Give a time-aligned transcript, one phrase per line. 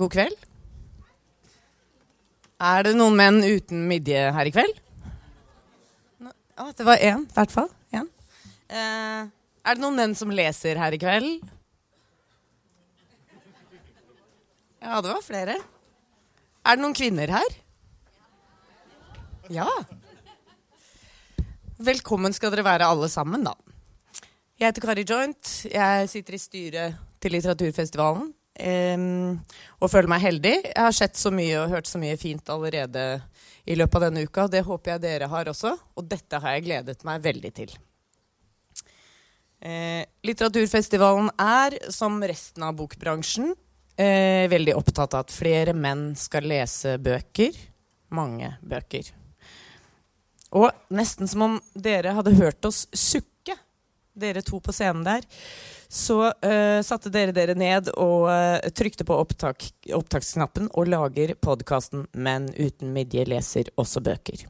[0.00, 0.36] God kveld.
[2.60, 4.78] Er det noen menn uten midje her i kveld?
[6.20, 7.68] Nå- det var én, i hvert fall.
[7.92, 8.08] Én.
[8.68, 9.28] Eh,
[9.64, 11.40] er det noen menn som leser her i kveld?
[14.80, 15.56] Ja, det var flere.
[16.64, 17.50] Er det noen kvinner her?
[19.52, 19.68] Ja.
[21.80, 23.54] Velkommen skal dere være alle sammen, da.
[24.60, 25.54] Jeg heter Kari Joint.
[25.72, 28.32] Jeg sitter i styret til Litteraturfestivalen.
[28.60, 30.52] Og føler meg heldig.
[30.68, 33.04] Jeg har sett så mye og hørt så mye fint allerede
[33.64, 34.48] i løpet av denne uka.
[34.52, 37.72] Det håper jeg dere har også, og dette har jeg gledet meg veldig til.
[39.60, 43.52] Eh, litteraturfestivalen er, som resten av bokbransjen,
[43.96, 47.56] eh, veldig opptatt av at flere menn skal lese bøker.
[48.10, 49.12] Mange bøker.
[50.56, 53.54] Og nesten som om dere hadde hørt oss sukke,
[54.16, 55.28] dere to på scenen der,
[55.90, 62.04] så uh, satte dere dere ned og uh, trykte på opptak, opptaksknappen og lager podkasten
[62.14, 64.46] Men uten midje leser også bøker'.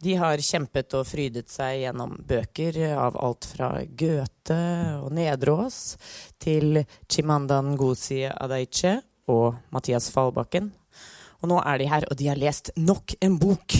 [0.00, 4.56] De har kjempet og frydet seg gjennom bøker av alt fra Goethe
[4.96, 5.78] og Nedreås
[6.40, 8.96] til Chimanda Ngozi Adaiche
[9.28, 10.72] og Mathias Fallbakken.
[11.44, 13.76] Og nå er de her, og de har lest nok en bok.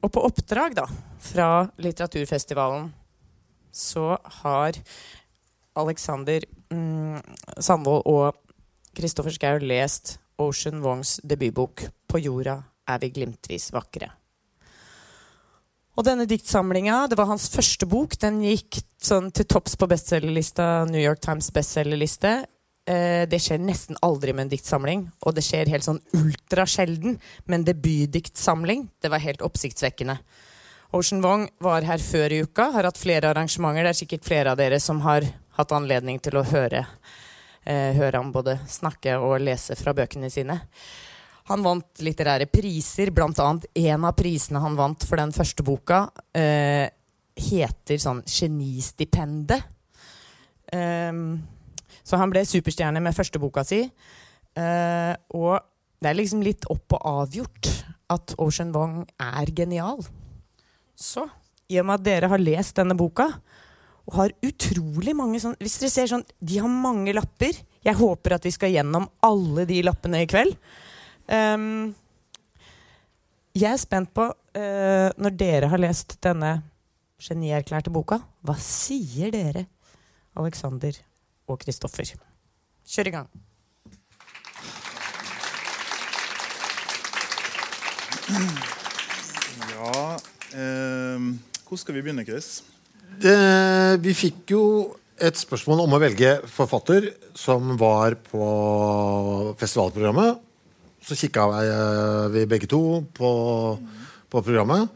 [0.00, 0.86] Og på oppdrag da,
[1.20, 1.50] fra
[1.82, 2.88] Litteraturfestivalen
[3.72, 4.78] så har
[5.78, 7.20] Alexander mm,
[7.58, 8.40] Sandvold og
[8.96, 14.10] Kristoffer Schou lest Ocean Wongs debutbok 'På jorda er vi glimtvis vakre'.
[15.98, 18.14] Og denne diktsamlinga, det var hans første bok.
[18.22, 22.46] Den gikk sånn til topps på bestselgerlista, New York Times bestselgerliste.
[22.88, 27.18] Eh, det skjer nesten aldri med en diktsamling, og det skjer helt sånn ultrasjelden.
[27.46, 30.16] Men debutdiktsamling, det var helt oppsiktsvekkende.
[30.90, 33.86] Ocean Wong var her før i uka, har hatt flere arrangementer.
[33.86, 35.22] Det er sikkert flere av dere som har
[35.54, 36.84] hatt anledning til å høre,
[37.62, 40.60] eh, høre ham både snakke og lese fra bøkene sine.
[41.46, 46.90] Han vant litterære priser, annet en av prisene han vant for den første boka, eh,
[47.36, 49.62] heter sånn Genistipendet.
[50.72, 51.42] Um,
[52.04, 53.90] så han ble superstjerne med første boka si.
[54.56, 55.60] Uh, og
[56.00, 60.04] det er liksom litt opp og avgjort at Ocean Wong er genial.
[61.00, 61.24] Så
[61.70, 63.28] i og med at dere har lest denne boka,
[64.10, 67.54] og har utrolig mange sånn Hvis dere ser sånn De har mange lapper.
[67.84, 70.56] Jeg håper at vi skal gjennom alle de lappene i kveld.
[71.30, 71.92] Um,
[73.54, 76.56] jeg er spent på, uh, når dere har lest denne
[77.20, 79.66] genierklærte boka, hva sier dere,
[80.40, 80.96] Alexander
[81.46, 82.16] og Kristoffer?
[82.88, 83.30] Kjør i gang.
[89.70, 90.18] Ja
[90.50, 92.62] Hvor skal vi begynne, Chris?
[94.00, 94.64] Vi fikk jo
[95.20, 98.44] et spørsmål om å velge forfatter som var på
[99.60, 100.40] festivalprogrammet.
[101.04, 101.46] Så kikka
[102.32, 103.30] vi begge to på,
[104.30, 104.88] på programmet.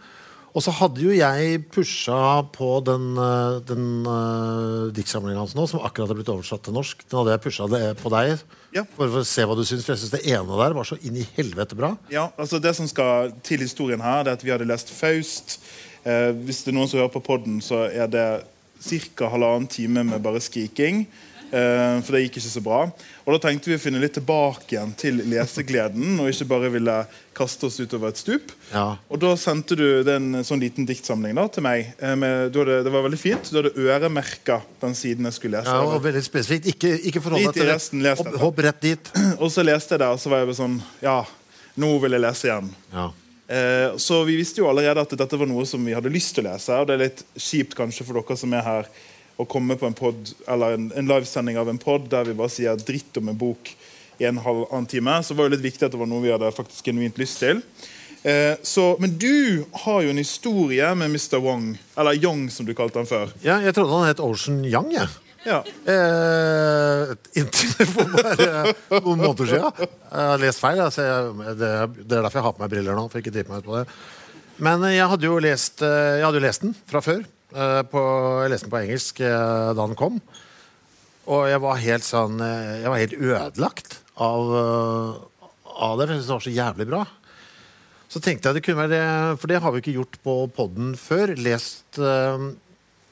[0.55, 2.19] Og så hadde jo jeg pusha
[2.55, 7.03] på den, eh, den uh, diktsamlinga hans nå, som akkurat er blitt oversatt til norsk.
[7.09, 8.37] Den hadde jeg pusha det på deg
[8.77, 8.85] Ja.
[8.95, 9.83] for, for å se hva du syns.
[9.83, 11.97] For jeg syns det ene der var så inn i helvete bra.
[12.13, 15.59] Ja, altså Det som skal til historien her, det er at vi hadde lest Faust.
[16.07, 18.27] Eh, hvis det er noen som hører på podden, så er det
[19.19, 19.31] ca.
[19.35, 21.09] halvannen time med bare skriking.
[21.55, 22.79] Eh, for det gikk ikke så bra.
[23.25, 26.97] Og da tenkte vi å finne litt tilbake igjen til lesegleden, og ikke bare ville
[27.35, 28.51] kaste oss utover et stup.
[28.73, 28.97] Ja.
[29.07, 31.93] Og da sendte du den sånn liten diktsamling da, til meg.
[32.01, 33.53] Eh, med, hadde, det var veldig fint.
[33.53, 35.77] Du hadde øremerka den siden jeg skulle lese.
[35.79, 36.71] Ja, og veldig spesifikt.
[36.75, 39.15] Ikke, ikke forhold til resten, Hopp, hopp rett dit.
[39.43, 41.19] Og så leste jeg det, og så var jeg sånn Ja,
[41.81, 42.69] nå vil jeg lese igjen.
[42.93, 43.09] Ja.
[43.47, 46.47] Eh, så vi visste jo allerede at dette var noe som vi hadde lyst til
[46.47, 46.79] å lese.
[46.81, 48.89] Og det er litt kjipt kanskje for dere som er her,
[49.37, 52.53] å komme på en pod, eller en, en livesending av en pod der vi bare
[52.53, 53.73] sier dritt om en bok
[54.23, 55.17] i en halv annen time.
[55.27, 57.65] Så var det litt viktig at det var noe vi hadde faktisk genuint lyst til.
[58.25, 61.37] Eh, så, men du har jo en historie med Mr.
[61.45, 63.35] Wong, eller Young som du kalte han før.
[63.45, 65.11] Ja, jeg trodde han het Ocean Young, jeg.
[65.45, 65.59] Ja.
[65.61, 67.11] Eh,
[67.41, 68.73] inntil for bare
[69.03, 69.85] noen måneder siden.
[69.85, 70.81] Jeg har lest feil.
[70.81, 73.09] Altså jeg, det, det er derfor jeg har på meg briller nå.
[73.13, 73.85] for ikke meg ut på det.
[74.65, 77.25] Men jeg hadde jo lest, eh, jeg hadde jo lest den fra før.
[77.55, 78.01] Eh, På,
[78.43, 80.19] jeg leste den på engelsk eh, da den kom.
[81.31, 84.51] Og jeg var helt sånn eh, Jeg var helt ødelagt av,
[85.65, 86.09] av det.
[86.09, 87.05] Jeg syntes det var så jævlig bra.
[88.11, 90.93] Så tenkte jeg det kunne være det, for det har vi ikke gjort på podden
[90.99, 91.33] før.
[91.41, 92.45] Lest eh,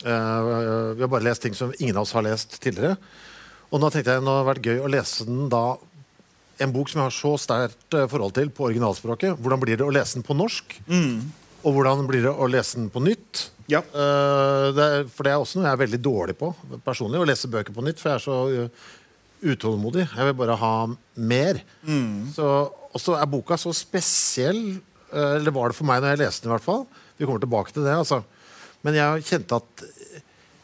[0.06, 0.50] eh,
[0.98, 2.98] Vi har bare lest ting som ingen av oss har lest tidligere.
[3.72, 5.64] Og nå tenkte jeg det hadde vært gøy å lese den da
[6.62, 9.38] en bok som jeg har så sterkt forhold til på originalspråket.
[9.40, 10.76] Hvordan blir det å lese den på norsk?
[11.62, 13.46] Og hvordan blir det å lese den på nytt?
[13.70, 13.80] Ja.
[13.94, 16.50] Uh, det er, for det er også noe jeg er veldig dårlig på
[16.84, 18.02] personlig, å lese bøker på nytt.
[18.02, 18.88] For jeg er så uh,
[19.52, 20.06] utålmodig.
[20.10, 20.74] Jeg vil bare ha
[21.18, 21.62] mer.
[22.34, 22.48] Så,
[22.92, 24.80] og så er boka så spesiell,
[25.12, 26.86] Uh, eller var det for meg når jeg leste den i hvert fall.
[27.18, 27.92] Vi kommer tilbake til det.
[27.92, 28.22] altså.
[28.80, 29.82] Men jeg kjente at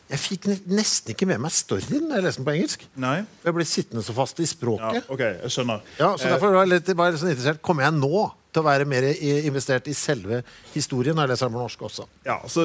[0.08, 2.86] jeg fikk nesten ikke med meg storyen når jeg leste den på engelsk.
[3.04, 3.16] Nei?
[3.44, 5.02] Jeg ble sittende så fast i språket.
[5.02, 5.82] Ja, ok, jeg skjønner.
[5.98, 8.22] Ja, så derfor var jeg litt, var jeg litt sånn interessert Kommer jeg nå
[8.52, 9.04] til å være mer
[9.44, 10.38] investert i selve
[10.72, 12.06] historien når jeg leser på norsk også?
[12.24, 12.64] Ja, altså,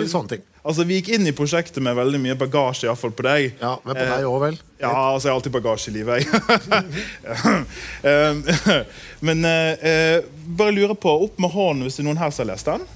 [0.63, 3.49] altså, vi gikk inn i prosjektet med veldig mye bagasje, iallfall på deg.
[3.59, 4.57] Ja, men på Eh, deg også, vel?
[4.79, 6.23] Ja, altså jeg har alltid bagasje i livet.
[6.23, 6.27] jeg.
[8.09, 8.83] Eh,
[9.23, 12.43] Men eh, eh, bare lurer på, opp med hånden hvis det er noen her som
[12.45, 12.87] har lest den.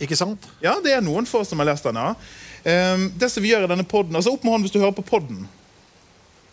[0.00, 0.46] Ikke sant?
[0.64, 2.14] Ja, det er noen få som har lest den, ja.
[2.64, 4.96] Eh, det som vi gjør i denne podden, altså Opp med hånden hvis du hører
[4.96, 5.46] på podden.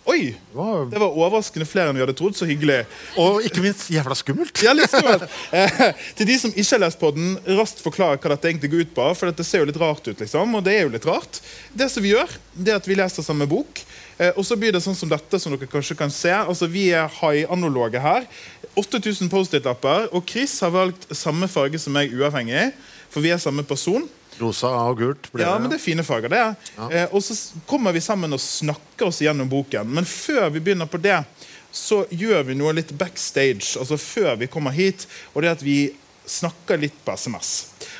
[0.07, 0.31] Oi!
[0.31, 2.36] Det var, Det var overraskende flere enn vi hadde trodd.
[2.38, 2.77] Så hyggelig.
[3.19, 4.62] og ikke minst jævla skummelt.
[4.63, 5.25] Ja, litt skummelt.
[5.51, 5.81] Eh,
[6.15, 9.07] til de som ikke har lest podden, raskt forklare hva dette egentlig går ut på.
[9.19, 11.42] For dette ser jo litt rart ut, liksom, og det er jo litt rart.
[11.75, 13.83] Det som vi gjør, det er at vi leser samme bok.
[14.18, 16.31] Eh, og så blir det sånn som dette, som dere kanskje kan se.
[16.31, 18.25] Altså, Vi er high-analoge her.
[18.80, 20.07] 8000 Post-It-lapper.
[20.15, 22.71] Og Chris har valgt samme farge som meg, uavhengig.
[23.12, 24.07] For vi er samme person.
[24.39, 25.30] Rosa og gult.
[25.39, 26.42] Ja, men det er fine farger, det.
[26.92, 27.36] Eh, og så
[27.69, 29.89] kommer vi sammen og snakker oss gjennom boken.
[29.94, 31.19] Men før vi begynner på det,
[31.72, 33.75] så gjør vi noe litt backstage.
[33.80, 35.07] Altså før vi kommer hit.
[35.34, 35.80] Og det er at vi
[36.28, 37.51] snakker litt på SMS.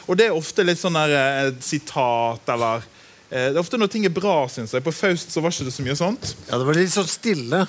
[0.08, 2.86] Og det er ofte litt sånn der eh, et sitat eller
[3.28, 4.84] Det er ofte når ting er bra, syns jeg.
[4.86, 6.30] På Faust så var ikke det så mye sånt.
[6.48, 7.60] Ja, det var litt sånn stille.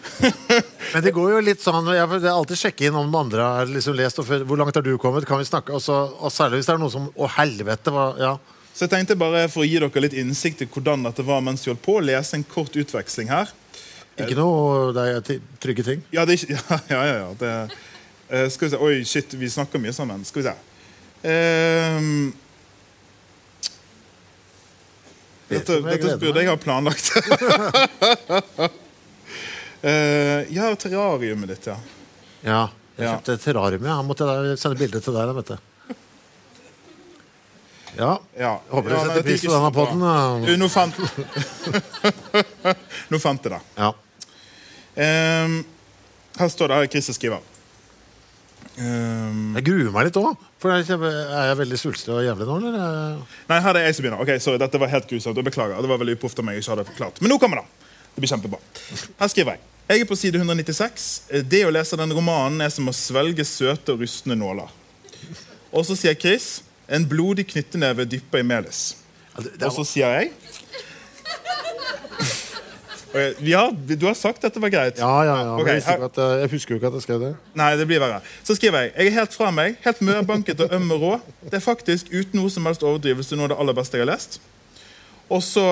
[0.92, 3.70] Men det går jo litt sånn Jeg vil alltid sjekke inn om den andre har
[3.72, 4.20] liksom lest.
[4.20, 5.24] Hvor langt har du kommet?
[5.28, 5.72] Kan vi snakke?
[5.78, 7.94] Også, og særlig hvis det er noe som Å, helvete!
[7.94, 8.34] Hva, ja.
[8.74, 11.64] Så jeg tenkte bare for å gi dere litt innsikt i hvordan dette var mens
[11.64, 13.48] vi holdt på, lese en kort utveksling her.
[14.20, 16.04] Ikke noe det er trygge ting.
[16.12, 16.60] Ja, det ja,
[16.92, 17.32] ja, ja, ja.
[17.40, 17.56] Det,
[18.28, 20.20] eh, skal vi se Oi, shit, vi snakker mye sammen.
[20.28, 20.56] Skal vi se.
[21.32, 22.40] Ehm, Vet
[25.50, 27.10] dette, dette burde jeg ha planlagt.
[29.84, 31.78] uh, ja, terrariumet ditt, ja.
[32.46, 32.60] Ja.
[32.96, 33.16] Jeg Ja.
[33.16, 33.84] kjøpte terrarium.
[33.86, 33.94] Ja.
[34.00, 34.26] Han måtte
[34.60, 35.34] sende bilde til deg.
[35.40, 35.56] Vet du.
[37.96, 38.20] Ja.
[38.38, 38.60] ja.
[38.70, 40.44] Håper du ja, setter pris på denne podden.
[40.46, 40.94] Du, Nå fant
[43.10, 43.60] Nå fant jeg det.
[43.80, 43.90] Ja.
[45.00, 45.56] Um,
[46.38, 47.49] her står det her Christer skriver.
[48.80, 50.36] Ehm, Jeg gruer meg litt òg.
[50.60, 53.18] For er jeg, er jeg veldig svulstig og jævlig nå, eller?
[53.50, 54.22] Nei, her er jeg som begynner.
[54.24, 55.40] Ok, sorry, Dette var helt grusomt.
[55.44, 55.80] Beklager.
[55.84, 57.20] Det var veldig uproft av meg ikke hadde forklart.
[57.20, 57.90] Men nå kommer det.
[58.14, 58.60] Det blir kjempebra.
[59.20, 59.66] Her skriver jeg.
[59.90, 61.06] Jeg er på side 196.
[61.50, 64.70] Det å lese den romanen er som å svelge søte og rustne nåler.
[65.74, 66.60] Og så sier Chris
[66.90, 68.94] en blodig knytteneve dypper i melis.
[69.36, 70.32] Det Og så sier jeg
[73.42, 74.98] Ja, du har sagt dette var greit.
[75.02, 75.54] Ja, ja, ja.
[75.58, 77.30] Okay, jeg, at, jeg- jeg husker jo ikke at jeg skrev det.
[77.58, 78.20] Nei, det blir verre.
[78.46, 81.16] Så skriver jeg Jeg er helt fra meg, helt mørbanket og øm og rå.
[81.42, 84.12] Det er faktisk uten noe som helst overdrivelse noe av det aller beste jeg har
[84.12, 84.38] lest.
[85.30, 85.64] Og så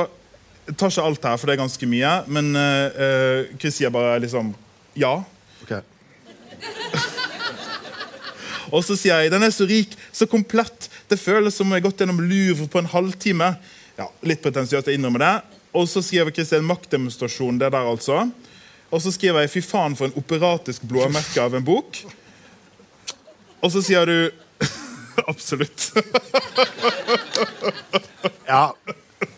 [0.67, 3.91] jeg tar ikke alt her, for det er ganske mye, men eh, eh, Chris sier
[3.95, 4.51] bare liksom
[4.99, 5.15] ja.
[5.63, 5.81] Okay.
[8.75, 10.91] Og så sier jeg den er så rik, så komplett.
[11.09, 13.53] Det føles som om jeg har gått gjennom Louvre på en halvtime.
[13.97, 15.31] Ja, Litt pretensiøst, jeg innrømmer det.
[15.77, 17.59] Og så skriver Kristian maktdemonstrasjon.
[17.59, 18.31] det der altså.
[18.91, 22.05] Og så skriver jeg 'fy faen for en operatisk blåmerke av en bok'.
[23.63, 24.31] Og så sier du
[25.31, 25.93] Absolutt.
[28.49, 28.73] Ja.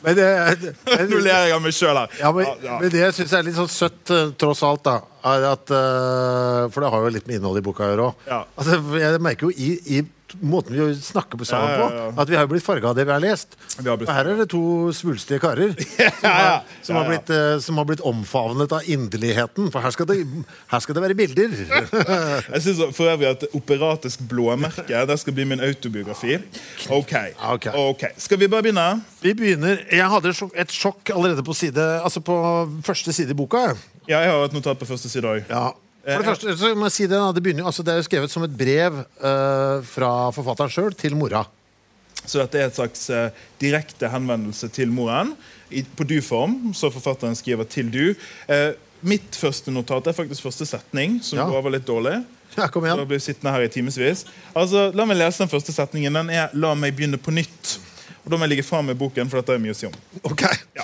[0.01, 0.27] Men det,
[0.61, 0.75] det,
[1.11, 2.13] Nå ler jeg av meg sjøl her.
[2.21, 5.71] Ja, men, Ja, men det jeg er litt sånn søtt, eh, tross alt, da at,
[5.71, 8.15] eh, For det har jo litt med innholdet i boka å gjøre òg.
[8.29, 8.41] Ja.
[8.57, 10.03] Altså, jeg merker jo i, i
[10.41, 12.13] måten vi snakker på sammen Ja, ja, ja.
[12.13, 12.21] på.
[12.23, 13.57] At vi har blitt farga av det vi har lest.
[13.79, 14.63] Vi har Og her er det to
[14.97, 15.75] svulstige karer
[16.21, 19.71] som, har, som, blitt, eh, som har blitt omfavnet av inderligheten.
[19.75, 20.19] For her skal det,
[20.71, 21.57] her skal det være bilder.
[22.55, 26.39] Jeg synes for øvrig at Operatisk blåmerke det skal bli min autobiografi.
[26.89, 27.15] Ok.
[27.55, 27.73] Okay.
[27.75, 28.05] ok.
[28.17, 28.89] Skal vi bare begynne?
[29.23, 32.35] Vi begynner, Jeg hadde et sjokk allerede på side Altså på
[32.87, 33.75] første side i boka.
[34.09, 35.43] Ja, jeg har et notat på første side òg.
[35.51, 35.71] Ja.
[36.05, 37.99] For det første så må jeg si Det da, det, begynner, jo- altså det er
[38.01, 41.45] jo skrevet som et brev eh, fra forfatteren sjøl til mora.
[42.25, 43.31] Så dette er et slags eh,
[43.61, 45.35] direkte henvendelse til moren
[45.71, 46.73] i, på du-form.
[46.77, 48.15] Så forfatteren skriver til du.
[48.49, 51.47] Eh, mitt første notat er faktisk første setning, som Ja.
[51.49, 52.19] var litt dårlig.
[52.57, 53.07] Ja, kom Da igjen.
[53.07, 54.25] blir vi sittende her i timevis.
[54.57, 56.13] Altså, la meg lese den første setningen.
[56.13, 57.79] Den er 'La meg begynne på nytt'.
[58.25, 59.93] Og Da må jeg ligge fram med boken, for dette er mye å si om.
[60.25, 60.43] Ok.
[60.77, 60.83] Ja.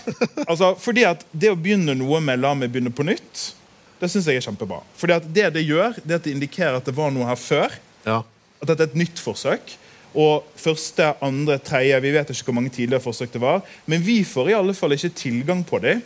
[0.49, 3.53] Altså, fordi at Det å begynne noe med 'la meg begynne på nytt',
[4.01, 4.83] det syns jeg er kjempebra.
[4.99, 7.39] Fordi at Det det gjør, det er at det indikerer at det var noe her
[7.41, 7.73] før.
[8.07, 8.23] Ja.
[8.61, 9.77] At dette er et nytt forsøk.
[10.17, 13.63] Og første, andre, tredje Vi vet ikke hvor mange tidligere forsøk det var.
[13.87, 16.03] Men vi får i alle fall ikke tilgang på dem.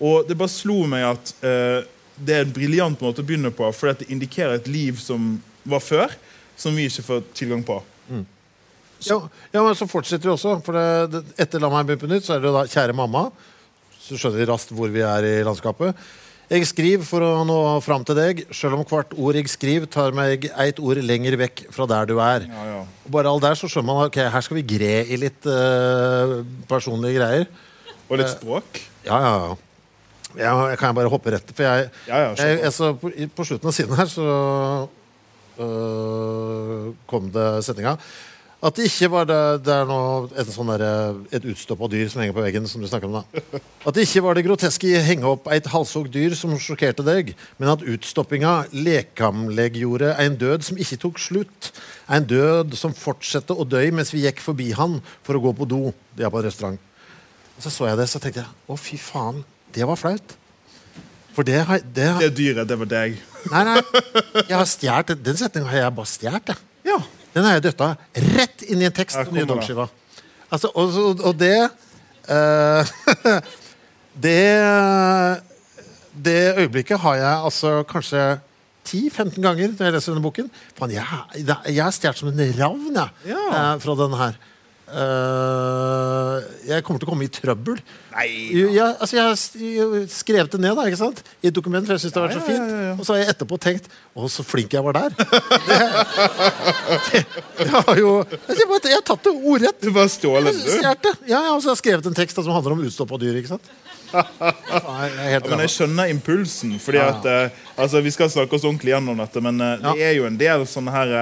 [0.00, 1.80] Og det bare slo meg at uh,
[2.16, 5.38] det er en briljant måte å begynne på, fordi at det indikerer et liv som
[5.64, 6.12] var før,
[6.56, 7.80] som vi ikke får tilgang på.
[9.04, 10.56] Ja, ja, men så fortsetter vi også.
[10.64, 12.96] For det, det, etter La meg begynne på nytt, så er det jo da 'Kjære
[12.96, 13.28] mamma'.
[14.00, 15.98] Så skjønner vi raskt hvor vi er i landskapet.
[16.46, 20.14] Jeg skriver for å nå fram til deg, sjøl om hvert ord jeg skriver, tar
[20.14, 22.46] meg eit ord lenger vekk fra der du er.
[22.46, 22.82] Ja, ja.
[23.10, 26.36] Bare all der så skjønner man ok, her skal vi gre i litt uh,
[26.70, 27.48] personlige greier.
[28.06, 28.78] Og litt språk.
[29.08, 29.56] Ja, ja, ja.
[30.36, 32.44] Jeg, kan bare hoppe rett For jeg, Ja, ja, på.
[32.44, 34.26] jeg, jeg så på, på slutten av siden her så
[35.58, 37.96] uh, kom det setninga.
[38.66, 40.82] At det ikke var det, det er noe, et, sånn der,
[41.36, 42.64] et utstoppa dyr som henger på veggen.
[42.66, 43.42] som du snakker om da.
[43.86, 47.04] At det ikke var det groteske i å henge opp et halshogd dyr som sjokkerte
[47.06, 47.30] deg,
[47.60, 51.70] men at utstoppinga lekamleggjorde en død som ikke tok slutt.
[52.10, 55.68] En død som fortsatte å dø mens vi gikk forbi han for å gå på
[55.70, 55.82] do.
[56.16, 56.80] Det er på en restaurant.
[57.56, 59.44] Og så så jeg det, så tenkte jeg å, fy faen,
[59.76, 60.34] det var flaut.
[61.36, 63.18] For det har, det har Det dyret, det var deg.
[63.52, 63.78] Nei, nei.
[64.48, 66.50] Jeg har stjålet den- setninga har jeg bare stjålet.
[66.52, 66.56] jeg.
[66.90, 66.98] Ja.
[67.36, 67.92] Den har jeg døtta
[68.32, 69.92] rett inn i en tekst på nye kommer
[70.46, 71.68] Altså, og, og, det
[72.30, 72.92] uh,
[74.26, 74.42] Det
[76.16, 78.22] Det øyeblikket har jeg altså kanskje
[78.86, 80.46] 10-15 ganger når jeg leser denne boken.
[80.78, 81.02] Fan, jeg,
[81.42, 83.40] jeg er stjålet som en ravn jeg, Ja.
[83.50, 84.38] uh, fra denne her.
[84.86, 87.78] Eh, jeg kommer til å komme i trøbbel.
[88.14, 88.26] Nei
[88.70, 91.22] Ja, altså jeg har skrevet det ned da, ikke sant?
[91.42, 92.70] i et dokument, for jeg synes det har vært så fint.
[92.70, 92.92] ja, ja.
[92.94, 95.16] Og så har jeg etterpå tenkt Å, så flink jeg var der.
[95.66, 99.80] Det, det, jeg har jo Jeg, har tatt det ordrett.
[99.82, 101.12] Du bare stjålet det.
[101.28, 103.40] Ja, så har jeg skrevet en tekst da, som handler om utstoppa dyr.
[103.40, 103.66] ikke sant?
[104.12, 106.76] Jeg men jeg skjønner impulsen.
[106.82, 110.16] fordi at eh, altså, Vi skal snakke oss ordentlig gjennom dette, men eh, det er
[110.20, 111.14] jo en del sånne her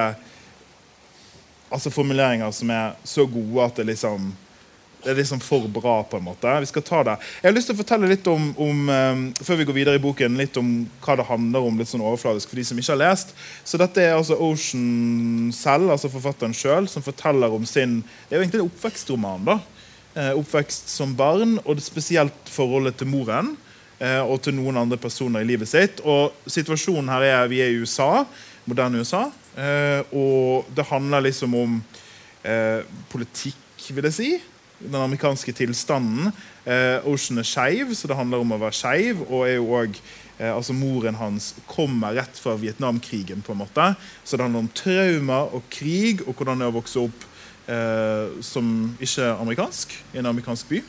[1.75, 4.33] Altså formuleringer som er så gode at det liksom
[5.05, 6.49] det er liksom for bra, på en måte.
[6.65, 7.15] Vi skal ta det.
[7.43, 10.03] Jeg har lyst til å fortelle litt om, om eh, før vi går videre i
[10.03, 10.71] boken, litt om
[11.05, 13.35] hva det handler om litt sånn overfladisk for de som ikke har lest.
[13.69, 18.41] Så dette er altså Ocean selv, altså forfatteren sjøl, som forteller om sin Det er
[18.41, 19.45] jo egentlig en oppvekstroman.
[19.51, 19.59] da.
[20.15, 23.59] Eh, oppvekst som barn, og spesielt forholdet til moren.
[24.01, 26.01] eh, Og til noen andre personer i livet sitt.
[26.01, 28.25] Og situasjonen her er vi er i USA,
[28.65, 29.27] moderne USA.
[29.57, 31.79] Eh, Og det handler liksom om
[32.45, 32.83] eh,
[33.13, 34.31] politikk, vil jeg si.
[34.81, 36.33] Den amerikanske tilstanden.
[36.65, 39.23] Eh, Ocean er skeiv, så det handler om å være skeiv.
[39.29, 40.01] Og er jo også,
[40.51, 43.43] altså moren hans kommer rett fra Vietnamkrigen.
[43.43, 43.95] på en måte.
[44.25, 47.31] Så det handler om trauma og krig, og hvordan det er å vokse opp
[47.71, 50.83] eh, som ikke amerikansk i en amerikansk by.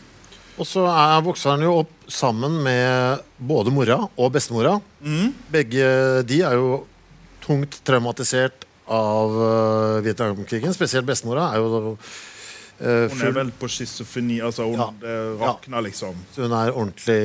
[0.55, 4.77] Og så er vokser han jo opp sammen med både mora og bestemora.
[5.03, 5.34] Mm.
[5.51, 5.88] Begge
[6.27, 6.86] de er jo
[7.46, 10.74] tungt traumatisert av uh, Vietnamkrigen.
[10.75, 14.40] Spesielt bestemora er jo eh, Hun er vel på schizofreni.
[14.46, 14.90] altså Hun Ja.
[15.02, 16.16] det rakner, liksom.
[16.36, 17.20] Så hun er ordentlig,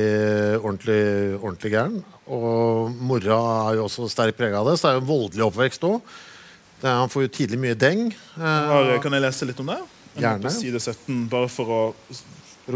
[0.61, 1.01] ordentlig,
[1.41, 2.03] ordentlig gæren.
[2.27, 5.47] Og mora er jo også sterkt prega av det, så det er jo en voldelig
[5.49, 6.13] oppvekst òg.
[6.81, 8.07] Han får jo tidlig mye deng.
[8.37, 9.81] Uh, kan jeg lese litt om det?
[10.15, 10.47] Jeg Gjerne.
[10.47, 11.83] På side 17, bare for å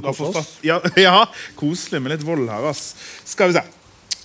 [0.05, 0.51] kose oss?
[0.65, 1.25] Ja, ja,
[1.57, 2.69] koselig med litt vold her.
[2.69, 2.93] ass.
[3.25, 3.65] Skal vi se.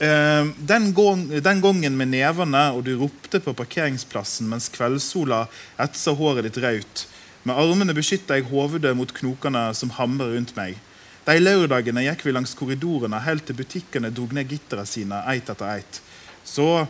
[0.00, 5.42] Eh, den, gang, den gangen med nevene, og du ropte på parkeringsplassen mens kveldssola
[5.85, 7.02] etsa håret ditt raut.
[7.45, 10.78] Med armene beskytta jeg hovedet mot knokene som hamrer rundt meg.
[11.26, 15.69] De lørdagene gikk vi langs korridorene helt til butikkene drog ned gittera sine eit etter
[15.69, 16.00] eit.
[16.49, 16.87] Så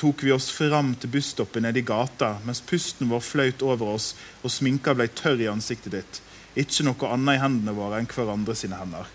[0.00, 4.14] tok vi oss fram til busstoppet nede i gata, mens pusten vår fløyt over oss
[4.40, 6.22] og sminka blei tørr i ansiktet ditt.
[6.64, 9.12] Ikke noe annet i hendene våre enn hverandre sine hender.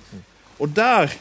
[0.62, 1.18] Og der.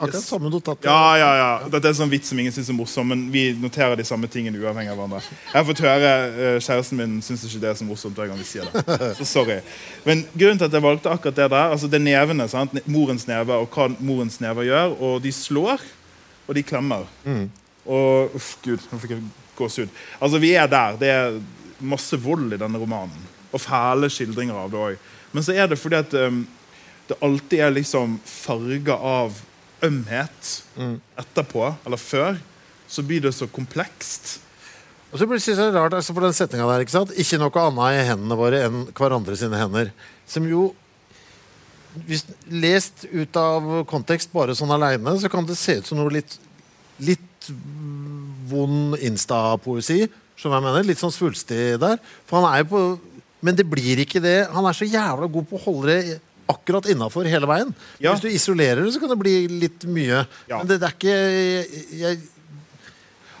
[0.00, 0.78] Akkurat samme notat.
[0.88, 1.48] Ja, ja, ja.
[1.68, 4.30] Dette er en sånn vits som ingen syns er morsom, men vi noterer de samme
[4.32, 5.20] tingene uavhengig av hverandre.
[5.28, 8.40] Jeg har fått høre eh, Kjæresten min syns ikke det er så morsomt hver gang
[8.40, 9.10] vi sier det.
[9.18, 9.58] Så sorry.
[10.06, 12.78] Men grunnen til at jeg valgte akkurat det der, altså det er nevene, sant?
[12.88, 14.96] morens neve, og hva morens never gjør.
[15.04, 15.84] Og de slår,
[16.46, 17.04] og de klemmer.
[17.84, 19.26] Og uff, gud, nå fikk jeg
[19.60, 20.00] gåsehud.
[20.20, 20.96] Altså, vi er der.
[21.00, 21.36] Det er
[21.92, 23.28] masse vold i denne romanen.
[23.52, 25.06] Og fæle skildringer av det òg.
[25.34, 26.42] Men så er det fordi at um,
[27.10, 29.38] det alltid er liksom farga av
[29.86, 30.52] ømhet
[31.20, 32.38] etterpå, eller før.
[32.90, 34.38] Så blir det så komplekst.
[35.10, 36.84] Og så blir det så rart altså for den setninga der.
[36.84, 37.14] ikke sant?
[37.18, 39.90] Ikke noe annet i hendene våre enn hverandre sine hender.
[40.30, 40.70] Som jo
[42.06, 46.12] hvis Lest ut av kontekst bare sånn aleine, så kan det se ut som noe
[46.20, 46.38] litt
[47.00, 47.46] Litt
[48.50, 50.04] vond Insta-poesi.
[50.36, 50.84] Som jeg mener?
[50.84, 51.96] Litt sånn svulstig der.
[52.28, 52.82] For han er jo på
[53.40, 54.50] Men det blir ikke det.
[54.52, 56.18] Han er så jævla god på å holde det
[56.50, 57.72] akkurat innafor hele veien.
[58.02, 58.12] Ja.
[58.12, 60.24] Hvis du isolerer det, så kan det bli litt mye.
[60.50, 60.58] Ja.
[60.60, 62.20] Men det, det er ikke jeg, jeg,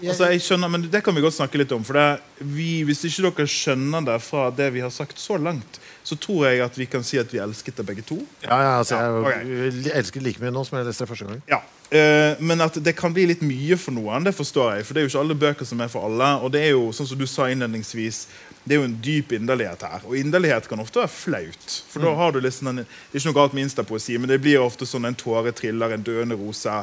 [0.00, 1.82] Altså, jeg skjønner, men Det kan vi godt snakke litt om.
[1.84, 5.80] for det, vi, Hvis ikke dere skjønner det fra det vi har sagt så langt,
[6.04, 8.20] så tror jeg at vi kan si at vi elsket det begge to.
[8.44, 11.44] Ja, ja, altså, jeg, jeg elsker like mye nå som jeg leste det første gang.
[11.50, 14.84] Ja, Uh, Men at det kan bli litt mye for noen, det forstår jeg.
[14.86, 16.28] For det er jo ikke alle bøker som er for alle.
[16.38, 18.20] Og det er jo, sånn som du sa innledningsvis,
[18.62, 20.04] det er jo en dyp inderlighet her.
[20.06, 21.76] Og inderlighet kan ofte være flaut.
[21.90, 24.38] For da har du liksom en, Det er ikke noe galt med instapoesi, men det
[24.44, 26.76] blir ofte sånn en tåre triller, en døende rose,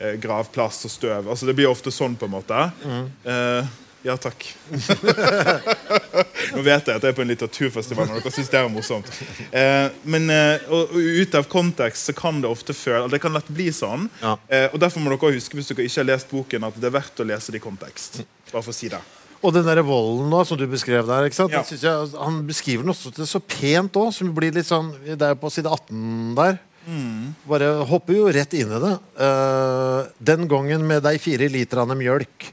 [0.00, 1.28] eh, gravplass og støv.
[1.28, 2.64] Altså Det blir ofte sånn, på en måte.
[3.24, 3.70] Eh,
[4.02, 4.44] ja, takk.
[6.54, 9.10] Nå vet jeg at jeg er på en litteraturfestival, men dere syns det er morsomt.
[9.50, 13.34] Eh, men eh, og, og ut av kontekst så kan det ofte føle Det kan
[13.34, 14.06] lett bli sånn.
[14.22, 14.36] Ja.
[14.46, 16.94] Eh, og Derfor må dere huske hvis dere ikke har lest boken, at det er
[16.98, 18.22] verdt å lese det i kontekst.
[18.52, 19.02] Bare for å si det.
[19.38, 21.28] Og den der volden nå, som du beskrev der?
[21.30, 21.62] Ja.
[21.62, 25.50] Jeg, han beskriver den også så pent òg, som blir litt sånn Det er på
[25.54, 26.58] side 18 der.
[27.48, 28.94] Bare hopper jo rett inn i det.
[29.20, 32.48] Uh, den gangen med de fire literne mjølk,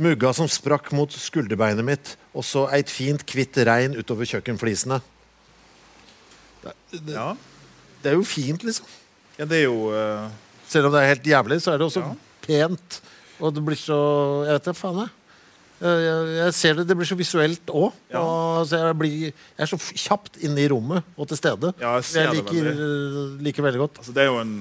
[0.00, 5.00] mugga som sprakk mot skulderbeinet mitt, og så eit fint, kvitt regn utover kjøkkenflisene.
[7.10, 7.34] Ja,
[8.02, 8.86] Det er jo fint, liksom.
[9.38, 10.28] ja det er jo eh,
[10.68, 12.14] Selv om det er helt jævlig, så er det også Ja.
[12.46, 13.00] pent.
[13.40, 15.10] Og det blir så Jeg vet da faen, jeg.
[15.84, 17.92] Jeg, jeg, jeg ser det, det blir så visuelt òg.
[18.10, 18.20] Ja.
[18.64, 21.74] Så jeg, blir- jeg er så f- kjapt inne i rommet og til stede.
[21.80, 22.70] Ja, jeg ser det liker,
[23.42, 23.98] liker veldig godt.
[23.98, 24.54] Altså, det er jo en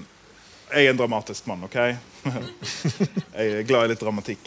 [0.73, 1.75] Jeg er en dramatisk mann, OK?
[3.37, 4.39] jeg er glad i litt dramatikk.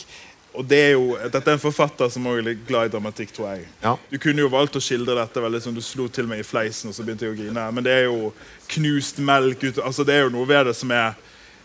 [0.57, 3.53] Og det er jo, Dette er en forfatter som også er glad i dramatikk, tror
[3.53, 3.67] jeg.
[3.83, 3.95] Ja.
[4.11, 6.91] Du kunne jo valgt å skildre dette veldig som du slo til meg i fleisen,
[6.91, 7.67] og så begynte jeg å grine.
[7.77, 8.33] Men det er jo
[8.73, 11.13] knust melk ut, altså Det er jo noe ved det som er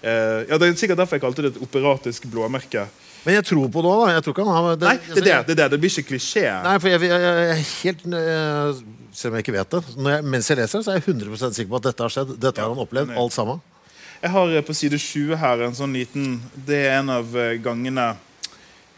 [0.01, 2.87] eh, Ja, Det er sikkert derfor jeg kalte det et operatisk blåmerke.
[3.21, 4.07] Men jeg tror på det òg.
[4.09, 5.35] Jeg han har Nei, det er det.
[5.51, 5.67] Det, det.
[5.73, 6.47] det blir ikke klisjé.
[6.65, 8.79] Nei, for jeg, jeg, jeg er helt jeg,
[9.13, 9.81] Selv om jeg ikke vet det.
[10.07, 12.33] Jeg, mens jeg leser, så er jeg 100 sikker på at dette har skjedd.
[12.41, 13.61] Dette har han opplevd, alt sammen.
[14.21, 17.55] Jeg har eh, på side 20 her en sånn liten Det er en av eh,
[17.61, 18.11] gangene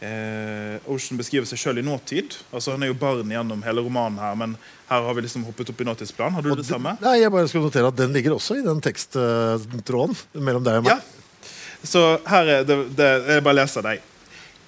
[0.03, 2.35] eh, Ocean beskriver seg sjøl i nåtid.
[2.51, 4.55] Altså Han er jo barn gjennom hele romanen her, men
[4.89, 6.35] her har vi liksom hoppet opp i nåtidsplan.
[6.35, 6.97] Har du det samme?
[7.01, 10.89] Nei, jeg bare skal notere at Den ligger også i den teksttråden mellom deg og
[10.89, 10.97] meg.
[10.97, 11.49] Ja.
[11.83, 14.09] Så her er det, det Jeg bare leser deg.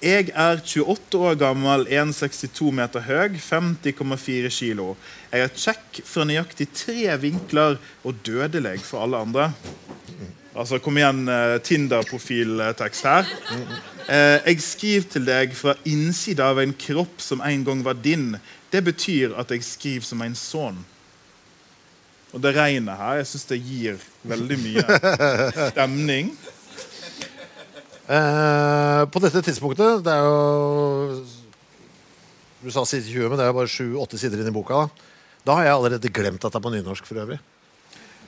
[0.04, 4.90] Jeg er 28 år gammel, 1,62 meter høy, 50,4 kilo.
[5.32, 9.48] Jeg er kjekk fra nøyaktig tre vinkler og dødelig for alle andre.
[10.52, 13.32] Altså, Kom igjen, eh, Tinder-profiltekst her.
[14.06, 18.36] Eh, jeg skriver til deg fra innsida av en kropp som en gang var din.
[18.70, 20.78] Det betyr at jeg skriver som en sønn.
[22.30, 24.84] Og det regnet her, jeg syns det gir veldig mye
[25.72, 26.30] stemning.
[28.06, 31.24] Eh, på dette tidspunktet Det er jo
[32.62, 34.84] Du sa side 20, men det er jo bare 7-8 sider inn i boka.
[34.84, 35.10] Da.
[35.48, 37.40] da har jeg allerede glemt at det er på nynorsk for øvrig.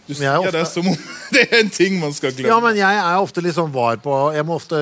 [0.09, 0.95] Du sier er sier det som om
[1.35, 2.51] det er en ting man skal glemme.
[2.51, 4.81] Ja, men jeg er ofte litt sånn var på Jeg må ofte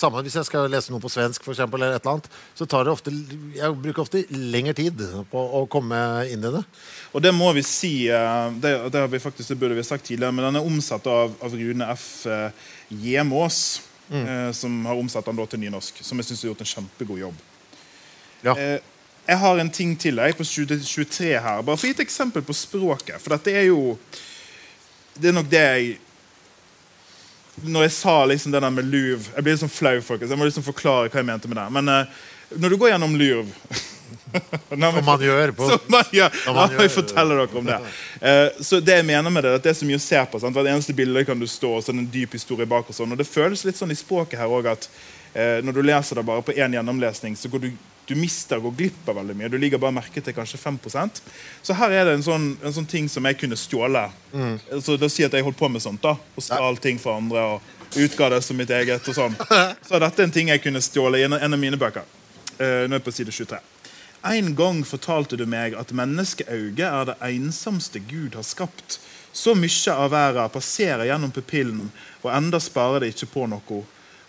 [0.00, 2.66] Samme hvis jeg skal lese noe på svensk, for eksempel, eller et eller annet, så
[2.68, 3.12] tar det ofte
[3.56, 5.98] Jeg bruker ofte lengre tid på å komme
[6.32, 6.62] inn i det.
[7.12, 10.08] Og det må vi si eh, Det, det, har vi faktisk, det burde vi sagt
[10.08, 12.08] tidligere, men den er omsatt av, av Rune F.
[12.90, 14.24] Gjemås, mm.
[14.24, 16.02] eh, Som har omsatt den da til nynorsk.
[16.04, 17.46] Som jeg syns har gjort en kjempegod jobb.
[18.46, 18.56] Ja.
[18.56, 18.78] Eh,
[19.28, 21.62] jeg har en ting til jeg, på 20, 23 her.
[21.62, 23.20] Bare for å gi et eksempel på språket.
[23.20, 23.98] For dette er jo
[25.20, 25.98] Det er nok det jeg
[27.60, 30.30] Når jeg sa liksom det der med Louvre Jeg blir sånn flau, folkens.
[30.32, 31.68] Jeg må liksom forklare hva jeg mente med det.
[31.76, 32.20] Men uh,
[32.56, 33.78] når du går gjennom Louvre
[34.70, 36.34] Som man gjør på Som man gjør.
[36.44, 37.78] Som man meg jeg fortelle dere om det.
[38.22, 40.40] Uh, så det jeg mener med det, at det er så mye å se på.
[40.42, 40.56] Sant?
[40.56, 42.90] Hvert eneste bilde kan du stå, og så en dyp historie bak.
[42.90, 45.82] Og sånn Og det føles litt sånn i språket her òg at uh, når du
[45.86, 47.70] leser det bare på én gjennomlesning, så går du
[48.10, 49.50] du mister og går glipp av veldig mye.
[49.52, 51.20] Du ligger bare merke til kanskje 5%
[51.62, 54.06] Så her er det en sånn, en sånn ting som jeg kunne stjåle.
[54.82, 56.02] Så da sier at jeg holdt på med sånt.
[56.02, 59.08] da Og stjal ting fra andre og utga det som mitt eget.
[59.08, 59.36] og sånn
[59.88, 62.06] Så dette er en ting jeg kunne stjåle i en, en av mine bøker.
[62.60, 63.60] Uh, nå er jeg på side 23.
[64.30, 68.98] En gang fortalte du meg at menneskeauget er det ensomste Gud har skapt.
[69.32, 71.88] Så mye av verden passerer gjennom pupillen,
[72.20, 73.80] og enda sparer det ikke på noe.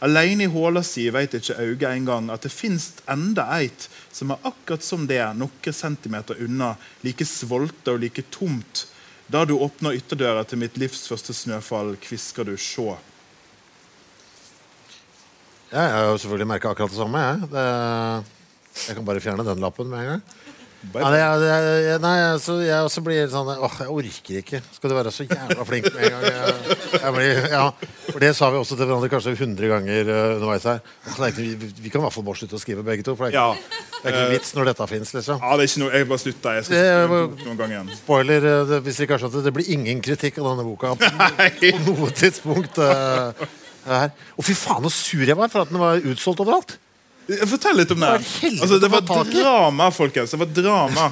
[0.01, 4.47] Alene i håla si vet ikke øyet engang at det fins enda eit som er
[4.49, 6.73] akkurat som det, noen centimeter unna,
[7.05, 8.87] like svolte og like tomt.
[9.31, 12.97] Da du åpner ytterdøra til mitt livs første snøfall, kvisker du 'sjå'.
[15.71, 17.19] Ja, jeg har jo selvfølgelig merka akkurat det samme.
[17.19, 17.47] Jeg.
[17.51, 17.65] Det,
[18.87, 20.23] jeg kan bare fjerne den lappen med en gang.
[20.81, 24.61] Det, det, jeg, nei, altså, jeg også blir sånn Åh, jeg orker ikke.
[24.73, 26.25] Skal du være så jævla flink med en gang?
[26.25, 27.61] Jeg, jeg blir, ja,
[28.07, 30.81] for Det sa vi også til hverandre kanskje 100 ganger uh, underveis her.
[31.11, 33.15] Ikke, vi, vi kan i hvert fall bare slutte å skrive begge to.
[33.19, 33.77] For det er Ja.
[34.01, 35.39] det er ikke vits når dette fins, liksom.
[35.45, 36.57] ja, det er ikke noe, Jeg bare slutta.
[36.57, 37.95] Jeg skal Det noen gang igjen.
[38.01, 39.55] Spoiler uh, det, hvis dere kanskje at det.
[39.61, 41.11] Blir ingen kritikk av denne boka på,
[41.85, 42.81] på noe tidspunkt.
[42.81, 43.49] Uh,
[43.85, 44.11] her.
[44.37, 46.77] Og fy faen, så sur jeg var for at den var utsolgt overalt.
[47.47, 48.13] Fortell litt om det.
[48.61, 50.33] Altså, det var drama, folkens.
[50.33, 51.11] Det var drama.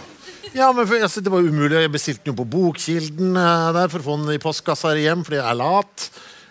[0.53, 1.77] Ja, men for, altså, Det var umulig.
[1.84, 5.03] Jeg bestilte den jo på Bokkilden eh, der for å få den i postkassa her
[5.03, 6.10] hjem fordi jeg er lat.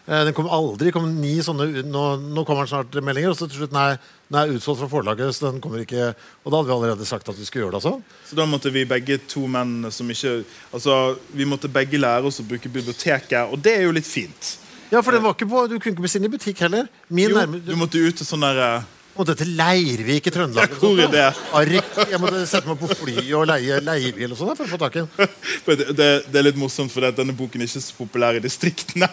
[0.09, 0.93] Eh, den kom aldri.
[0.95, 3.35] kom ni sånne, nå, nå kommer den snart meldinger.
[3.35, 3.91] Og så til slutt nei,
[4.31, 5.35] den er utsolgt fra forlaget.
[5.37, 6.13] så den kommer ikke,
[6.45, 7.83] Og da hadde vi allerede sagt at vi skulle gjøre det.
[7.83, 8.23] altså.
[8.31, 12.41] Så da måtte vi begge to menn som ikke Altså, vi måtte begge lære oss
[12.41, 14.55] å bruke biblioteket, og det er jo litt fint.
[14.89, 16.87] Ja, for den var ikke på, Du kunne ikke bestille i butikk heller.
[17.11, 18.87] Min Jo, nærme, du måtte ut til sånn der eh,
[19.19, 20.71] måtte til Leirvik i Trøndelag.
[20.73, 21.25] Ja, hvor er det?
[21.59, 21.99] Ark.
[22.13, 24.97] Jeg måtte sette meg på fly og leie leiebil og sånn for å få tak
[24.99, 25.31] i den.
[25.69, 29.09] det, det, det er litt morsomt, for denne boken er ikke så populær i distriktene.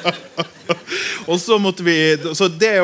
[1.30, 1.96] og så måtte vi
[2.36, 2.74] så det,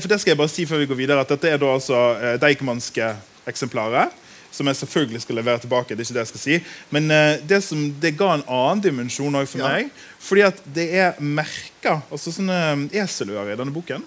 [0.00, 2.00] For det skal jeg bare si før vi går videre, at dette er da altså
[2.20, 3.12] eh, Deichmanske
[3.48, 4.12] eksemplarer.
[4.56, 5.92] Som jeg selvfølgelig skal levere tilbake.
[5.92, 6.54] det er ikke det jeg skal si
[6.94, 9.68] Men eh, det, som, det ga en annen dimensjon òg for Ja.
[9.74, 9.90] meg.
[10.22, 14.06] Fordi at det er merker, altså sånne eselører i denne boken.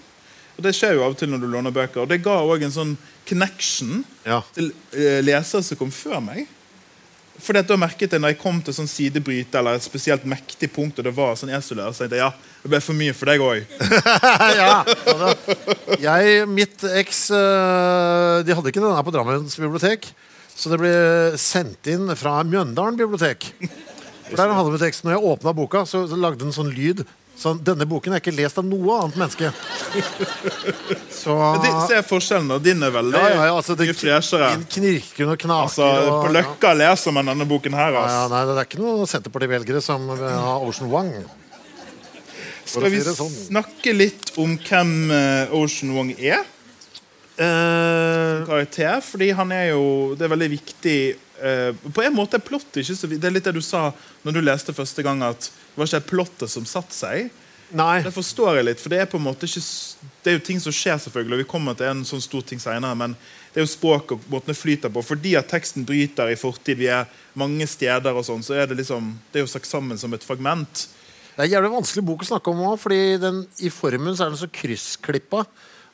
[0.60, 2.02] Og Det skjer jo av og til når du låner bøker.
[2.04, 4.42] Og det ga òg en sånn connection Ja.
[4.52, 6.44] til eh, lesere som kom før meg.
[7.40, 10.98] For da merket jeg når jeg kom til sånn sidebryt eller et spesielt mektig punkt,
[11.00, 13.40] og det var sånn eselør, så tenkte jeg ja, det ble for mye for deg
[13.40, 13.64] òg.
[16.04, 20.10] ja, mitt eks øh, De hadde ikke den her på Drammens bibliotek.
[20.52, 20.92] Så det ble
[21.40, 23.48] sendt inn fra Mjøndalen bibliotek.
[24.28, 25.08] For der hadde vi teksten.
[25.08, 27.00] Når jeg åpna boka, så lagde den sånn lyd.
[27.40, 29.48] Sånn, Denne boken er ikke lest av noe annet menneske.
[31.20, 31.36] Så
[31.88, 32.52] Se forskjellen.
[32.60, 34.50] Din er veldig ja, ja, ja, altså, det, mye freshere.
[34.74, 35.70] Knirkende og knaker.
[35.70, 35.88] Altså,
[36.20, 37.96] på Løkka leser man denne boken her.
[37.96, 38.34] ja, ja, Altså.
[38.34, 41.14] nei, Det er ikke noen Senterparti-velgere som har Ocean Wong.
[42.70, 43.32] Skal vi sånn.
[43.48, 46.44] snakke litt om hvem eh, Ocean Wong er?
[47.40, 50.96] Uh, karakter, fordi han er jo Det er veldig viktig
[51.42, 53.90] eh, På en måte er plott ikke så Det er litt det du sa
[54.24, 57.30] når du leste første gang, at det var ikke plottet som satte seg.
[57.72, 58.02] nei.
[58.02, 59.62] Det forstår jeg litt, for det er på en måte ikke
[60.20, 62.60] Det er jo ting som skjer, selvfølgelig, og vi kommer til en sånn stor ting
[62.60, 63.16] senere, men
[63.52, 65.02] det er jo språk og måten det flyter på.
[65.02, 68.82] Fordi at teksten bryter i fortid, vi er mange steder og sånn, så er det
[68.82, 70.88] liksom Det er jo sagt sammen som et fragment.
[71.30, 74.26] Det er en jævlig vanskelig bok å snakke om òg, fordi den, i formen så
[74.26, 75.46] er den så kryssklippa.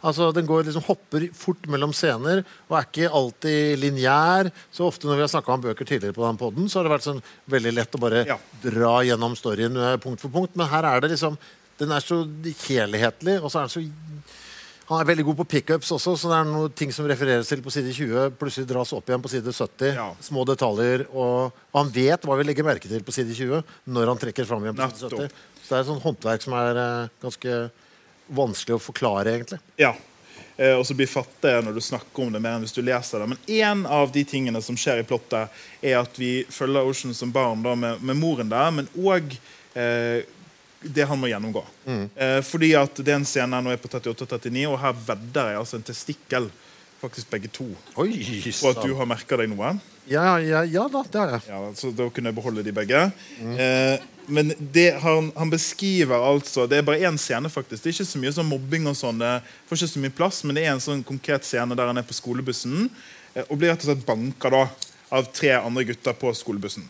[0.05, 4.51] Altså, Den går liksom hopper fort mellom scener og er ikke alltid lineær.
[4.71, 6.95] Så ofte når vi har snakka om bøker tidligere på den podden, så har det
[6.97, 8.39] vært sånn veldig lett å bare Ja.
[8.63, 10.57] dra gjennom storyen eh, punkt for punkt.
[10.57, 11.39] Men her er det liksom
[11.79, 13.81] Den er så helhetlig, og så er den så
[14.87, 17.59] han er veldig god på pickups også, så det er noen ting som refereres til
[17.65, 19.97] på side 20, plutselig dras opp igjen på side 70.
[19.99, 20.05] Ja.
[20.23, 21.09] Små detaljer.
[21.11, 24.47] Og, og han vet hva vi legger merke til på side 20 når han trekker
[24.47, 25.35] fram igjen på side Nettopp.
[25.35, 25.59] 70.
[25.59, 27.57] Så det er et sånt håndverk som er uh, ganske
[28.29, 29.59] vanskelig å forklare, egentlig.
[29.81, 29.95] Ja.
[30.57, 33.21] Eh, og så blir fattig når du snakker om det mer enn hvis du leser
[33.21, 33.29] det.
[33.35, 35.53] Men én av de tingene som skjer i plottet,
[35.85, 39.37] er at vi følger Ocean som barn da, med, med moren der, men òg
[39.77, 40.25] eh,
[40.87, 41.65] det han må gjennomgå.
[41.89, 45.61] Eh, fordi at det er en scene nå er på 38-39, og her vedder jeg
[45.65, 46.49] altså en testikkel.
[46.97, 47.67] Faktisk begge to.
[48.01, 48.09] Oi,
[48.62, 49.75] Og at du har merka deg noe.
[50.09, 51.43] ja, ja, ja da, det har jeg.
[51.51, 53.03] Ja, så Da kunne jeg beholde de begge.
[53.45, 54.53] Eh, men
[55.03, 57.83] han, han beskriver altså Det er bare én scene, faktisk.
[57.83, 59.21] Det er ikke så mye sånn mobbing og sånn.
[59.23, 59.33] Det
[59.69, 62.07] får ikke så mye plass, men det er en sånn konkret scene der han er
[62.07, 62.89] på skolebussen
[63.35, 64.65] eh, og blir rett og slett banka da
[65.17, 66.87] av tre andre gutter på skolebussen.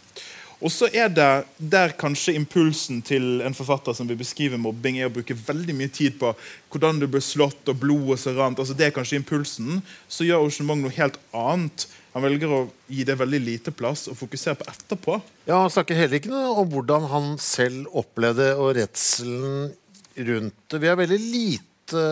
[0.65, 5.11] Og så er det der kanskje impulsen til en forfatter som vil beskrive mobbing, er
[5.11, 6.31] å bruke veldig mye tid på
[6.73, 8.63] hvordan du blir slått og blodet som rant.
[8.63, 9.83] Altså det er kanskje impulsen.
[10.09, 11.85] Så gjør Ocean Mong noe helt annet.
[12.17, 15.19] Han velger å gi det veldig lite plass og fokusere på etterpå.
[15.45, 19.75] Ja, Han snakker heller ikke noe om hvordan han selv opplevde og redselen
[20.17, 20.81] rundt det.
[20.81, 22.05] Vi er veldig lite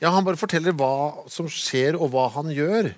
[0.00, 2.92] Ja, Han bare forteller hva som skjer, og hva han gjør.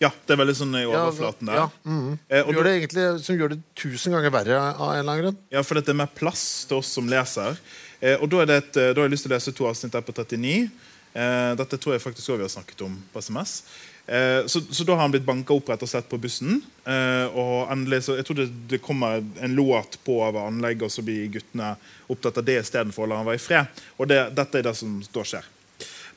[0.00, 1.58] Ja, det er veldig sånn i overflaten der.
[1.60, 2.14] ja, mhm.
[2.28, 5.40] Eh, gjør det egentlig Som gjør det tusen ganger verre av en eller annen grunn.
[5.52, 7.60] Ja, for det er mer plass til oss som leser.
[8.00, 9.92] Eh, og da, det et, eh, da har jeg lyst til å lese to avsnitt
[9.92, 10.70] der på 39.
[11.12, 13.60] Eh, dette tror jeg faktisk òg vi har snakket om på SMS.
[14.06, 16.62] Eh, så, så da har han blitt banka opp rett og slett på bussen.
[16.88, 20.94] Eh, og endelig så, Jeg tror det, det kommer en låt på over anlegget, og
[20.94, 21.74] så blir guttene
[22.10, 23.82] opptatt av det istedenfor å la han være i fred.
[24.00, 25.46] Og det, dette er det som da skjer.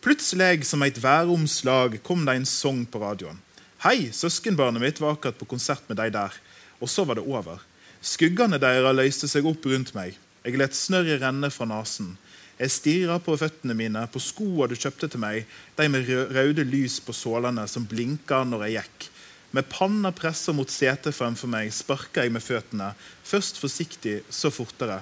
[0.04, 3.38] Plutselig, som et væromslag, kom det en sang på radioen.
[3.84, 6.32] Hei, søskenbarnet mitt var akkurat på konsert med deg der.
[6.80, 7.60] Og så var det over.
[8.00, 10.16] Skuggene deres løste seg opp rundt meg.
[10.46, 12.14] Jeg let snørret renne fra nesen.
[12.56, 15.44] Jeg stirra på føttene mine, på skoa du kjøpte til meg,
[15.76, 19.10] de med røde lys på sålene som blinka når jeg gikk.
[19.52, 22.94] Med panna pressa mot setet fremfor meg sparka jeg med føttene,
[23.28, 25.02] først forsiktig, så fortere.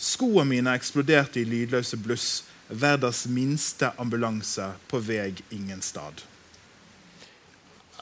[0.00, 2.46] Skoene mine eksploderte i lydløse bluss.
[2.72, 6.31] Verdens minste ambulanse på vei ingen stad.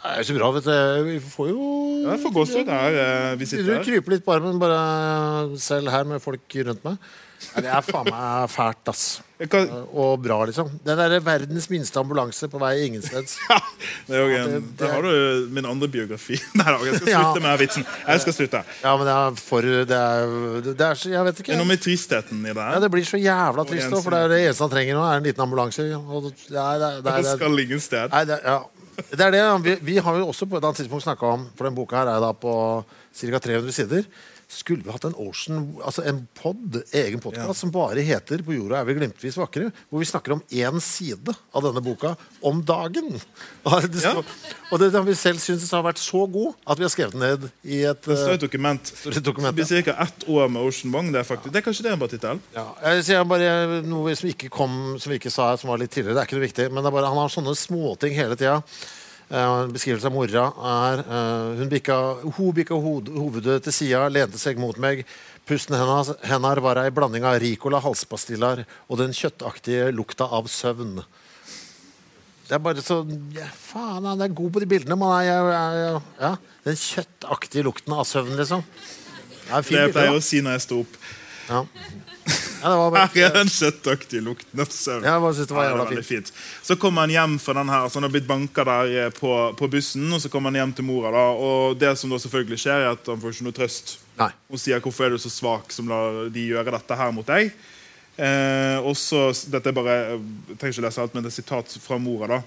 [0.00, 0.76] Det er så bra, vet du.
[1.10, 1.64] Vi får jo
[2.06, 3.82] Ja, det får gåsehud der eh, vi Sitter her.
[3.84, 7.10] Du kryper litt på armen bare selv her med folk rundt meg.
[7.40, 9.02] Nei, det er faen meg fælt, ass.
[9.48, 9.68] Kan...
[9.96, 10.68] Og bra, liksom.
[10.84, 13.38] Det der er verdens minste ambulanse på vei ingensteds.
[14.08, 16.36] det er jo en, det- det- har du min andre biografi.
[16.60, 17.22] Nei jeg skal Ja.
[17.24, 17.86] slutte med vitsen.
[18.06, 18.60] Jeg skal slutte.
[18.82, 20.34] Ja, men det er for Det er,
[20.68, 21.48] det er så Jeg vet ikke.
[21.52, 22.66] Det er noe med tristheten i det.
[22.74, 25.22] Ja, det blir så jævla trist, for det, er det eneste han trenger nå, er
[25.22, 25.88] en liten ambulanse.
[25.96, 28.12] Og det, det er, det er, det Det er, skal ingen sted.
[28.12, 28.58] Nei, det, ja.
[29.08, 29.44] Det er det.
[29.64, 32.10] Vi, vi har jo også på et annet tidspunkt snakka om For den boka her
[32.12, 32.52] er da på
[33.16, 33.38] ca.
[33.38, 34.04] 300 sider.
[34.50, 38.80] Skulle vi hatt en Ocean, altså en pod, egen podkast som bare heter 'På jorda
[38.80, 43.20] er vi glimtvis vakre', hvor vi snakker om én side av denne boka om dagen.
[43.64, 44.16] Og det, Ja.
[44.72, 47.20] og det har vi selv syntes har vært så god at vi har skrevet den
[47.20, 48.82] ned i et Det står eh, et dokument.
[48.82, 50.02] står et dokument, Det blir ca.
[50.02, 51.12] ett år med Ocean Wong.
[51.12, 52.40] Det er, faktisk, det er kanskje det en bra tittel?
[52.54, 55.90] Ja, jeg sier bare noe som ikke kom Som vi ikke sa som var litt
[55.92, 56.14] tidligere.
[56.14, 58.62] Det er ikke noe viktig, men det er bare, han har sånne småting hele tida.
[59.30, 61.96] Uh, beskrivelse av mora er eh, Hun bikka,
[62.34, 65.04] hun bikka hoved, hovedet til sida, lente seg mot meg.
[65.46, 70.98] Pusten hennes, hennes var ei blanding av Ricola halspastiller og den kjøttaktige lukta av søvn.
[72.48, 73.04] Det er bare så
[73.36, 74.98] ja, Faen, han er god på de bildene.
[74.98, 76.34] Man er, ja, ja,
[76.66, 78.66] den kjøttaktige lukten av søvn, liksom.
[78.66, 80.98] Det er en fin Det jeg pleier å si når jeg står opp.
[81.50, 81.62] Ja.
[82.61, 85.05] Ja, det var bare, Her er den kjøttaktige lukten av søvn.
[85.05, 86.07] Ja, jeg synes det var jævla fint.
[86.07, 86.33] fint.
[86.62, 89.33] Så kommer han hjem fra den her, så han har blitt banka der eh, på,
[89.57, 91.11] på bussen, og så kommer han hjem til mora.
[91.14, 93.99] da, og Det som da selvfølgelig skjer, er at han får ikke noe trøst.
[94.20, 94.31] Nei.
[94.51, 97.53] Hun sier 'hvorfor er du så svak som lar de gjøre dette her mot deg'?
[98.20, 99.94] Eh, og så, dette er bare,
[100.51, 102.27] Jeg trenger ikke lese alt, men det er sitat fra mora.
[102.27, 102.42] da.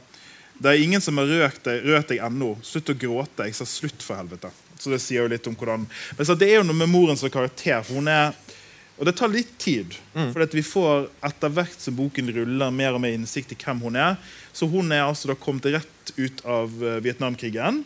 [0.62, 2.54] Det er ingen som har rørt deg, rørt deg ennå.
[2.62, 3.48] Slutt å gråte.
[3.48, 4.52] Jeg sa slutt, for helvete.
[4.80, 5.86] Så det sier jo litt om hvordan
[6.18, 7.82] Men så Det er jo noe med moren som karakter.
[7.84, 8.34] for hun er
[8.98, 9.96] og det tar litt tid.
[10.14, 13.98] For vi får etter hvert som boken ruller, mer og mer innsikt i hvem hun
[13.98, 14.20] er.
[14.54, 17.82] Så hun er altså da kommet rett ut av eh, Vietnamkrigen.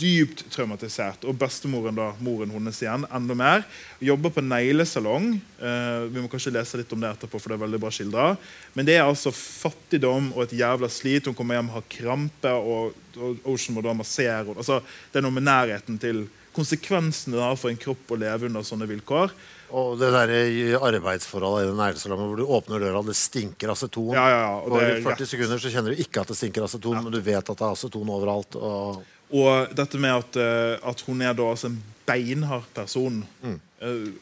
[0.00, 1.26] Dypt traumatisert.
[1.28, 3.66] Og bestemoren, da, moren hennes igjen, enda mer.
[4.00, 5.34] Jobber på neglesalong.
[5.60, 8.30] Eh, vi må kanskje lese litt om det etterpå, for det er veldig bra skildra.
[8.72, 11.28] Men det er altså fattigdom og et jævla slit.
[11.28, 14.56] Hun kommer hjem og har krampe, og, og Ocean må da massere henne.
[14.56, 14.80] Altså,
[15.12, 16.24] det er noe med nærheten til
[16.56, 19.34] konsekvensene det har for en kropp å leve under sånne vilkår.
[19.70, 20.32] Og det der
[20.78, 24.12] arbeidsforholdet i den neglesalongen hvor du åpner døra, det stinker aceton.
[24.14, 25.28] Ja, ja, ja, og For det er 40 rett.
[25.32, 27.74] sekunder så kjenner du ikke at det stinker aceton, men du vet at det er
[27.76, 28.56] aceton overalt.
[28.56, 29.02] Og
[29.34, 33.24] Og dette med at, eh, at hun er da altså en beinhard person.
[33.42, 33.60] mm.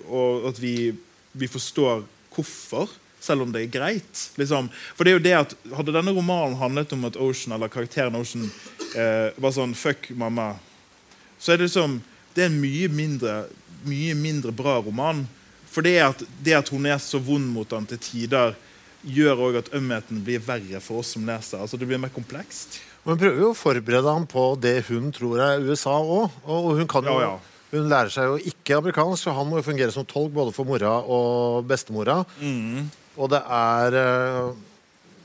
[0.09, 0.95] og at vi,
[1.33, 2.03] vi forstår
[2.35, 2.89] hvorfor,
[3.21, 4.31] selv om det er greit.
[4.37, 4.71] Liksom.
[4.97, 8.17] For det er jo det at Hadde denne romanen handlet om at Ocean eller karakteren
[8.17, 8.51] Ocean
[8.97, 10.55] eh, var sånn Fuck mamma.
[11.39, 12.03] Så er det liksom
[12.35, 13.47] Det er en mye mindre,
[13.89, 15.25] mye mindre bra roman.
[15.71, 18.55] For det at, det at hun er så vond mot han til tider,
[19.05, 21.61] gjør òg at ømheten blir verre for oss som leser.
[21.61, 22.81] Altså Det blir mer komplekst.
[23.05, 26.33] Hun prøver jo å forberede ham på det hun tror er USA òg.
[26.49, 27.35] Og hun kan jo Ja, ja.
[27.75, 30.69] Hun lærer seg jo ikke amerikansk, så han må jo fungere som tolk både for
[30.69, 32.21] mora og bestemora.
[32.39, 32.87] Mm.
[33.19, 34.55] Og det er eh,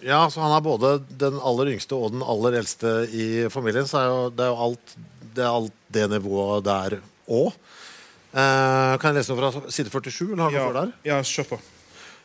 [0.09, 3.85] Ja, så han er både den aller yngste og den aller eldste i familien.
[3.85, 4.95] Så er jo, det er jo alt
[5.35, 6.97] det, er alt det nivået der
[7.29, 7.53] òg.
[8.29, 10.33] Eh, kan jeg lese noe fra side 47?
[10.33, 10.91] Eller har Ja, der?
[11.03, 11.59] ja kjør på.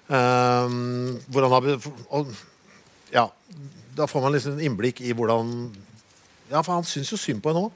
[0.04, 2.34] Uh, hvordan har og,
[3.10, 3.30] Ja,
[3.96, 5.70] da får man liksom innblikk i hvordan
[6.50, 7.72] Ja, for han syns jo synd på henne òg.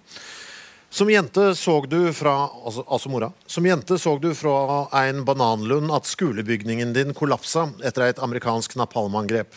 [0.90, 5.90] Som jente så du fra altså, altså mora, som jente så du fra en bananlund
[5.92, 9.52] at skolebygningen din kollapsa etter et amerikansk napalmangrep.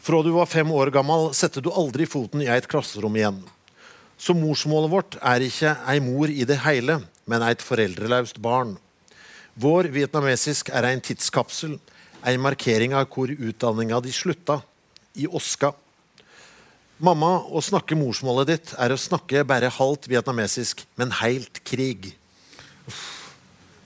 [0.00, 3.42] Fra du var fem år gammel, sette du aldri foten i et klasserom igjen.
[4.16, 8.76] Så morsmålet vårt er ikke ei mor i det hele, men et foreldreløst barn.
[9.56, 11.78] Vår vietnamesisk er en tidskapsel,
[12.26, 14.62] en markering av hvor utdanninga di slutta.
[15.16, 15.70] i Oska.
[17.00, 22.10] Mamma, å snakke morsmålet ditt er å snakke bare halvt vietnamesisk, men heilt krig.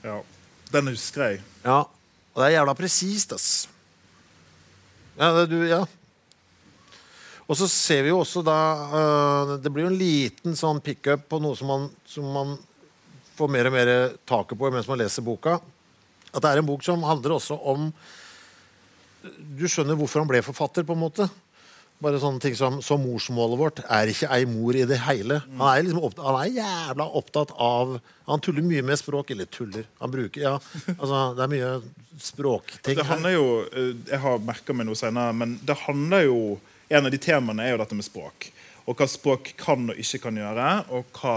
[0.03, 0.19] Ja.
[0.71, 1.41] Den husker jeg.
[1.63, 1.83] Ja,
[2.31, 3.47] og det er jævla presist, ass.
[5.17, 5.81] Ja, det, du, ja.
[7.51, 8.57] Og så ser vi jo også da
[8.93, 12.53] uh, Det blir jo en liten sånn pickup på noe som man, som man
[13.41, 13.93] får mer og mer
[14.29, 15.59] taket på mens man leser boka.
[16.31, 17.91] At det er en bok som handler også om
[19.57, 21.27] Du skjønner hvorfor han ble forfatter, på en måte.
[22.01, 25.37] Bare sånne ting som, som morsmålet vårt er ikke ei mor i det hele.
[25.59, 27.99] Han er, liksom opptatt, han er jævla opptatt av
[28.31, 29.33] Han tuller mye med språk.
[29.35, 29.85] Eller tuller.
[30.01, 30.55] Han bruker Ja,
[30.95, 31.69] altså, det er mye
[32.21, 36.41] språkting Det handler jo, eh, Jeg har merka meg noe senere, men det handler jo
[36.89, 38.49] En av de temaene er jo dette med språk.
[38.89, 40.71] Og hva språk kan og ikke kan gjøre.
[40.97, 41.35] Og hva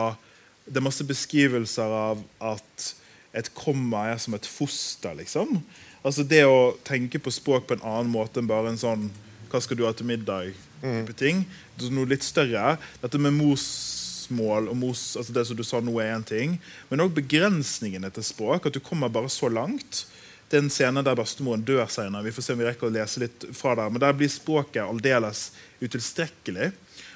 [0.65, 2.91] Det er masse beskrivelser av at
[3.35, 5.59] et komma er som et foster, liksom.
[6.05, 9.09] Altså Det å tenke på språk på en annen måte enn bare en sånn
[9.51, 10.55] Hva skal du ha til middag?
[10.85, 11.45] type ting.
[11.79, 12.77] Det Noe litt større.
[13.03, 16.59] Dette med morsmål og mos, altså det som du sa nå er en ting.
[16.91, 18.67] Men òg begrensningene til språk.
[18.67, 20.05] At du kommer bare så langt.
[20.49, 22.27] Det er en scene der bestemoren dør senere.
[22.27, 23.91] Vi får se om vi rekker å lese litt fra der.
[23.91, 25.49] Men der blir språket aldeles
[25.81, 26.73] utilstrekkelig.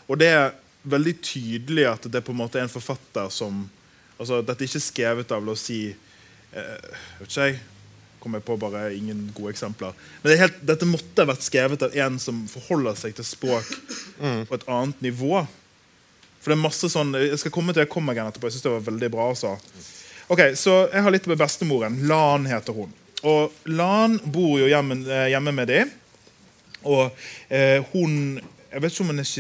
[0.09, 0.33] Og det
[0.91, 3.67] veldig tydelig at det på en måte er en forfatter som
[4.19, 7.59] altså Dette er ikke skrevet av la oss si eh, vet ikke jeg,
[8.19, 9.95] kommer jeg på bare ingen gode eksempler.
[10.23, 13.69] Men det helt, dette måtte ha vært skrevet av en som forholder seg til språk
[14.19, 15.45] på et annet nivå.
[16.43, 18.49] For det er masse sånn, Jeg skal komme til jeg kommer igjen etterpå.
[18.49, 19.55] Jeg synes det var veldig bra altså.
[20.29, 22.03] Ok, Så jeg har litt med bestemoren.
[22.11, 22.93] Lan heter hun.
[23.23, 25.91] Og Lan bor jo hjemme, eh, hjemme med dem.
[26.85, 27.11] Og
[27.51, 29.31] eh, hun jeg vet ikke om er.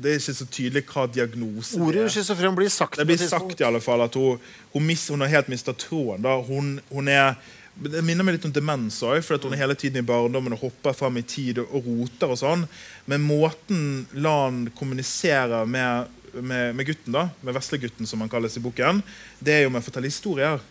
[0.00, 2.96] Det er ikke så tydelig hva diagnosen Ordet schizofren blir sagt.
[2.96, 4.40] det blir sagt i alle fall at hun,
[4.72, 6.24] hun, mis, hun har helt mista tråden.
[6.48, 7.34] Hun, hun er,
[7.74, 10.96] det minner meg litt om demens òg, hun er hele tiden i barndommen og hopper
[10.96, 12.32] fram i tid og, og roter.
[12.32, 12.64] og sånn.
[13.10, 16.08] Men måten Lan kommuniserer med,
[16.40, 19.04] med, med gutten, da, med veslegutten, som han kalles i boken,
[19.44, 20.64] det er jo med å fortelle historier.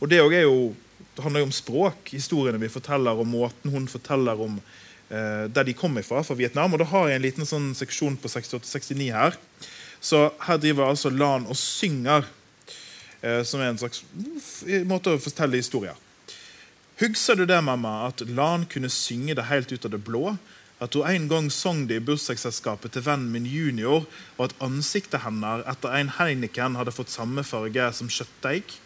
[0.00, 0.72] Og det, er jo,
[1.12, 4.56] det handler jo om språk, historiene vi forteller, og måten hun forteller om
[5.08, 6.72] der de kommer fra, fra Vietnam.
[6.72, 9.36] Og da har jeg en liten sånn seksjon på 68-69 her.
[10.04, 12.26] Så her driver altså Lan og synger,
[13.22, 15.96] eh, som er en slags mm, måte å fortelle historier.
[17.00, 20.36] Husker du det, mamma, at Lan kunne synge det helt ut av det blå?
[20.84, 24.04] At hun en gang sang det i bursdagsselskapet til vennen min junior,
[24.36, 28.76] og at ansiktet hennes etter en Heineken hadde fått samme farge som kjøttdeig?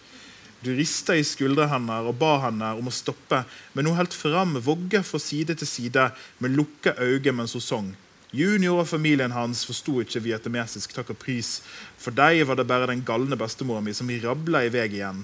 [0.60, 3.44] Du rista i skuldre hennes og ba henne om å stoppe,
[3.74, 6.08] men hun holdt fram vogge fra side til side
[6.42, 7.90] med lukka øyne mens hun sang.
[8.34, 11.60] Junior og familien hans forsto ikke vietnamesisk takk og pris.
[11.96, 15.22] For deg var det bare den galne bestemora mi som rabla i vei igjen.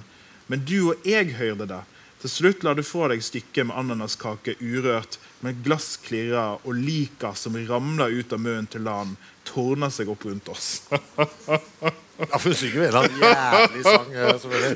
[0.49, 1.83] Men du og jeg hørte det.
[2.24, 7.34] Til slutt la du fra deg stykket med ananaskake urørt, men glass klirrer, og lika
[7.37, 10.70] som ramla ut av munnen til land, tårner seg opp rundt oss.
[12.14, 14.04] Ja, for hun synger jo en jævlig sang.
[14.14, 14.20] eh.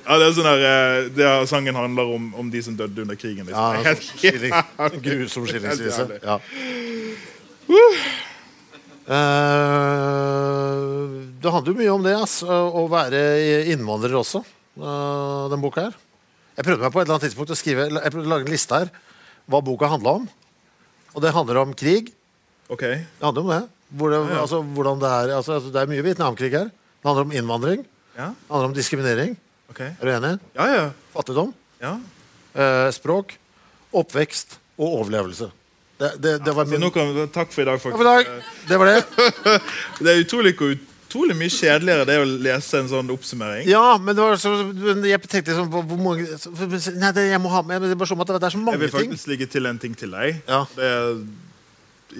[0.02, 3.04] Ja, det er sånn der, eh, det er, Sangen handler om, om de som døde
[3.04, 3.46] under krigen.
[3.46, 3.76] Liksom.
[3.78, 4.56] Ja, sånn skilling,
[5.04, 6.18] grusom skillingsvise.
[6.18, 6.40] Ja.
[9.78, 11.04] Eh,
[11.38, 13.22] det handler jo mye om det, ass, å være
[13.70, 14.42] innvandrer også,
[14.82, 15.96] eh, den boka her.
[16.58, 18.52] Jeg prøvde meg på et eller annet tidspunkt å skrive Jeg prøvde å lage en
[18.52, 18.88] liste her
[19.48, 20.24] hva boka handla om.
[21.14, 22.10] Og det handler om krig.
[22.68, 23.60] Ok, Det handler om det.
[23.96, 26.66] Hvor det, altså, hvordan det, er, altså, det er mye Vietnamkrig her.
[26.68, 27.86] Det handler om innvandring.
[28.18, 29.36] ja, Det handler om diskriminering.
[29.70, 29.80] ok.
[29.86, 30.34] Er du enig?
[30.58, 30.84] Ja, ja.
[31.14, 31.54] Fattigdom.
[31.80, 31.94] ja.
[32.58, 33.36] Eh, språk.
[33.94, 35.48] Oppvekst og overlevelse.
[35.98, 37.96] Det, det, det var Så min takk for i dag, faktisk.
[37.96, 38.42] Takk for i dag.
[38.68, 39.00] Det var det.
[40.04, 40.74] Det er utrolig, hvor
[41.08, 43.64] utrolig mye kjedeligere det å lese en sånn oppsummering.
[43.68, 44.52] Ja, men det var så,
[45.08, 46.28] jeg tenkte liksom hvor hvor mange
[47.00, 48.66] Nei, det, jeg må ha med det er bare sånn at det er så Jeg
[48.68, 49.10] mange vil ting.
[49.10, 50.42] faktisk ligge til en ting til deg.
[50.46, 50.62] Ja.
[50.76, 51.18] Det er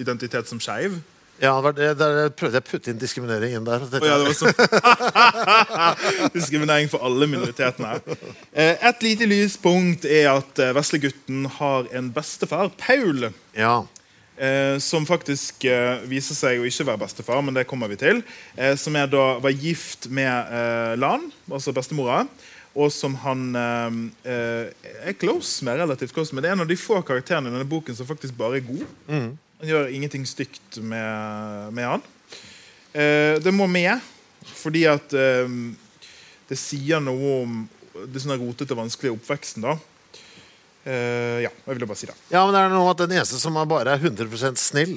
[0.01, 0.97] identitet som skeiv.
[1.39, 3.85] Ja, der, der prøvde jeg å putte inn diskriminering inn der.
[3.87, 4.51] Oh, ja, sånn.
[6.35, 7.93] Diskriminering for alle minoritetene.
[8.51, 13.29] Eh, Et lite lyspunkt er at eh, veslegutten har en bestefar, Paul.
[13.55, 13.77] Ja.
[14.39, 18.21] Eh, som faktisk eh, viser seg å ikke være bestefar, men det kommer vi til.
[18.55, 22.21] Eh, som er da, var gift med eh, Lan, altså bestemora.
[22.79, 24.69] Og som han eh,
[25.03, 26.45] er close med, relativt close med.
[26.45, 28.85] Det er en av de få karakterene i denne boken som faktisk bare er god.
[29.59, 32.07] Han gjør ingenting stygt med, med han.
[32.93, 33.99] Eh, det må med,
[34.55, 35.51] fordi at eh,
[36.47, 37.59] det sier noe om
[38.07, 39.67] det sånn rotete, vanskelige oppveksten.
[39.67, 39.75] da.
[40.89, 42.15] Eh, ja, jeg ville bare si det.
[42.33, 44.95] ja, men det er noe at den eneste som er bare er 100% snill,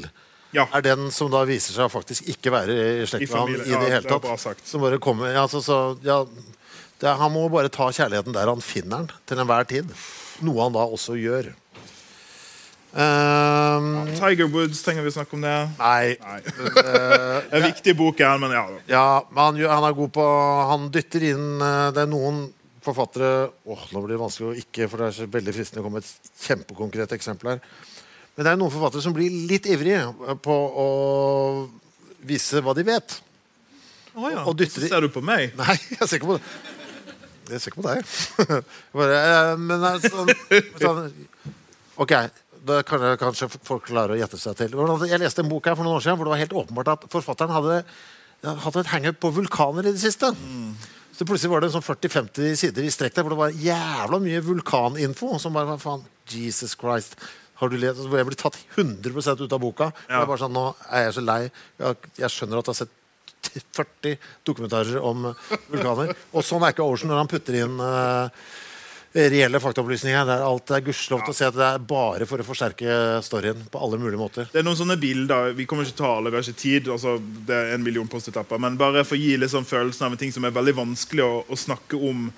[0.56, 0.66] Ja.
[0.72, 3.66] er den som da viser seg faktisk ikke være i slekt med familie.
[3.66, 4.40] i Ja, det hele det tatt.
[4.40, 4.66] sagt.
[4.68, 6.22] Som bare kommer ja, så, så, ja,
[7.00, 9.90] det, Han må bare ta kjærligheten der han finner den, til enhver tid.
[10.40, 11.52] Noe han da også gjør.
[12.92, 15.54] Ehm, Tiger Woods, trenger vi snakke om det?
[15.78, 16.16] nei.
[16.20, 16.40] Nei.
[17.52, 18.64] Det er viktig bok, her, men ja.
[18.90, 20.26] Ja, men han, han er god på
[20.70, 22.42] Han dytter inn eh, Det er noen
[22.84, 23.30] forfattere
[23.64, 26.00] Åh, Nå blir det vanskelig å ikke, for det er så veldig fristende å komme
[26.00, 27.62] med et kjempekonkret eksempel her.
[28.36, 30.88] Men det er noen forfattere som blir litt ivrige på å
[32.26, 33.18] vise hva de vet.
[34.12, 34.44] Å, ja.
[34.44, 35.52] Og dytter Så ser du på meg?
[35.60, 36.38] Nei, jeg ser ikke på
[37.50, 38.14] Jeg ser ikke på deg.
[38.98, 40.32] Bare, eh, men sånn,
[40.82, 41.04] sånn
[42.02, 42.16] Ok,
[42.66, 44.74] da kan jeg kanskje folk klarer å gjette seg til.
[45.08, 47.06] Jeg leste en bok her for noen år siden hvor det var helt åpenbart at
[47.12, 47.82] forfatteren hadde
[48.42, 50.32] hatt et hangup på vulkaner i det siste.
[51.22, 54.40] Så plutselig var det sånn 40-50 sider i strekk der hvor det var jævla mye
[54.42, 55.36] vulkaninfo.
[55.38, 57.14] Som bare faen, Jesus Christ.
[57.60, 58.00] Har du lest?
[58.10, 59.88] Hvor jeg blir tatt 100% ut av boka.
[60.08, 60.24] Ja.
[60.26, 61.38] Bare sånn, Nå er jeg så lei.
[61.78, 64.18] Jeg, jeg skjønner at jeg har sett 40
[64.50, 65.28] dokumentarer om
[65.70, 66.10] vulkaner.
[66.34, 68.50] Og sånn er ikke Ocean når han putter inn eh,
[69.12, 70.24] reelle faktaopplysninger.
[70.26, 72.96] Det er alt er gudskjelov til å se at det er bare for å forsterke
[73.24, 74.48] storyen på alle mulige måter.
[74.52, 76.62] Det er noen sånne bilder Vi kommer ikke til å ta alle, vi har ikke
[76.62, 76.88] tid.
[76.92, 80.16] Altså, det er en million post-it-lapper Men bare for å gi litt sånn følelsen av
[80.16, 82.30] en ting som er veldig vanskelig å, å snakke om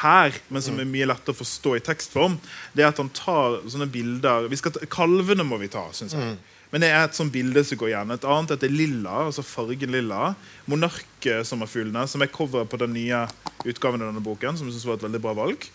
[0.00, 2.38] her, men som er mye lettere å forstå i tekstform,
[2.72, 6.38] det er at han tar sånne bilder ta, Kalvene må vi ta, syns jeg.
[6.72, 8.14] Men det er et sånt bilde som går igjen.
[8.14, 10.30] Et annet heter lilla, altså fargen lilla.
[10.72, 13.26] Monarkesommerfuglene, som er coveret på den nye
[13.68, 14.56] utgaven av denne boken.
[14.56, 15.66] Som jeg synes var et veldig bra valg.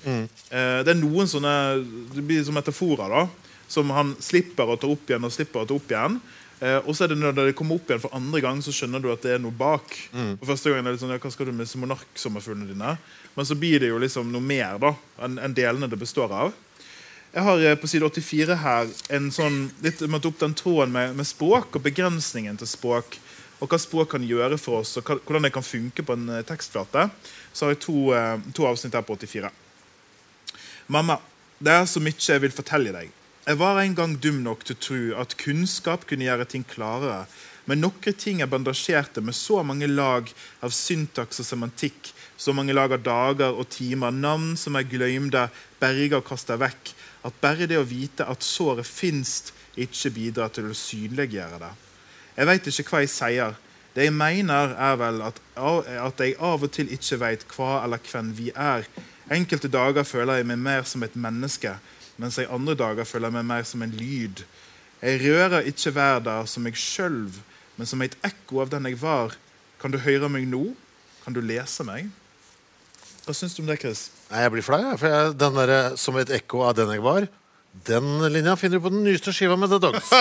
[0.49, 1.53] Eh, det er noen sånne
[2.15, 3.53] Det blir som metaforer, da.
[3.69, 6.19] Som han slipper å ta opp igjen og slipper å ta opp igjen.
[6.57, 9.03] Eh, og så er det når det kommer opp igjen for andre gang, så skjønner
[9.03, 9.93] du at det er noe bak.
[10.39, 12.95] For første gang er det sånn, ja, Hva skal du med monarksommerfuglene dine?
[13.37, 16.55] Men så blir det jo liksom noe mer da enn enn delene det består av.
[17.37, 21.11] Jeg har eh, på side 84 her en sånn, litt måtte opp den tråden med,
[21.19, 23.19] med språk og begrensningen til språk.
[23.61, 26.31] Og hva språk kan gjøre for oss, og hva, hvordan det kan funke på en
[26.33, 27.03] eh, tekstflate.
[27.53, 29.51] Så har jeg to, eh, to avsnitt her på 84.
[30.89, 31.19] Mamma,
[31.61, 33.13] det er så mye jeg vil fortelle deg.
[33.45, 37.27] Jeg var en gang dum nok til å tro at kunnskap kunne gjøre ting klarere,
[37.69, 40.29] men noen ting er bandasjerte med så mange lag
[40.63, 45.49] av syntaks og semantikk, så mange lag av dager og timer, navn som er glemte,
[45.77, 50.69] berga og kasta vekk, at bare det å vite at såret finst, ikke bidrar til
[50.69, 51.73] å synliggjøre det.
[52.37, 53.57] Jeg veit ikke hva jeg sier.
[53.93, 58.01] Det jeg mener, er vel at, at jeg av og til ikke veit hva eller
[58.11, 58.85] hvem vi er.
[59.33, 61.73] Enkelte dager føler jeg meg mer som et menneske,
[62.21, 64.43] mens jeg andre dager føler jeg meg mer som en lyd.
[65.01, 67.25] Jeg rører ikke verden som meg sjøl,
[67.77, 69.35] men som et ekko av den jeg var.
[69.81, 70.63] Kan du høre meg nå?
[71.25, 72.09] Kan du lese meg?
[73.25, 74.07] Hva syns du om det, Chris?
[74.31, 76.91] Nei, jeg blir flau, jeg, for jeg, den der, eh, som et ekko av den
[76.97, 77.27] jeg var.
[77.87, 80.07] Den linja finner du på den nyeste skiva med The Dogs.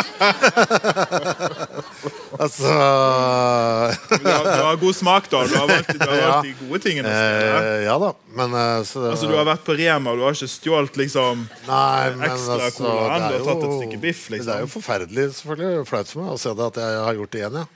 [2.42, 5.40] altså Du har, du har god smak, da.
[5.48, 7.08] Du har valgt, du har valgt de gode tingene.
[7.08, 10.50] eh, Ja da, men eh, så, Altså, du har vært på Rema, du har ikke
[10.52, 14.50] stjålet liksom Nei, men ekstra altså, colaen, er du har tatt et stykke biff, liksom.
[14.50, 17.32] Det er jo forferdelig selvfølgelig flaut for meg å se det at jeg har gjort
[17.36, 17.66] det igjen, ja.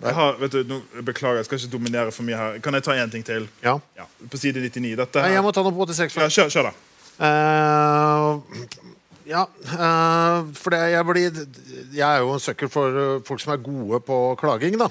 [0.00, 2.60] Jeg har, vet du, nå, Beklager, jeg skal ikke dominere for mye her.
[2.64, 3.48] Kan jeg ta én ting til?
[3.64, 3.76] ja.
[3.98, 4.94] Ja, På side 99.
[4.96, 6.86] Dette Nei, jeg må ta noe på 86 Ja, kjør, kjør, da.
[7.20, 8.40] Uh,
[9.28, 11.42] ja, uh, for det, jeg blir
[11.92, 14.88] Jeg er jo en søkkel for eh, folk som er gode på klaging, da.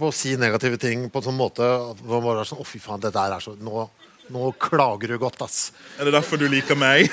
[0.00, 1.66] På å si negative ting på en sånn måte
[2.02, 3.84] bare er sånn Å, fy faen, det der er så Nå,
[4.32, 5.70] nå klager du godt, ass.
[6.00, 7.06] Er det derfor du liker meg?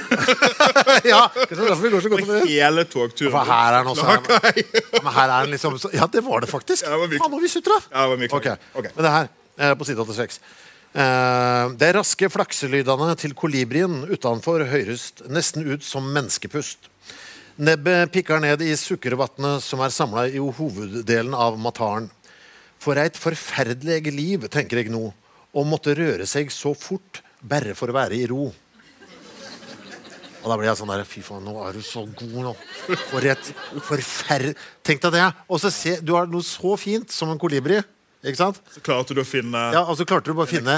[1.11, 2.47] ja, det er derfor vi går så godt med.
[2.49, 3.33] Hele togturen.
[3.35, 6.87] For her er den også Men her er den liksom Ja, det var det faktisk.
[6.87, 7.79] Ja, Faen, nå vi sutra.
[7.91, 8.57] Ja, det var okay.
[8.57, 8.67] klaging.
[8.73, 8.91] Ok.
[8.97, 9.31] Men det her,
[9.69, 10.43] er på side 86
[10.93, 16.85] Uh, Det raske flakselydene til kolibrien utenfor høres nesten ut som menneskepust.
[17.57, 22.11] Nebbet pikker ned i sukkervannet som er samla i hoveddelen av mataren.
[22.81, 25.07] For eit forferdelig liv, tenker jeg nå,
[25.53, 28.49] å måtte røre seg så fort bare for å være i ro.
[30.43, 32.53] Og da blir jeg sånn der Fy faen, nå er du så god nå.
[33.07, 33.51] For et
[33.87, 34.49] forferd...
[34.83, 35.27] Tenk deg det.
[35.47, 37.79] Og så se, du har noe så fint som en kolibri.
[38.23, 38.59] Ikke sant?
[38.71, 40.77] Så klarte du å finne Ja, og så klarte du bare å finne.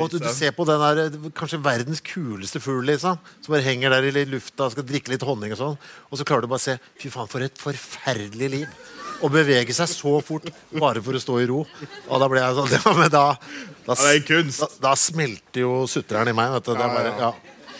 [0.00, 3.20] Og du, du ser på den der kanskje verdens kuleste fugl, liksom.
[3.44, 5.80] Som bare henger der i lufta og skal drikke litt honning og sånn.
[6.08, 8.80] Og så klarer du bare å se Fy faen, for et forferdelig liv.
[9.24, 11.62] Å bevege seg så fort bare for å stå i ro.
[12.08, 13.26] Og da ble jeg sånn ja, men da,
[13.86, 16.52] da, Ja, da, da smelter jo sutreren i meg.
[16.58, 16.74] Vet du.
[16.76, 17.32] Det bare, ja.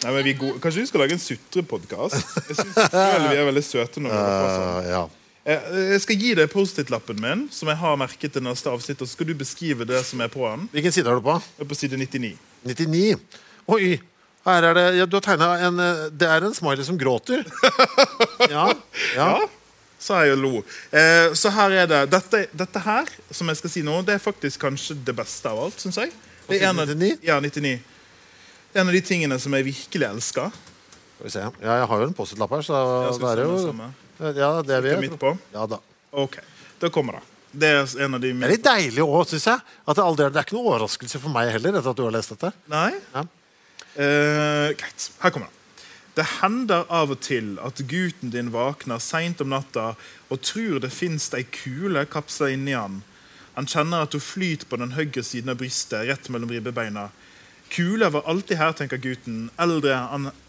[0.05, 0.35] Nei, men vi.
[0.63, 2.35] Kanskje vi skal lage en sutrepodkast?
[2.49, 4.25] Jeg syns vi er veldig søte når vi.
[4.25, 5.05] Uh, ja.
[5.47, 8.99] Jeg skal gi deg Post-It-lappen min, som jeg har merket til neste avsnitt.
[8.99, 10.67] Og så skal du beskrive det som er på den.
[10.75, 11.37] Hvilken side har du på?
[11.55, 12.35] Det er På side 99.
[12.67, 13.41] 99.
[13.77, 13.97] Oi!
[14.47, 17.43] Her er det ja, Du har tegna en eh, Det er en smiley som gråter.
[18.53, 18.69] Ja.
[19.17, 19.31] ja.
[19.41, 19.47] Ja,
[20.07, 20.63] sa jeg og lo.
[20.95, 24.23] Eh, så her er det dette, dette her, som jeg skal si nå, det er
[24.23, 26.15] faktisk kanskje det beste av alt, syns jeg.
[26.47, 27.19] Det er en av, 99?
[27.27, 27.77] ja, 99.
[28.77, 30.59] En av de tingene som jeg virkelig elsker.
[31.17, 31.47] Skal vi se.
[31.65, 32.83] Ja, jeg har jo en Post-It-lapp her, så
[33.17, 33.73] det er jo.
[34.37, 35.09] Ja, det er vi.
[35.55, 35.81] Ja da.
[36.17, 36.39] Ok,
[36.81, 37.25] da kommer det.
[37.57, 39.65] Det er en av de Det er litt deilig òg, syns jeg.
[39.87, 42.15] At det, aldri, det er ikke noe overraskelse for meg heller etter at du har
[42.15, 42.53] lest dette.
[42.73, 42.91] Nei?
[43.15, 43.25] Ja.
[43.97, 45.07] Uh, greit.
[45.23, 45.56] Her kommer det.
[46.17, 49.91] Det hender av og til at gutten din våkner seint om natta
[50.33, 53.03] og tror det fins ei kule kapsla inni han.
[53.57, 57.11] Han kjenner at hun flyter på den høyre siden av brystet, rett mellom ribbebeina.
[57.69, 59.99] Kula var alltid her, tenker gutten, eldre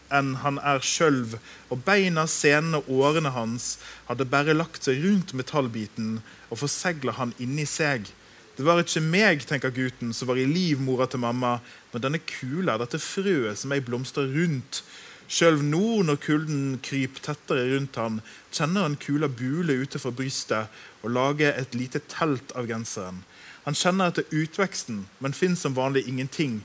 [0.08, 1.36] enn han er sjøl,
[1.68, 3.74] og beina, senene og årene hans
[4.08, 8.08] hadde bare lagt seg rundt metallbiten og forsegla han inni seg.
[8.56, 11.58] Det var ikke meg, tenker gutten, som var i livmora til mamma,
[11.92, 14.82] men denne kula, dette frøet som jeg blomstrer rundt.
[15.28, 18.22] Sjøl nå, når kulden kryper tettere rundt han,
[18.56, 20.72] kjenner han kula bule utenfor brystet
[21.04, 23.26] og lager et lite telt av genseren.
[23.68, 26.62] Han kjenner etter utveksten, men finner som vanlig ingenting.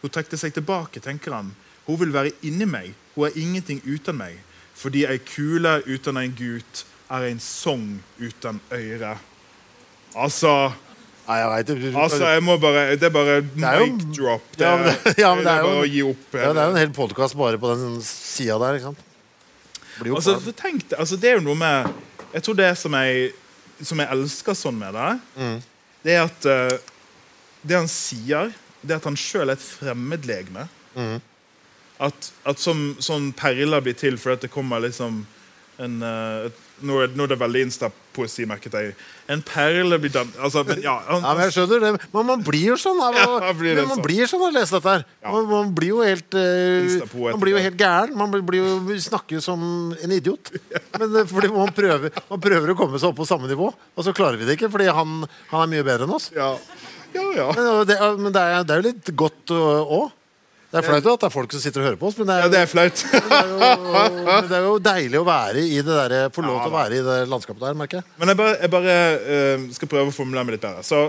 [0.00, 1.52] Hun trekte seg tilbake, tenker han.
[1.84, 2.94] Hun vil være inni meg.
[3.14, 4.40] Hun er ingenting uten meg.
[4.76, 7.86] Fordi ei kule uten en gut er en sang
[8.16, 9.12] uten øre.
[10.16, 10.72] Altså
[11.26, 14.44] Nei, jeg vet, du, Altså, jeg må bare Det er bare mic drop.
[14.56, 16.26] Det, Ja, men det- ja, men det er jo- bare å gi opp.
[16.32, 18.74] ja, det er jo en hel podkast bare på den sida der.
[18.78, 19.02] ikke sant?
[20.06, 21.92] Altså, tenk altså, det er jo noe med
[22.34, 23.32] Jeg tror det som jeg,
[23.82, 25.62] som jeg elsker sånn med det, Mm.
[26.04, 26.78] det er at uh,
[27.66, 28.52] Det han sier,
[28.84, 30.68] det er at han sjøl er et fremmedlegeme.
[30.96, 31.20] Mm.
[31.98, 35.24] At, at som, sånn perler blir til fordi det kommer liksom
[35.80, 36.52] en uh, et,
[36.82, 37.64] nå, er, nå er det veldig
[38.16, 38.94] Insta-poesi, merket jeg.
[39.28, 40.30] En perle blir dan...
[40.40, 41.90] Altså, men, ja, han, Ja, men jeg skjønner det.
[42.14, 44.04] Men man blir jo sånn av å, Ja, blir man sånn.
[44.06, 45.04] blir sånn av å lese dette her.
[45.22, 45.34] Ja.
[45.34, 48.16] Man, man blir jo helt uh, Man blir jo helt gæren.
[48.16, 49.62] Man blir, blir jo, snakker jo som
[49.92, 50.52] en idiot.
[50.98, 54.06] Men eh, fordi man prøver, man prøver å komme seg opp på samme nivå, og
[54.06, 56.30] så klarer vi det ikke fordi han, han er mye bedre enn oss.
[56.36, 56.54] ja.
[57.16, 57.48] ja, ja.
[57.56, 60.14] Men, det, men det, er, det er jo litt godt òg.
[60.70, 62.36] Det er flaut at det er folk som sitter og hører på oss, men det
[62.36, 63.02] ja er, det er flaut.
[63.12, 66.72] det er, jo, det er jo deilig å være i det der, få lov til
[66.72, 68.08] å være i det landskapet der, merker jeg.
[68.18, 70.86] Men jeg bare, jeg bare uh, skal prøve å formulere meg litt bedre.
[70.86, 71.06] Så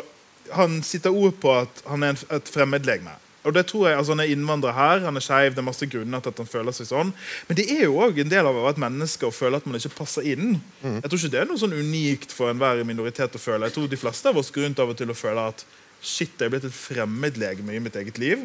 [0.55, 3.17] Han sitter ord på at han er en, et fremmedlegeme.
[3.47, 5.87] Og det tror jeg, altså Han er innvandrer her, han er skeiv, det er masse
[5.87, 7.11] grunner til at han føler seg sånn.
[7.47, 9.67] Men det er jo òg en del av å være et menneske og føle at
[9.67, 10.57] man ikke passer inn.
[10.83, 13.69] Jeg tror ikke det er noe sånn unikt for enhver minoritet å føle.
[13.69, 15.63] Jeg tror de fleste av oss går rundt av og til og føler at
[16.01, 18.43] shit, jeg er blitt et fremmedlegeme i mitt eget liv.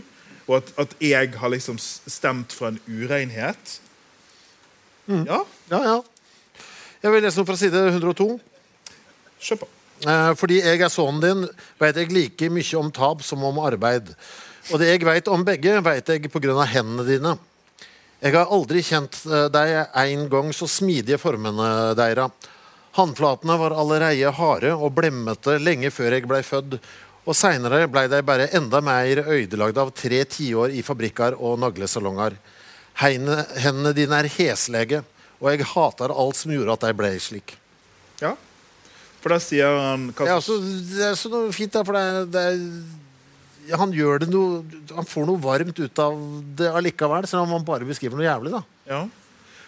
[0.49, 3.79] Og at, at jeg har liksom stemt for en urenhet.
[5.07, 6.01] Ja, Ja, ja.
[7.03, 8.27] Jeg vil lese noe fra side 102.
[9.43, 9.69] kjør på.
[10.07, 11.45] Eh, Fordi jeg er sønnen din,
[11.81, 14.13] vet jeg like mye om tap som om arbeid.
[14.71, 17.35] Og det jeg vet om begge, vet jeg av hendene dine.
[18.23, 22.29] Jeg har aldri kjent eh, deg en gang så smidige formene deira.
[22.95, 26.79] Håndflatene var allerede harde og blemmete lenge før jeg blei født.
[27.23, 32.35] Og seinere blei de bare enda mer øydelagde av tre tiår i fabrikker og naglesalonger.
[32.99, 35.05] Heine- Hendene dine er heslege,
[35.41, 37.55] og jeg hater alt som gjorde at de ble slik.
[38.21, 38.35] Ja.
[39.23, 42.03] For da sier han hva Ja, altså, det er så noe fint, da, for det
[42.03, 44.65] er, det er Han gjør det noe
[44.97, 46.17] Han får noe varmt ut av
[46.59, 48.51] det allikevel, selv om han bare beskriver noe jævlig.
[48.51, 49.09] da Ja.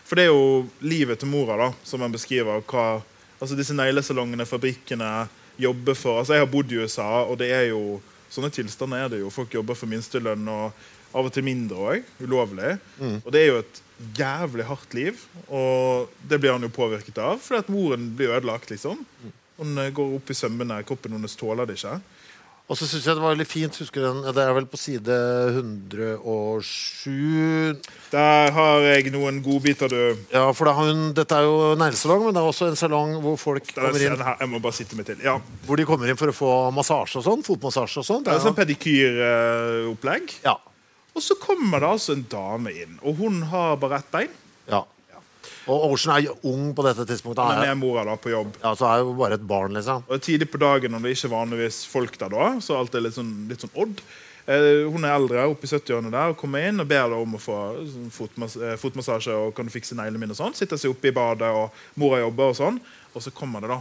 [0.05, 2.61] For det er jo livet til mora da, som han beskriver.
[2.67, 3.01] Hva,
[3.41, 5.29] altså disse neglesalongene, fabrikkene,
[5.61, 8.01] jobber for Altså Jeg har bodd i USA, og det er jo
[8.35, 9.31] sånne tilstander er det jo.
[9.31, 10.73] Folk jobber for minstelønn, og
[11.15, 12.09] av og til mindre òg.
[12.25, 12.75] Ulovlig.
[13.23, 13.81] Og det er jo et
[14.19, 17.39] jævlig hardt liv, og det blir han jo påvirket av.
[17.45, 19.05] Fordi at moren blir ødelagt, liksom.
[19.61, 22.01] Hun eh, går opp i sømmene, kroppen hennes tåler det ikke.
[22.65, 23.77] Og så syns jeg det var veldig fint.
[23.77, 25.13] Husker den, Det er vel på side
[25.53, 27.77] 107
[28.11, 30.17] Der har jeg noen godbiter, du.
[30.33, 33.69] Ja, for hun, Dette er jo neglesalong, men det er også en salong hvor folk
[33.75, 34.39] kommer inn her.
[34.41, 35.21] Jeg må bare sitte meg til.
[35.25, 35.37] Ja.
[35.67, 37.45] Hvor de kommer inn for å få massasje og sånn.
[37.45, 38.25] Fotmassasje og sånn.
[38.25, 40.39] Det er Det sånn pedikyropplegg.
[40.47, 40.57] ja.
[41.15, 44.33] Og så kommer det altså en dame inn, og hun har bare ett bein.
[44.67, 44.81] ja.
[45.71, 47.45] Og Ocean er jo ung på dette tidspunktet.
[47.45, 48.59] Han er mora da på jobb.
[48.61, 50.05] ja, så er jo bare et barn, liksom.
[50.09, 53.07] Og Tidlig på dagen når det ikke er vanligvis folk der da, så alt er
[53.07, 54.03] litt sånn, litt sånn odd.
[54.45, 57.39] Eh, hun er eldre, oppe i 70-årene der, og kommer inn og ber da om
[57.39, 57.57] å få
[57.89, 58.11] sånn
[58.61, 60.57] eh, fotmassasje og kan du fikse neglene mine og sånn.
[60.59, 62.83] Sitter seg oppe i badet, og mora jobber og sånn.
[63.15, 63.81] Og så kommer det, da.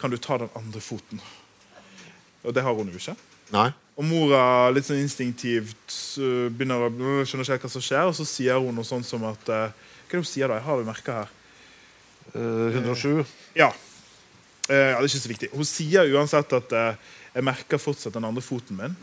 [0.00, 1.22] Kan du ta den andre foten?
[2.42, 3.14] Og det har hun jo ikke.
[3.54, 3.68] Nei.
[3.94, 4.42] Og mora
[4.74, 5.94] litt sånn instinktivt
[6.56, 9.22] begynner å skjønne skjønner ikke hva som skjer, og så sier hun noe sånt som
[9.28, 9.83] at øh,
[10.14, 10.60] Hva er det hun sier da?
[10.60, 11.30] Jeg har det merka her.
[12.34, 13.24] Uh, 107.
[13.58, 13.66] Ja.
[13.66, 13.70] Uh, ja.
[14.68, 15.48] Det er ikke så viktig.
[15.54, 18.94] Hun sier uansett at uh, jeg merker fortsatt den andre foten min.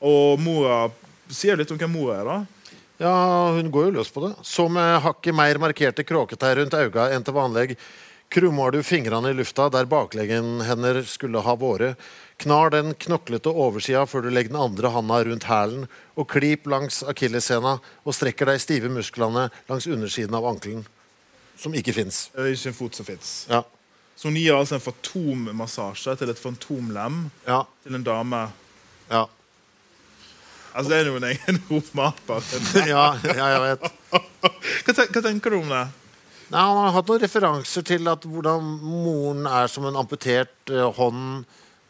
[0.00, 0.86] Og mora
[1.28, 2.78] sier litt om hvem mora er, da.
[3.00, 3.12] Ja,
[3.52, 4.32] hun går jo løs på det.
[4.48, 7.76] Som hakket mer markerte kråketær rundt auga enn til vanlig
[8.32, 12.00] krummer du fingrene i lufta der bakleggen hennes skulle ha vært.
[12.40, 15.82] Knar den knoklete oversida før du legger den andre handa rundt hælen,
[16.16, 20.86] og klip langs akilleshæla og strekker deg i stive musklene langs undersiden av ankelen.
[21.60, 22.30] Som ikke fins.
[22.32, 23.34] Det er ikke en fot som fins.
[23.50, 23.60] Ja.
[24.16, 27.62] Så hun gir altså en fantommassasje til et fantomlem Ja.
[27.84, 28.40] til en dame.
[29.10, 29.26] Ja.
[30.74, 32.44] Altså, det er jo en egen romaper.
[32.88, 33.88] ja, ja, jeg vet.
[34.12, 35.86] Hva, ten hva tenker du om det?
[36.50, 40.88] Nei, han har hatt noen referanser til at hvordan moren er som en amputert eh,
[40.96, 41.44] hånd.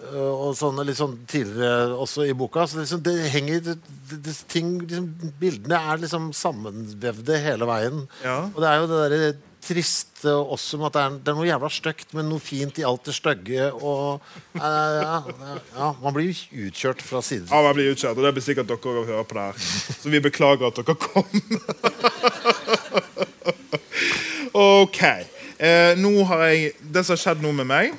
[0.09, 2.67] Eh, og sånne litt sånn tidligere også i boka.
[2.69, 3.77] Så liksom, det henger det,
[4.11, 8.05] det, ting, liksom, Bildene er liksom sammenvevde hele veien.
[8.25, 8.43] Ja.
[8.51, 9.31] Og det er jo det derre
[9.61, 12.85] triste også med at det er, det er noe jævla stygt, men noe fint i
[12.87, 13.71] alt det stygge.
[13.77, 14.21] Og
[14.57, 15.19] eh, ja,
[15.77, 18.47] ja, man blir jo utkjørt fra side til Ja, man blir utkjørt, og det blir
[18.47, 19.57] sikkert dere òg hører på det her.
[20.01, 21.29] Så vi beklager at dere kom.
[24.85, 25.03] ok.
[25.61, 27.99] Eh, nå har jeg Det som har skjedd nå med meg,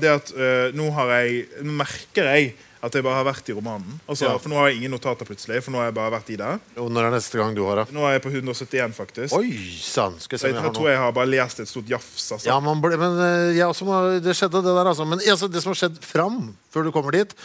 [0.00, 3.48] det er at eh, nå har jeg Nå merker jeg at jeg bare har vært
[3.52, 3.98] i romanen.
[4.08, 4.38] Altså, Ja.
[4.40, 5.58] For nå har jeg ingen notater plutselig.
[5.60, 6.52] For nå har jeg bare vært i det.
[6.80, 7.90] Og når er neste gang du har det?
[7.92, 9.34] Nå er jeg på 171, faktisk.
[9.36, 10.16] Oi sann!
[10.16, 10.94] Skal jeg se jeg, om jeg har tror noe.
[10.94, 12.24] jeg har bare lest et stort jafs.
[12.32, 12.48] Altså.
[12.48, 13.20] Ja, man ble, men
[13.52, 15.04] ja, også må, det skjedde, det der, altså.
[15.04, 16.38] Men altså, det som har skjedd fram,
[16.72, 17.36] før du kommer dit,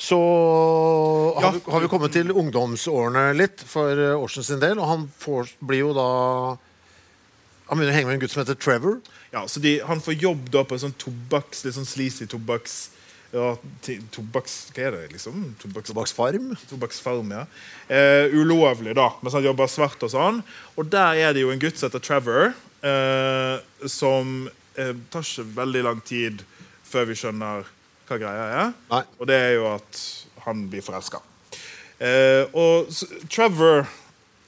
[0.00, 0.16] så
[1.36, 1.50] har, Ja.
[1.52, 4.80] vi, har vi kommet til ungdomsårene litt for uh, sin del.
[4.80, 6.08] Og han får, blir jo da
[7.72, 8.98] Han begynner å henge med en gutt som heter Trevor.
[9.32, 12.90] Ja, så de, Han får jobb da på en sånn tobakks, litt sånn sleazy tobakks...
[13.32, 13.54] Ja,
[14.12, 14.56] tobakks...
[14.76, 15.38] Hva er det, liksom?
[15.62, 16.50] Tobaks, Tobakksfarm.
[16.68, 17.46] Tobakksfarm, ja.
[17.88, 20.42] Eh, ulovlig, da, mens han jobber svart og sånn.
[20.76, 22.52] Og der er det jo en gutt som heter Trevor,
[22.84, 24.34] eh, som
[24.76, 26.44] eh, tar ikke veldig lang tid
[26.92, 27.72] før vi skjønner
[28.10, 28.76] hva greia er.
[28.92, 29.02] Nei.
[29.16, 30.04] Og det er jo at
[30.44, 31.24] han blir forelska.
[32.04, 32.92] Eh, og
[33.32, 33.86] Trevor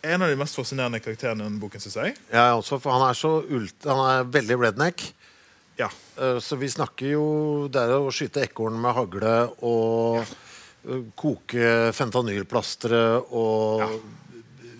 [0.05, 2.15] en av de mest fascinerende karakterene i denne boken, syns jeg.
[2.33, 5.05] Ja, også, for han er så ult, Han er veldig redneck.
[5.81, 5.89] Ja.
[6.21, 7.25] Eh, Så vi snakker jo
[7.73, 9.33] Det er å skyte ekorn med hagle
[9.67, 10.99] og ja.
[11.19, 13.01] koke fentanylplastre
[13.35, 13.83] og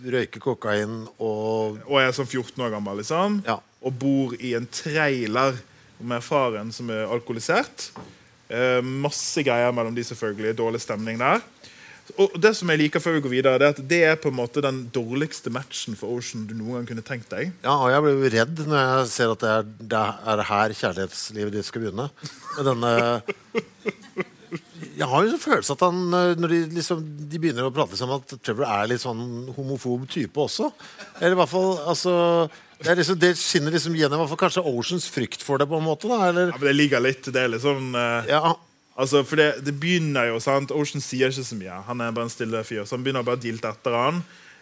[0.05, 3.41] røyke kokain og og er sånn 14 år gammel, liksom.
[3.47, 3.57] Ja.
[3.83, 5.57] Og bor i en trailer
[6.05, 7.89] med faren som er alkoholisert.
[8.53, 10.55] Eh, masse greier mellom de, selvfølgelig.
[10.59, 11.41] Dårlig stemning der.
[12.21, 14.31] Og det som jeg liker før vi går videre, det er at det er på
[14.31, 17.55] en måte den dårligste matchen for Ocean du noen gang kunne tenkt deg.
[17.65, 20.03] Ja, og jeg blir jo redd når jeg ser at det er, det
[20.35, 22.11] er her kjærlighetslivet ditt skal begynne.
[22.59, 22.93] Med denne
[24.95, 27.01] Jeg har jo en følelse at han eh, Når de, liksom,
[27.31, 30.69] de begynner å prate sammen, at Trevor er litt sånn homofob type også.
[31.19, 32.15] Eller i hvert fall altså,
[32.79, 35.89] det, liksom, det skinner liksom gjennom hvert fall kanskje Oceans frykt for det, på en
[35.89, 36.11] måte.
[36.13, 38.29] Da, eller, Ja, men Det ligger litt Det er liksom uh...
[38.31, 38.55] ja,
[38.97, 40.71] Altså, for det, det begynner jo, sant?
[40.71, 41.81] Ocean sier ikke så mye.
[41.89, 42.85] Han er bare en stille fyr.
[42.87, 44.21] Så han begynner bare å dilte etter han.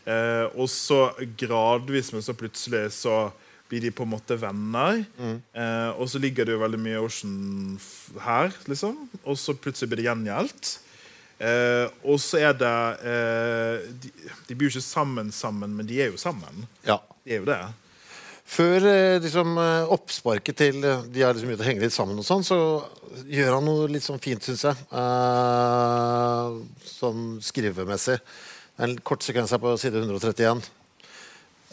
[0.09, 3.27] Eh, og så gradvis, men så plutselig så
[3.69, 5.03] blir de på en måte venner.
[5.21, 7.37] Eh, og så ligger det jo veldig mye Ocean
[8.25, 8.97] her, liksom.
[9.23, 10.73] Og så plutselig blir det gjengjeldt.
[11.43, 12.75] Eh, og så er det
[13.13, 14.11] eh, de,
[14.49, 16.67] de blir jo ikke sammen sammen, men de er jo sammen.
[16.89, 16.99] ja.
[17.23, 17.61] De er jo det.
[18.53, 22.19] Før eh, liksom, eh, oppsparket til eh, de har liksom begynt å henge litt sammen,
[22.21, 22.59] og sånn, så
[23.33, 24.77] gjør han noe litt sånn fint, syns jeg.
[24.93, 28.19] Uh, sånn skrivemessig.
[28.77, 30.63] Er En kort sekvens her på side 131.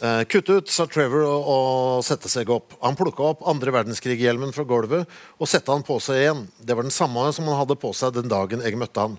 [0.00, 2.76] Uh, Kutt ut, sa Trevor og, og sette seg opp.
[2.84, 6.46] Han plukka opp andre verdenskrig-hjelmen fra gulvet og sette han på seg igjen.
[6.60, 9.18] Det var den samme som han hadde på seg den dagen jeg møtte han.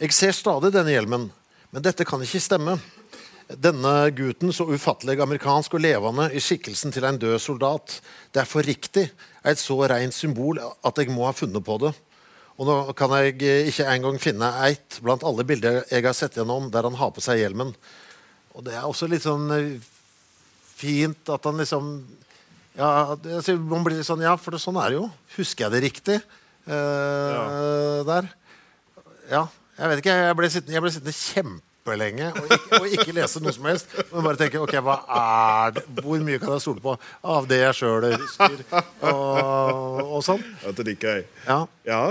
[0.00, 1.28] Jeg ser stadig denne hjelmen,
[1.72, 2.78] men dette kan ikke stemme.
[3.48, 7.94] Denne gutten, så ufattelig amerikansk og levende i skikkelsen til en død soldat,
[8.34, 9.06] det er for riktig,
[9.40, 11.94] er et så rent symbol at jeg må ha funnet på det.
[12.58, 13.38] Og nå kan jeg
[13.70, 17.24] ikke engang finne eit blant alle bilder jeg har sett gjennom der han har på
[17.24, 17.70] seg hjelmen.
[18.52, 19.78] Og det er også litt sånn eh,
[20.76, 21.92] fint at han liksom
[22.78, 25.06] Ja, man blir litt sånn Ja, for det, sånn er det jo.
[25.38, 28.28] Husker jeg det riktig eh, der?
[29.30, 29.46] Ja.
[29.78, 30.18] Jeg vet ikke.
[30.26, 31.16] Jeg ble sittende, jeg ble sittende
[31.88, 33.98] kjempelenge og ikke, og ikke lese noe som helst.
[34.12, 35.84] Men bare tenke ok, hva er det?
[36.04, 38.64] Hvor mye kan jeg stole på av det jeg sjøl husker?
[39.08, 40.42] Og, og sånn.
[40.64, 41.28] Dette liker jeg.
[41.46, 41.62] Ja.
[41.88, 42.02] Ja.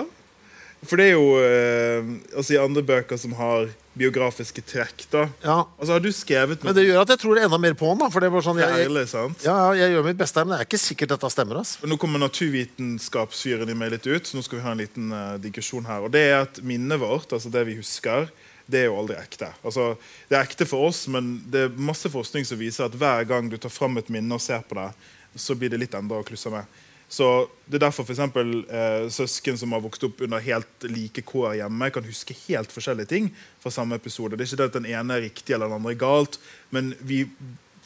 [0.86, 3.66] For det er jo eh, altså I andre bøker som har
[3.98, 5.56] biografiske trekk, da ja.
[5.80, 8.04] Altså Har du skrevet noe Men det gjør at jeg tror enda mer på den.
[8.04, 9.42] da For det var sånn, jeg, jeg, sant?
[9.42, 11.64] ja, jeg gjør mitt beste men det er ikke sikkert dette stemmer.
[11.64, 11.72] ass.
[11.82, 15.40] Nå kommer naturvitenskapsfyren i meg litt ut, så nå skal vi ha en liten uh,
[15.42, 16.06] digresjon her.
[16.06, 18.30] Og det er at minnet vårt, altså det vi husker,
[18.68, 19.50] det er jo aldri ekte.
[19.64, 19.94] Altså,
[20.28, 23.48] det er ekte for oss, men det er masse forskning som viser at hver gang
[23.50, 24.90] du tar fram et minne og ser på det,
[25.38, 26.68] så blir det litt enda å klusse med.
[27.08, 31.22] Så Det er derfor for eksempel, eh, søsken som har vokst opp under helt like
[31.22, 34.38] kår hjemme, kan huske helt forskjellige ting fra samme episode.
[34.38, 36.38] Det er ikke det at den ene er riktig eller den andre er galt,
[36.72, 37.26] men vi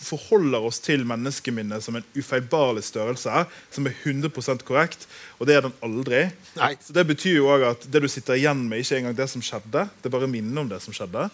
[0.02, 5.08] forholder oss til menneskeminnet som en ufeilbarlig størrelse som er 100 korrekt,
[5.40, 6.24] og det er den aldri.
[6.58, 6.74] Nei.
[6.82, 9.46] Så Det betyr jo også at det du sitter igjen med, ikke engang det som
[9.46, 9.88] skjedde.
[10.02, 11.30] Det er bare minnet om det som skjedde.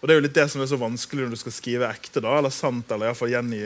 [0.00, 2.20] Og det er jo litt det som er så vanskelig når du skal skrive ekte,
[2.20, 3.62] da, eller sant, eller i hvert fall gjengi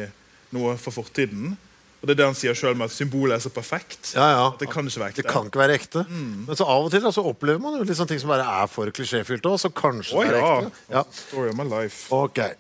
[0.55, 1.57] noe for fortiden.
[1.99, 4.13] Og det er det han sier med at symbolet er så perfekt.
[4.15, 4.43] Ja, ja.
[4.53, 5.23] At det kan ikke være ekte.
[5.25, 6.05] Det kan ikke være ekte.
[6.09, 8.45] Men så av og til da, så opplever man jo litt sånne ting som bare
[8.47, 10.53] er for klisjéfylt òg, så kanskje oh, det er ja.
[10.61, 10.85] ekte.
[10.95, 11.03] Ja.
[11.25, 12.07] Story of my life.
[12.15, 12.55] Okay.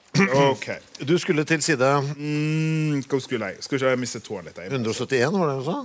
[0.49, 0.66] Ok.
[1.07, 1.86] Du skulle til side
[2.18, 3.62] Mm, Hvor skulle jeg?
[3.62, 4.59] Skal ikke jeg miste tåen litt?
[4.59, 4.72] Jeg?
[4.74, 5.78] 171, var det du sa?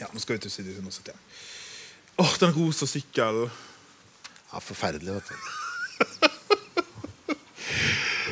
[0.00, 1.14] Ja, nå skal vi til side 171.
[2.18, 3.50] Åh, den rosa sykkelen.
[4.50, 5.34] Ja, forferdelig, vet du.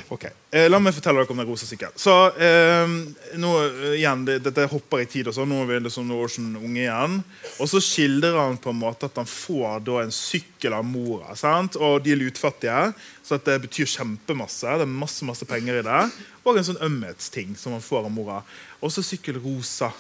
[0.09, 1.96] Ok, eh, La meg fortelle dere om den rosa sykkelen.
[2.00, 2.92] Så eh,
[3.36, 3.50] nå
[3.92, 5.28] igjen, det, Dette hopper i tid.
[5.28, 7.18] og sånn, Nå er vi liksom siden unge igjen.
[7.61, 11.36] Og så skildrer han på en måte at han får da en sykkel av mora.
[11.36, 11.76] sant?
[11.76, 14.78] Og de er lutfattige, så det betyr kjempemasse.
[14.80, 16.00] Det er masse masse penger i det.
[16.44, 18.40] Og en sånn ømhetsting som han får av mora.
[18.80, 19.92] Og så sykkel rosa.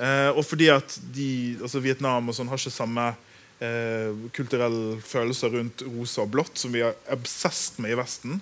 [0.00, 3.10] Eh, og fordi at de, altså Vietnam og sånn har ikke samme
[3.60, 8.40] eh, kulturell følelse rundt rosa og blått som vi er obsessed med i Vesten.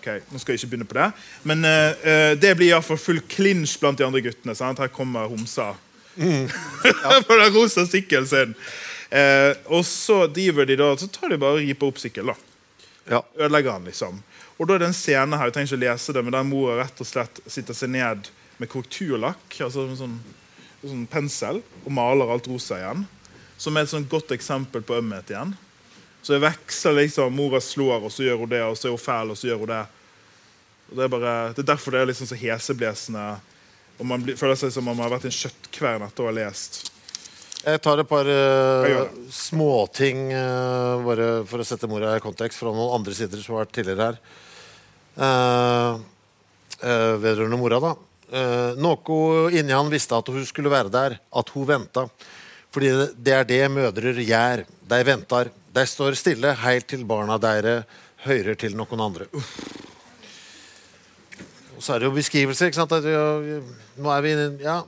[0.00, 1.10] Ok, nå skal jeg ikke begynne på det.
[1.44, 4.56] Men uh, det blir iallfall full clinch blant de andre guttene.
[4.56, 4.80] Sant?
[4.80, 5.74] Her kommer homsa
[7.28, 8.56] på den rosa sykkelen sin.
[9.12, 12.48] Uh, og så driver de da, så tar de bare og riper opp sykkelen.
[13.10, 13.20] Ja.
[13.36, 14.22] Ødelegger han, liksom.
[14.56, 16.48] Og da er det en scene her, jeg trenger ikke å lese det, men der
[16.48, 18.28] mora rett og slett sitter seg ned
[18.60, 20.18] med korrekturlakk, altså med sånn,
[20.84, 23.04] sånn pensel, og maler alt rosa igjen.
[23.60, 25.52] Som er et sånn godt eksempel på ømhet igjen.
[26.22, 29.00] Så det veksler liksom Mora slår, og så gjør hun det, og så er hun
[29.00, 29.82] fæl, og så gjør hun det.
[30.90, 33.26] Og det, er bare, det er derfor det er liksom så heseblesende.
[34.00, 36.28] Og man blir, føler seg som om man har vært i en kjøttkvern etter å
[36.30, 36.82] ha lest.
[37.60, 42.56] Jeg tar et par Jeg uh, småting uh, bare for å sette mora i kontekst
[42.62, 44.20] fra noen andre sider som har vært tidligere her.
[45.20, 46.00] Uh,
[46.80, 47.96] uh, vedrørende mora, da.
[48.78, 52.04] Noe inni han visste at hun skulle være der, at hun venta.
[52.70, 54.62] Fordi det- er det mødre gjør.
[54.86, 55.50] De ventar.
[55.74, 57.84] De står stille heilt til barna deres
[58.24, 59.28] hører til noen andre.
[61.76, 62.68] Og så er det jo beskrivelser.
[62.68, 62.90] ikke sant?
[64.00, 64.82] Nå er vi inne- Ja.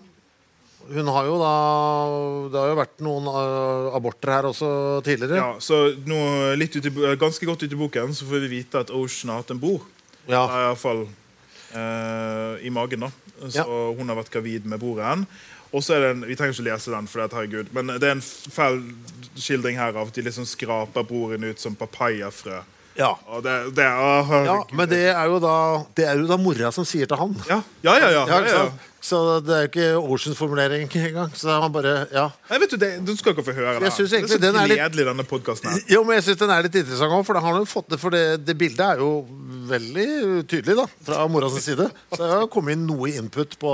[0.92, 5.36] Hun har jo da Det har jo vært noen uh, aborter her også tidligere.
[5.38, 8.80] Ja, så nå, litt ut i, ganske godt ut i boken så får vi vite
[8.82, 9.80] at Ocean har hatt en bror.
[10.26, 10.42] Ja.
[10.44, 11.04] I hvert fall
[11.74, 13.00] eh, i magen.
[13.06, 13.10] da
[13.48, 13.64] Så Ja.
[13.96, 15.26] Hun har vært gravid med broren.
[15.72, 18.08] Og så er det en, Vi trenger ikke lese den, for det, herregud, men det
[18.10, 18.82] er en fæl
[19.40, 22.60] skildring her av at de liksom skraper broren ut som papayafrø.
[22.98, 23.14] Ja.
[23.32, 24.08] Og det, det, å.
[24.44, 25.52] Ja, men det er jo da
[25.96, 27.32] Det er jo da mora som sier til han.
[27.48, 28.64] ja, ja, ja, ja, Ja?
[29.02, 31.32] Så det er jo ikke Oceans formulering engang.
[31.34, 32.28] Så han bare Ja.
[32.50, 33.90] Nei, vet du, det, du skal ikke få høre det.
[33.96, 35.80] Synes det er så den er litt- gledelig, denne podkasten.
[35.90, 38.44] Jo, men jeg syns den er litt interessant òg, for har fått det For det,
[38.46, 39.24] det bildet er jo
[39.72, 41.88] veldig tydelig da fra moras side.
[42.12, 43.72] Så det har kommet inn noe input på,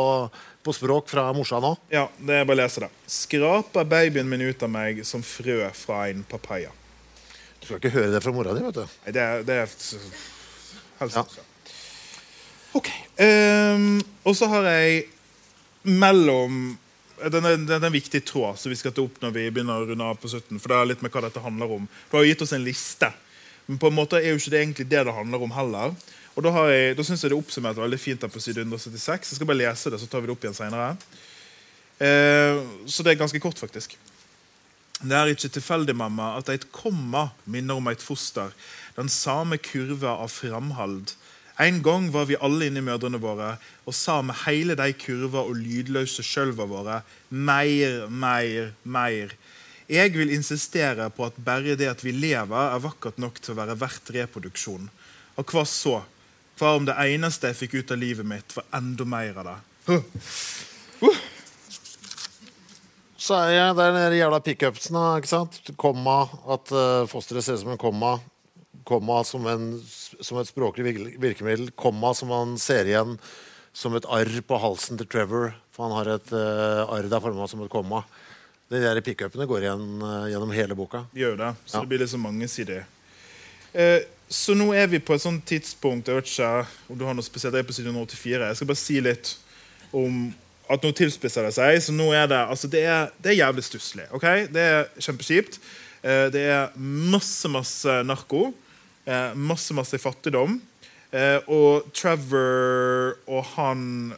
[0.68, 1.74] på språk fra morsan nå?
[1.92, 2.90] Ja, det er bare å lese det.
[3.08, 6.72] Skraper babyen min ut av meg som frø fra en papaya.
[7.58, 8.98] Du skal ikke høre det fra mora di, vet du.
[9.06, 9.78] Nei, det er, det er
[10.98, 11.24] Helst Ja.
[12.76, 12.90] OK.
[13.16, 13.96] Um,
[14.28, 15.06] og så har jeg
[15.88, 16.76] mellom
[17.32, 19.80] den er, den er en viktig tråd som vi skal ta opp når vi begynner
[19.80, 20.60] å runde av på 17.
[20.60, 21.88] For det er litt med hva dette handler om.
[22.10, 23.10] Du har jo gitt oss en liste.
[23.66, 25.96] Men på en måte er jo ikke det egentlig det det handler om heller.
[26.38, 28.62] Og Da, har jeg, da syns jeg det er oppsummert veldig fint her på side
[28.62, 29.32] 176.
[29.32, 30.92] Jeg skal bare lese det, så tar vi det opp igjen senere.
[31.98, 33.96] Eh, så det er ganske kort, faktisk.
[35.02, 38.54] Det er ikke tilfeldig, mamma, at et komma minner om et foster.
[38.94, 41.16] Den samme kurva av framhald.
[41.58, 45.58] En gang var vi alle inni mødrene våre og sa med hele de kurva og
[45.58, 47.00] lydløse skjølva våre
[47.34, 49.34] mer, mer, mer.
[49.90, 53.58] Jeg vil insistere på at bare det at vi lever, er vakkert nok til å
[53.58, 54.86] være verdt reproduksjon.
[55.42, 55.96] Og hva så?
[56.58, 59.58] Hva om det eneste jeg fikk ut av livet mitt, var enda mer av det?
[59.88, 61.18] Huh.
[63.18, 65.58] Så er jeg der nede i jævla pickupsen, ikke sant?
[65.80, 66.22] Komma,
[66.54, 68.14] at eh, fosteret ser ut som en komma.
[68.88, 71.68] Komma som, en, som et språklig virkemiddel.
[71.76, 73.18] Komma som man ser igjen
[73.76, 75.50] som et arr på halsen til Trevor.
[75.74, 78.00] For han har et uh, arr der forma som et komma.
[78.72, 81.04] De der pickupene går igjen uh, gjennom hele boka.
[81.14, 81.82] Gjør det, så Ja.
[81.84, 82.80] det blir liksom mangesidig.
[83.76, 86.50] Eh, så nå er vi på et sånt tidspunkt Jeg vet ikke
[86.92, 87.56] om du har noe spesielt.
[87.56, 88.44] Jeg er på side 184.
[88.44, 89.34] Jeg skal bare si litt
[89.96, 90.28] om
[90.68, 91.80] at nå tilspisser det seg.
[91.80, 94.08] Så nå er det altså det er, det er jævlig stusslig.
[94.16, 94.46] Okay?
[94.52, 95.60] Det er kjempekjipt.
[96.02, 98.50] Eh, det er masse, masse narko.
[99.08, 100.58] Eh, masse, masse fattigdom.
[101.10, 104.12] Eh, og Trevor og han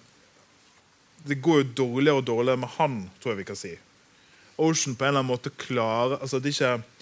[1.22, 3.74] Det går jo dårligere og dårligere med han, tror jeg vi kan si.
[4.56, 6.99] Ocean på en eller annen måte klarer altså det er ikke,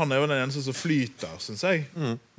[0.00, 1.84] Han er jo den eneste som flyter, syns jeg.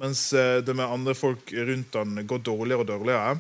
[0.02, 3.36] Mens eh, det med andre folk rundt han går dårligere og dårligere.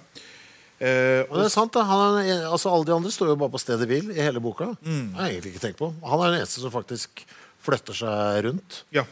[0.81, 1.77] Eh, og det er sant.
[1.77, 4.71] Han altså, alle de andre står jo bare på stedet hvil i hele boka.
[4.81, 5.91] Det har egentlig ikke tenkt på.
[6.05, 7.25] Han er den eneste som faktisk
[7.61, 8.83] flytter seg rundt.
[8.93, 9.05] ja.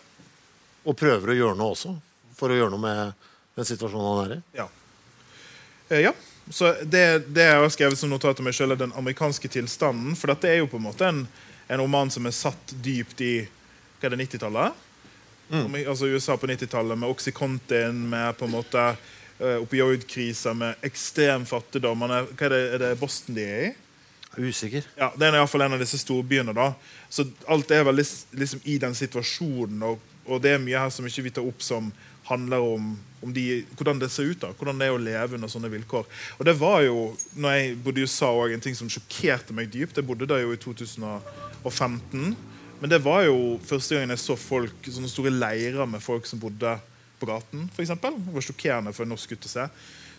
[0.87, 1.91] Og prøver å gjøre noe også.
[2.39, 3.25] For å gjøre noe med
[3.59, 4.37] den situasjonen han er i.
[4.57, 4.65] Ja.
[5.89, 6.13] Eh, ja.
[6.49, 7.03] Så det,
[7.35, 10.15] det jeg har skrevet som notat til meg selv er den amerikanske tilstanden.
[10.17, 11.19] For dette er jo på en måte en,
[11.67, 13.33] en roman som er satt dypt i
[13.99, 14.85] hva er det, 90-tallet.
[15.49, 18.83] Ami- Altså USA på 90-tallet med Oxycontin, med på en måte
[19.41, 22.01] uh, med ekstrem fattigdom.
[22.01, 23.73] Er, hva er det, er det Boston de er i?
[24.37, 24.83] Er Usikker.
[24.97, 26.53] Ja, Det er i hvert fall en av disse storbyene.
[26.53, 26.73] da
[27.09, 31.05] Så alt er vel liksom, i den situasjonen, og, og det er mye her som
[31.07, 31.91] ikke vi tar opp som
[32.29, 32.91] handler om,
[33.25, 34.39] om de, hvordan det ser ut.
[34.41, 36.05] da Hvordan det er å leve under sånne vilkår.
[36.37, 39.71] Og det var jo, når jeg bodde i USA, også, en ting som sjokkerte meg
[39.73, 39.97] dypt.
[39.97, 42.35] Jeg bodde der jo i 2015.
[42.79, 46.39] Men det var jo første gangen jeg så folk, sånne store leirer med folk som
[46.39, 46.77] bodde
[47.19, 47.65] på gaten.
[47.75, 48.15] For eksempel.
[48.25, 49.65] det var sjokkerende for en norsk gutt å se.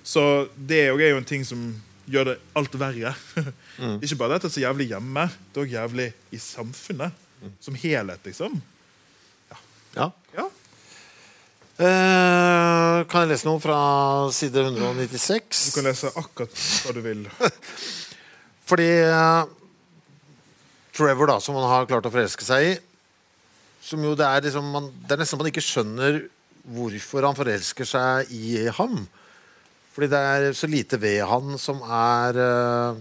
[0.04, 0.24] Så
[0.56, 1.62] det er jo- en ting som
[2.10, 3.14] gjør det alt verre.
[4.02, 7.12] Ikke bare at det er så jævlig hjemme, det er òg jævlig i samfunnet.
[7.60, 8.60] Som helhet, liksom.
[9.96, 10.10] Ja.
[10.36, 10.44] Ja.
[11.80, 13.78] Eh, kan jeg lese noe fra
[14.36, 16.52] side Du kan lese akkurat
[16.84, 17.22] hva du vil.
[18.68, 19.44] Fordi eh,
[20.96, 22.78] Trevor, da, som han har klart å forelske seg i
[23.80, 26.20] som jo det, er liksom, man, det er nesten man ikke skjønner
[26.70, 28.98] hvorfor han forelsker seg i ham.
[29.94, 33.00] Fordi det er så lite ved han som er uh,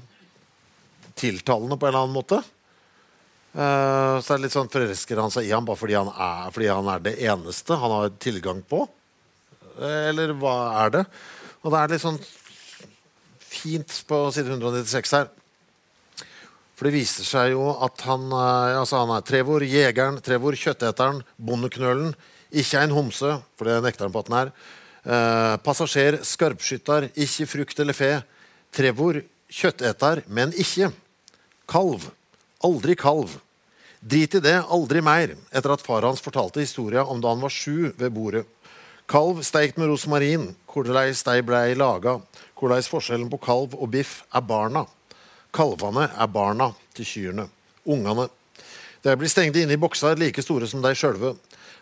[1.20, 2.40] tiltalende på en eller annen måte.
[3.54, 6.50] Uh, så er det litt sånn forelsker han seg i ham bare fordi han, er,
[6.56, 8.86] fordi han er det eneste han har tilgang på?
[9.80, 11.04] Eh, eller hva er det?
[11.64, 12.20] Og det er litt sånn
[13.50, 15.30] fint på side 196 her.
[16.80, 21.26] For det viser seg jo at han, eh, altså han er Trevor, jegeren, Trevor, kjøtteteren,
[21.36, 22.14] bondeknølen.
[22.56, 24.52] Ikke en homse, for det nekter han på at han er.
[25.04, 28.14] Eh, passasjer, skarpskytter, ikke frukt eller fe.
[28.72, 29.20] Trevor,
[29.52, 30.94] kjøtteter, men ikke.
[31.68, 32.06] Kalv.
[32.64, 33.34] Aldri kalv.
[34.00, 37.52] Drit i det, aldri mer, etter at far hans fortalte historia om da han var
[37.52, 38.46] sju ved bordet.
[39.12, 42.22] Kalv steikt med rosmarin, korleis de blei laga,
[42.56, 44.86] korleis forskjellen på kalv og biff er barna.
[45.56, 47.48] Kalvene er barna til kyrne.
[47.90, 48.28] Ungene.
[49.02, 51.34] De blir stengt inne i bokser like store som de sjølve.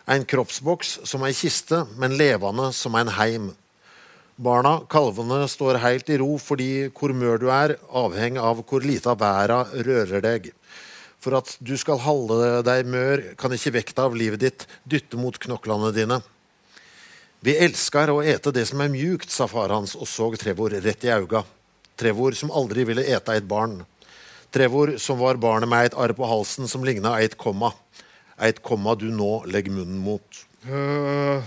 [0.08, 3.50] En kroppsboks som ei kiste, men levende som en heim.
[4.38, 9.10] Barna, kalvene, står helt i ro fordi hvor mør du er, avhenger av hvor lite
[9.10, 10.52] av verda rører deg.
[11.18, 15.34] For at du skal holde deg mør, kan ikke vekta av livet ditt dytte mot
[15.42, 16.20] knoklene dine.
[17.42, 21.04] Vi elsker å ete det som er mjukt, sa far hans og så Trevor rett
[21.06, 21.42] i auga.
[21.98, 23.80] Trevor som aldri ville ete et barn.
[24.54, 27.72] Trevor som var barnet med et arr på halsen som ligna et komma.
[28.40, 30.44] Et komma du nå legger munnen mot.
[30.66, 31.42] Uh...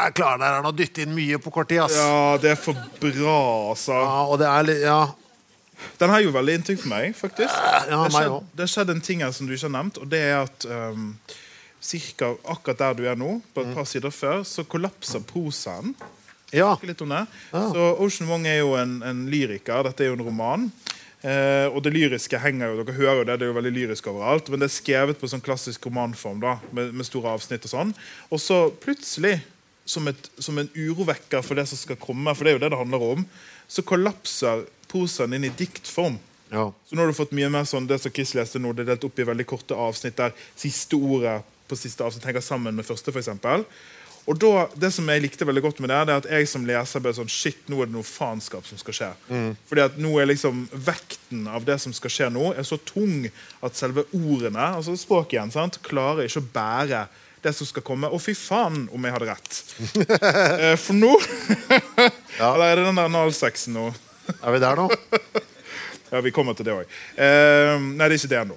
[0.00, 1.96] Jeg klarer der å dytte inn mye på kort tid, ass.
[1.98, 3.40] ja, det er for bra,
[3.72, 3.96] altså.
[3.96, 5.00] Ja, og det er litt Ja.
[5.96, 7.48] Den har jo veldig inntrykk på meg, faktisk.
[7.48, 8.56] ja, det, skjedd, også.
[8.58, 11.06] det skjedd en ting her som du ikke har nevnt, og det er at um,
[11.80, 15.94] cirka akkurat der du er nå, på et par sider før, så kollapser prosaen.
[16.54, 16.72] Ja.
[16.82, 17.24] Litt om det.
[17.50, 19.84] Så Ocean Wong er jo en, en lyriker.
[19.86, 20.70] Dette er jo en roman.
[21.20, 24.08] Eh, og det lyriske henger jo, dere hører jo det, det er jo veldig lyrisk
[24.12, 24.48] overalt.
[24.48, 27.92] Men det er skrevet på sånn klassisk romanform, da, med, med store avsnitt og sånn.
[28.32, 29.36] Og så plutselig,
[29.90, 32.72] som, et, som en urovekker for det som skal komme, for det er jo det
[32.72, 33.24] det handler om,
[33.70, 36.18] så kollapser prosaen inn i diktform.
[36.50, 36.68] ja.
[36.86, 38.92] Så nå har du fått mye mer sånn det som Chris leste nå, det er
[38.94, 41.40] delt opp i veldig korte avsnitt der siste ordet
[41.70, 43.66] på siste avsnitt henger sammen med første, for eksempel.
[44.30, 46.66] Og da, Det som jeg likte veldig godt med det, det er at jeg som
[46.68, 49.08] leser ble sånn Shit, nå er det noe faenskap som skal skje.
[49.66, 53.26] Fordi at nå er liksom Vekten av det som skal skje nå, er så tung
[53.66, 57.02] at selve ordene, altså språket igjen, sant, klarer ikke å bære
[57.42, 58.10] det som skal komme.
[58.12, 59.60] Og fy faen om jeg hadde rett.
[60.60, 61.10] Eh, For nå
[62.38, 63.88] Eller er det den der analsexen nå?
[64.38, 64.88] Er vi der nå?
[66.10, 66.88] Ja, vi kommer til det òg.
[67.14, 68.56] Eh, nei, det er ikke det ennå.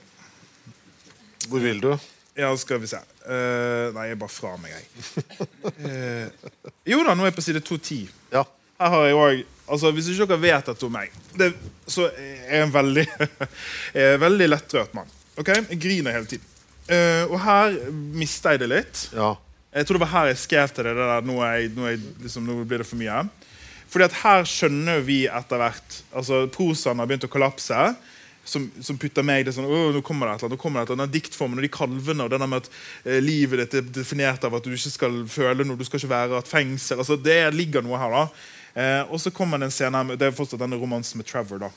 [1.51, 1.91] Hvor vil du?
[2.35, 2.99] Ja, skal vi se.
[3.27, 5.27] Uh, nei, jeg er bare fra meg, jeg.
[5.61, 7.99] Uh, jo da, nå er jeg på side 210.
[8.33, 8.41] Ja.
[8.81, 9.43] Her har jeg også,
[9.75, 11.51] altså Hvis ikke dere vet dette om meg, det,
[11.87, 13.05] så er jeg en veldig,
[13.95, 15.13] jeg en veldig lettrørt mann.
[15.37, 15.61] Okay?
[15.69, 16.49] Jeg griner hele tiden.
[16.89, 17.77] Uh, og her
[18.17, 19.07] mista jeg det litt.
[19.15, 19.33] ja.
[19.73, 20.91] Jeg tror det var her jeg skrev til det.
[20.93, 23.23] det der, nå, jeg, nå, jeg, liksom, nå blir det for mye.
[23.89, 27.79] Fordi at her skjønner vi etter hvert altså Prosaen har begynt å kollapse.
[28.43, 30.81] Som, som putter meg i det sånn, nå kommer det et eller annet, nå kommer
[30.81, 32.67] det et eller annet, Den diktformen og de kalvene og det der med at
[33.05, 36.11] eh, livet ditt er definert av at du ikke skal føle noe, du skal ikke
[36.11, 36.99] være et fengsel.
[36.99, 38.17] altså Det ligger noe her.
[38.17, 38.25] da.
[38.73, 41.63] Eh, og så kommer det en scene her, det er fortsatt denne romansen med Trevor.
[41.63, 41.71] da.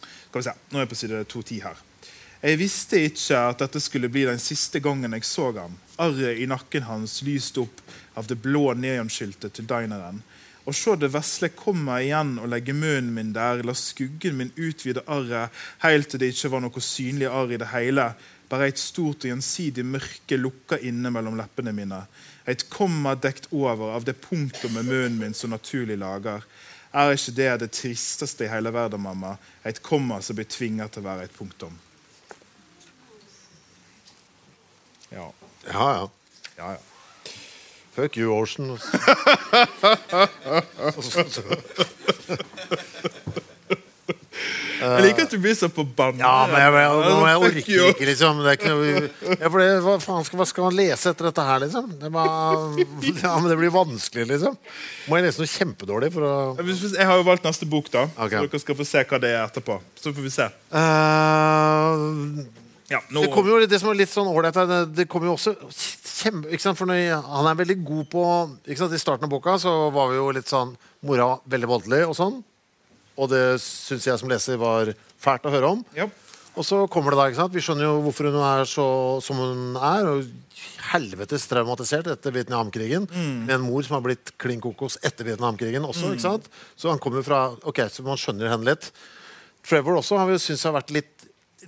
[0.00, 1.80] Skal vi se, Nå er jeg på side 210 her.
[2.42, 5.76] Jeg visste ikke at dette skulle bli den siste gangen jeg så ham.
[6.02, 7.82] Arret i nakken hans lyste opp
[8.18, 10.22] av det blå neonskiltet til dineren.
[10.62, 13.64] Og sjå det vesle kommer igjen og legger munnen min der.
[13.66, 15.50] La skuggen min utvide arret,
[15.82, 18.12] helt til det ikke var noe synlig arr i det hele.
[18.52, 22.02] Bare et stort og gjensidig mørke lukka inne mellom leppene mine.
[22.46, 26.44] Et komma dekt over av det punktumet munnen min så naturlig lager.
[26.92, 29.38] Er ikke det det tristeste i hele verden, mamma?
[29.64, 31.74] Et komma som blir tvinga til å være et punktum.
[35.10, 35.30] Ja.
[35.66, 36.08] Ja, ja.
[36.58, 36.91] ja, ja.
[37.92, 38.78] Fuck you, Ocean.
[44.82, 46.18] Jeg liker at du blir så på banne.
[46.18, 48.40] Ja, men jeg, jeg, nå må jeg orker ikke, liksom.
[48.42, 48.86] Det er ikke noe,
[49.30, 51.92] ja, for det, hva, faen skal, hva skal man lese etter dette her, liksom?
[52.00, 52.86] Det, bare,
[53.22, 54.56] ja, men det blir vanskelig, liksom.
[55.06, 56.32] Må jeg lese noe kjempedårlig for å
[56.64, 58.08] Jeg har jo valgt neste bok, da.
[58.16, 58.40] Okay.
[58.40, 59.78] Så dere skal få se hva det er etterpå.
[60.02, 60.50] Så får vi se.
[60.74, 62.42] Uh,
[62.92, 65.30] Ja, nå, Det kommer jo det som er litt sånn ålreit her, det, det kommer
[65.30, 65.54] jo også
[66.22, 66.78] kjempe, ikke sant?
[66.78, 68.24] For når, Han er veldig god på
[68.64, 68.96] ikke sant?
[68.96, 70.74] I starten av boka så var vi jo litt sånn
[71.06, 72.40] Mora veldig voldelig og sånn.
[73.18, 75.82] Og det syns jeg som leser var fælt å høre om.
[75.98, 76.20] Yep.
[76.52, 77.54] Og så kommer det da, ikke sant?
[77.54, 78.86] Vi skjønner jo hvorfor hun er så
[79.24, 80.08] som hun er.
[80.10, 80.52] Og
[80.92, 83.06] helvetes traumatisert etter Vietnamkrigen.
[83.46, 86.12] Med en mor som har blitt klin kokos etter Vietnamkrigen også.
[86.12, 86.48] ikke sant?
[86.76, 88.90] Så han kommer fra Ok, så man skjønner henne litt.
[89.62, 91.11] Trevor også har vi syntes har vært litt,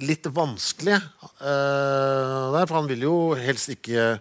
[0.00, 0.96] litt vanskelig.
[1.40, 4.18] uh, der, for han vil jo helst ikke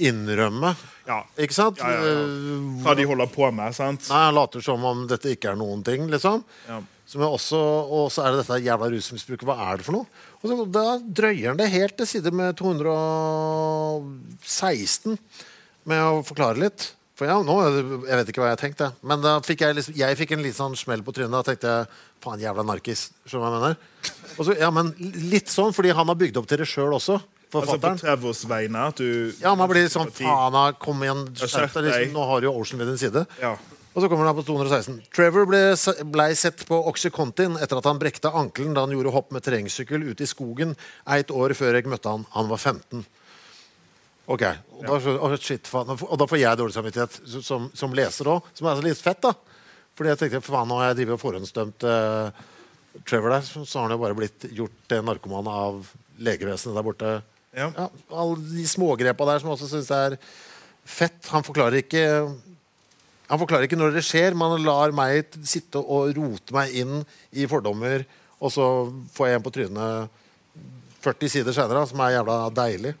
[0.00, 0.70] innrømme.
[1.08, 1.24] Ja.
[1.36, 1.78] Ikke sant?
[1.82, 1.96] Ja, ja.
[2.14, 3.74] Eh, Hva de holder på med.
[3.74, 4.06] sant?
[4.08, 6.06] Nei, Han later som om dette ikke er noen ting.
[6.08, 6.80] liksom Ja.
[7.10, 7.58] Som også,
[7.90, 9.42] Og så er det dette jævla rusmisbruket.
[9.48, 10.06] Hva er det for noe?
[10.40, 15.18] Og så, Da drøyer han det helt til side med 216
[15.90, 16.90] med å forklare litt.
[17.20, 17.54] For ja, nå,
[18.08, 20.56] Jeg vet ikke hva jeg tenkte, men da fikk jeg, liksom, jeg fikk en litt
[20.56, 21.34] sånn smell på trynet.
[21.34, 23.10] Da tenkte jeg faen, jævla narkis.
[23.28, 24.30] Skjønner du hva jeg mener?
[24.38, 24.94] Og så, ja, men
[25.28, 27.18] Litt sånn, fordi han har bygd opp til det sjøl også.
[27.50, 28.86] Altså på Trevors vegne.
[28.88, 31.26] At du Ja, man blir sånn Faen, da, kom igjen.
[31.36, 31.90] skjerp deg.
[31.90, 33.26] Liksom, nå har du jo Ocean ved din side.
[33.42, 33.52] Ja.
[33.90, 35.00] Og så kommer han på 216.
[35.12, 35.62] Trevor ble,
[36.14, 40.08] ble sett på Oxycontin etter at han brekte ankelen da han gjorde hopp med terrengsykkel
[40.12, 40.76] ute i skogen
[41.10, 42.24] et år før jeg møtte han.
[42.38, 43.04] Han var 15.
[44.30, 44.44] Ok,
[44.78, 45.90] og da, oh shit, faen.
[45.90, 49.24] og da får jeg dårlig samvittighet som, som leser òg, som er så litt fett.
[49.24, 49.32] da
[49.98, 52.44] Fordi jeg tenkte faen, nå har jeg drevet og forhåndsdømt eh,
[53.06, 57.10] Trevor der, så, har han jo bare blitt gjort til narkoman av legevesenet der borte.
[57.54, 57.68] Ja.
[57.74, 60.16] Ja, alle de smågrepa der som også syns er
[60.86, 61.20] fett.
[61.30, 62.04] Han forklarer ikke
[63.30, 66.96] han forklarer ikke når det skjer, men han lar meg sitte og rote meg inn
[67.30, 68.02] i fordommer,
[68.42, 68.64] og så
[69.14, 70.18] får jeg en på trynet
[71.04, 72.96] 40 sider senere, som er jævla deilig.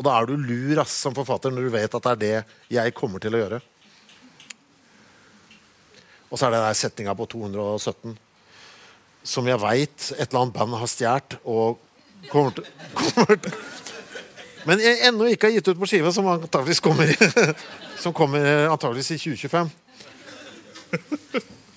[0.00, 2.36] Og da er du lur ass, som forfatter når du vet at det er det
[2.72, 3.58] jeg kommer til å gjøre.
[6.30, 8.14] Og så er det der setninga på 217,
[9.28, 11.82] som jeg veit et eller annet band har stjålet og
[12.30, 12.70] kommer til,
[13.02, 13.58] kommer til
[14.64, 17.12] Men jeg ennå ikke har gitt ut på skive, som antakeligvis kommer,
[18.02, 19.70] som kommer antageligvis i 2025.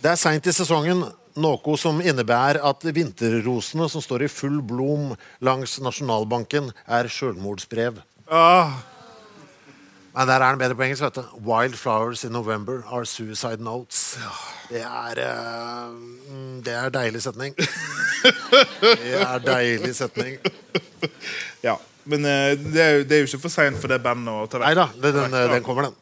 [0.03, 1.03] Det er seint i sesongen,
[1.39, 5.13] noe som innebærer at vinterrosene som står i full blom
[5.43, 8.03] langs Nasjonalbanken, er sjølmordsbrev.
[8.31, 8.71] Ah,
[10.13, 11.03] Men der er den bedre på engelsk.
[11.03, 11.23] vet du.
[11.41, 14.17] Wild flowers in November are suicide notes.
[14.69, 15.89] Det er eh,
[16.29, 17.55] mm, Det er deilig setning.
[18.81, 20.37] Det er deilig setning.
[21.63, 21.75] ja.
[22.05, 24.47] Men uh, det, er jo, det er jo ikke for seint for det bandet å
[24.51, 25.93] ta Nei da, den, den, kommer, den.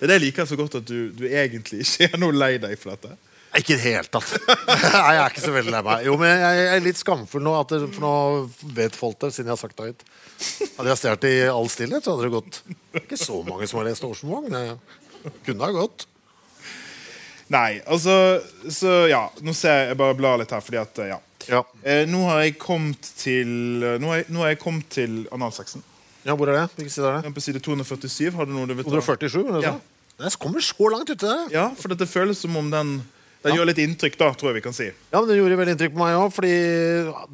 [0.00, 2.54] Det er det jeg liker så godt, at du, du egentlig ikke er noe lei
[2.62, 3.18] deg for dette.
[3.58, 4.30] Ikke i det hele tatt.
[4.94, 6.04] Nei, jeg er ikke så veldig lei meg.
[6.06, 8.12] Jo, men jeg er litt skamfull nå, det, for nå
[8.76, 10.04] vet folk det, siden jeg har sagt det høyt.
[10.76, 12.60] Hadde jeg stjålet i all stillhet, så hadde det gått.
[12.94, 16.06] Det ikke så mange som har lest Det kunne ha gått.
[17.50, 18.14] Nei, altså
[18.70, 21.18] Så ja, nå ser jeg, jeg bare blar litt her, fordi at eh, Ja.
[21.50, 21.62] Ja.
[21.82, 23.48] Eh, nå har jeg kommet til
[23.98, 25.82] Nå har jeg, nå har jeg kommet til analsexen.
[26.22, 26.66] ja, hvor er det?
[26.76, 27.32] Hvilken side er det?
[27.34, 28.30] På side 247.
[28.36, 28.76] Har du noe du?
[28.84, 29.40] 147?
[29.48, 29.72] Eller Ja.
[29.72, 29.80] så?
[30.20, 31.32] Den kommer så langt ute.
[31.50, 33.00] Ja, for dette føles som om den
[33.42, 34.86] Den gjør litt inntrykk, da, tror jeg vi kan si.
[35.12, 36.54] Ja, men Den gjorde veldig inntrykk på meg òg, fordi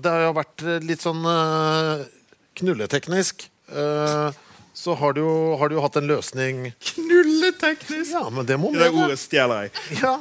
[0.04, 2.04] det har jo vært litt sånn eh,
[2.60, 3.48] knulleteknisk.
[3.74, 4.30] Eh,
[4.76, 8.12] så har du, jo, har du jo hatt en løsning Knulleteknisk!
[8.12, 8.98] Ja, men det må Det med.
[9.06, 9.72] ordet stjeler jeg.
[10.02, 10.18] Ja.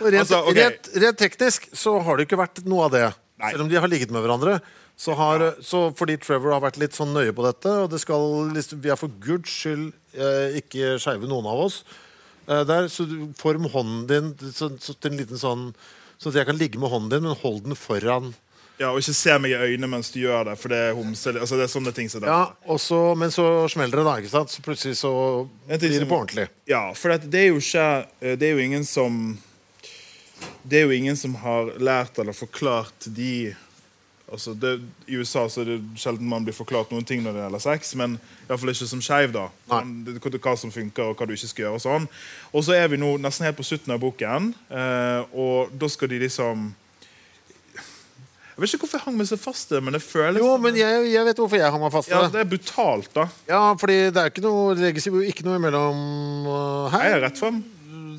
[0.00, 0.62] Og Rent, Altså, okay.
[0.62, 3.02] rent, rent teknisk så har det ikke vært noe av det.
[3.42, 3.50] Nei.
[3.52, 4.60] Selv om de har ligget med hverandre.
[5.00, 8.24] Så har, så fordi Trevor har vært litt sånn nøye på dette, og det skal,
[8.54, 11.82] liksom- vi er for guds skyld eh, ikke skeive noen av oss
[12.50, 15.70] eh, der, så du form hånden din så, så, til en liten sånn
[16.20, 18.26] Sånn at jeg kan ligge med hånden din, men hold den foran.
[18.80, 21.32] Ja, Og ikke se meg i øynene mens du gjør det, for det er homse.
[21.36, 22.28] Altså, det er sånne ting som det.
[22.32, 24.14] Ja, også, Men så smeller det, da.
[24.20, 24.52] ikke sant?
[24.52, 25.12] Så plutselig så
[25.68, 26.46] blir det på ordentlig.
[26.68, 27.86] Ja, for det, det er jo ikke
[28.20, 29.18] eh, Det er jo ingen som
[30.62, 33.54] Det er jo ingen som har lært eller forklart de
[34.30, 34.76] Altså det,
[35.10, 37.94] I USA så er det sjelden man blir forklart noen ting når det gjelder sex,
[37.98, 39.32] men i hvert fall ikke som skeiv.
[39.32, 41.74] det- det- Hva som funker, og hva du ikke skal gjøre.
[41.74, 42.08] Og sånn.
[42.54, 46.08] Og så er vi nå nesten helt på slutten av boken, eh, og da skal
[46.08, 46.74] de liksom
[48.60, 50.74] Jeg vet ikke hvorfor jeg hang meg så fast det, men det føles Jo, men
[50.74, 52.32] jeg, jeg vet hvorfor jeg hang meg fast i ja, det.
[52.32, 53.28] Det er brutalt, da.
[53.48, 57.20] Ja, fordi det er ikke noe, det legges jo ikke noe imellom uh, Jeg er
[57.22, 57.64] rett frem.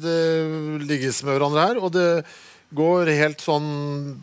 [0.02, 2.26] Det ligges med hverandre her, og det
[2.74, 4.18] går helt sånn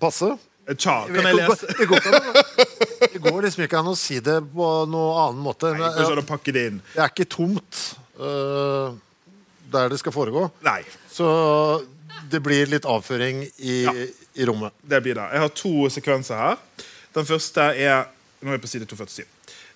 [0.00, 0.38] passe.
[0.74, 1.66] Tja, kan jeg lese?
[1.78, 2.00] det, går
[3.12, 5.70] det går liksom ikke an å si det på noen annen måte.
[5.78, 6.80] Nei, an å pakke det inn.
[6.94, 7.82] Det er ikke tomt
[8.18, 8.90] uh,
[9.70, 10.48] der det skal foregå.
[10.66, 10.80] Nei.
[11.12, 11.28] Så
[12.30, 13.94] det blir litt avføring i, Ja.
[14.34, 14.74] i rommet.
[14.82, 15.28] Det blir det.
[15.36, 16.58] Jeg har to sekvenser her.
[17.14, 18.06] Den første er
[18.44, 19.24] Nå er jeg på side 247.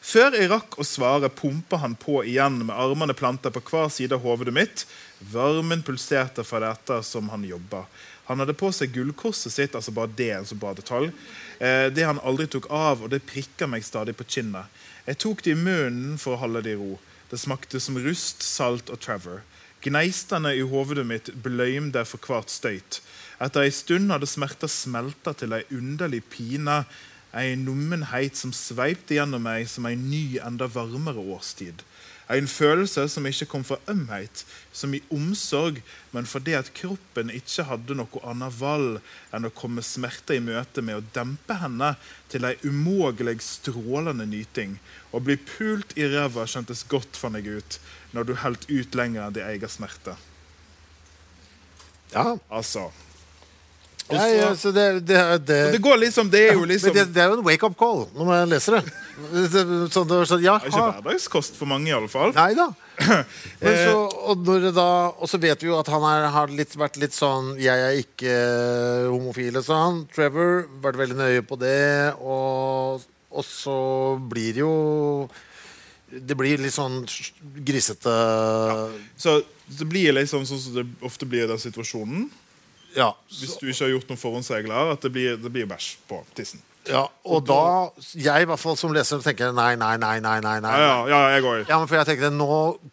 [0.05, 4.16] Før jeg rakk å svare, pumpa han på igjen med armene planta på hver side
[4.16, 4.84] av hovedet mitt.
[5.32, 7.86] Varmen pulserte fra dette som han jobba.
[8.31, 11.11] Han hadde på seg gullkorset sitt, altså bare det en så bra detalj.
[11.59, 14.70] Eh, det han aldri tok av, og det prikka meg stadig på kinnet.
[15.09, 17.01] Jeg tok det i munnen for å holde det i ro.
[17.33, 19.43] Det smakte som rust, salt og Trevor.
[19.83, 23.01] Gneistene i hovedet mitt bløymde for hvert støyt.
[23.43, 26.85] Etter ei stund hadde smerta smelta til ei underlig pine,
[27.35, 31.83] ei nummenheit som sveipte gjennom meg som ei ny, enda varmere årstid.
[32.31, 35.81] En følelse som ikke kom fra ømhet, som i omsorg,
[36.14, 39.01] men fordi at kroppen ikke hadde noe annet valg
[39.35, 41.97] enn å komme smerte i møte med å dempe henne
[42.31, 44.78] til ei umågelig strålende nyting.
[45.11, 47.81] Å bli pult i ræva kjentes godt, fant jeg ut,
[48.14, 50.14] når du holdt ut lenger enn din egen smerte.
[52.14, 52.91] Ja, Altså.
[54.11, 56.68] Og ja, ja så- det, det, det, Og det går liksom, det er jo Men
[56.74, 58.92] liksom det, det er jo en wake-up call når man leser det.
[59.94, 62.32] Sånn, sånn, ja, Det er ikke hverdagskost for mange, iallfall.
[62.34, 62.68] Nei da.
[63.61, 63.84] Men Eh.
[63.86, 64.00] så,
[64.32, 64.86] og, når da,
[65.16, 68.00] og så vet vi jo at han er, har litt, vært litt sånn 'Jeg er
[68.02, 68.34] ikke
[69.12, 70.02] homofil', sa han.
[70.14, 72.14] Trevor vært veldig nøye på det.
[72.20, 73.00] Og,
[73.30, 75.28] og så blir det jo
[76.11, 77.04] Det blir litt sånn
[77.62, 78.11] grisete
[79.16, 79.36] Så
[79.78, 82.24] det blir liksom sånn som det ofte blir i den situasjonen.
[82.97, 83.12] Ja.
[83.28, 86.62] Hvis du ikke har gjort noen forhåndsregler, at det blir, det blir bæsj på tissen.
[86.89, 87.03] Ja.
[87.28, 90.37] Og da Jeg i hvert fall som leser tenker nei, nei, nei, nei.
[90.41, 90.72] nei, nei.
[90.81, 91.59] Ja, ja, ja jeg går.
[91.68, 92.47] Ja, men for jeg tenkte Nå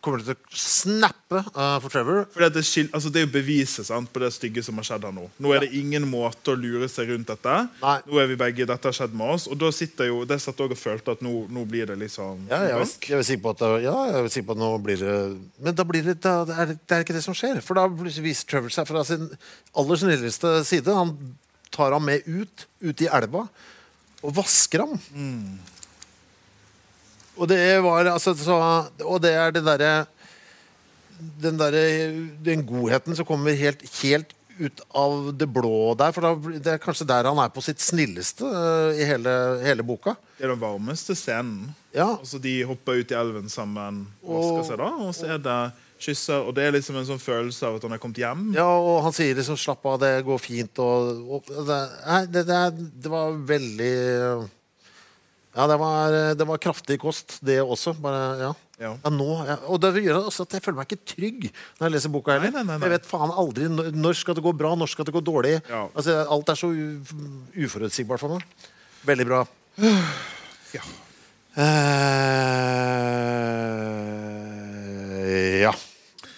[0.04, 2.26] kommer det til å snappe uh, for Trevor.
[2.34, 5.16] For det, altså det er jo beviset sant, på det stygge som har skjedd her
[5.16, 5.28] nå.
[5.44, 7.56] Nå er det ingen måte å lure seg rundt dette.
[7.82, 7.96] Nei.
[8.08, 9.48] Nå er vi begge, Dette har skjedd med oss.
[9.52, 12.46] Og da sitter jo, det satt også og følte at nå, nå blir det liksom
[12.52, 13.10] Ja, jeg, røsk.
[13.12, 15.18] jeg er sikker på at Ja, jeg vil sikker på at nå blir det
[15.64, 17.62] Men da blir det, da, det, er, det er ikke det som skjer.
[17.66, 19.30] For da viser Trevor seg fra sin
[19.78, 20.94] aller snilleste side.
[20.94, 21.16] Han
[21.78, 23.48] tar ham med ut, ut i elva,
[24.28, 24.98] og vasker ham.
[27.38, 28.58] Og det var altså så,
[29.06, 29.92] Og det er det derre
[31.42, 31.78] Den der,
[32.44, 36.10] Den godheten som kommer helt, helt ut av det blå der.
[36.16, 39.86] For da, det er kanskje der han er på sitt snilleste uh, i hele, hele
[39.86, 40.16] boka.
[40.40, 41.68] Det er den varmeste scenen.
[41.94, 42.08] Ja.
[42.16, 45.60] Altså De hopper ut i elven sammen, Og- vasker seg da, og så er det
[46.04, 46.39] kysser.
[46.48, 48.41] Og det er liksom en sånn følelse av at han er kommet hjem.
[48.58, 51.00] Ja, og han sier liksom 'slapp av, det går fint', og,
[51.39, 52.62] og det, nei, det, det,
[53.04, 53.95] det var veldig
[55.58, 57.95] Ja, det var, det var kraftig kost, det også.
[57.98, 58.52] Bare, ja.
[58.78, 58.91] Ja.
[59.02, 59.56] Ja, nå, ja.
[59.74, 62.36] Og det gjør også at jeg føler meg ikke trygg når jeg leser boka.
[62.36, 62.52] heller.
[62.54, 62.86] Nei, nei, nei.
[62.86, 65.56] Jeg vet faen aldri når skal det gå bra, når skal det gå dårlig.
[65.74, 66.70] Altså, alt er så
[67.58, 68.45] uforutsigbart for meg.
[69.10, 69.41] Veldig bra.
[70.78, 70.86] Ja.
[71.58, 73.18] Eh,
[75.62, 75.74] ja.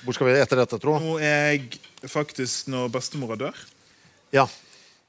[0.04, 0.98] Hvor skal vi etter dette, tro?
[1.02, 1.80] Nå er jeg
[2.10, 3.56] faktisk Når bestemora dør,
[4.34, 4.46] Ja.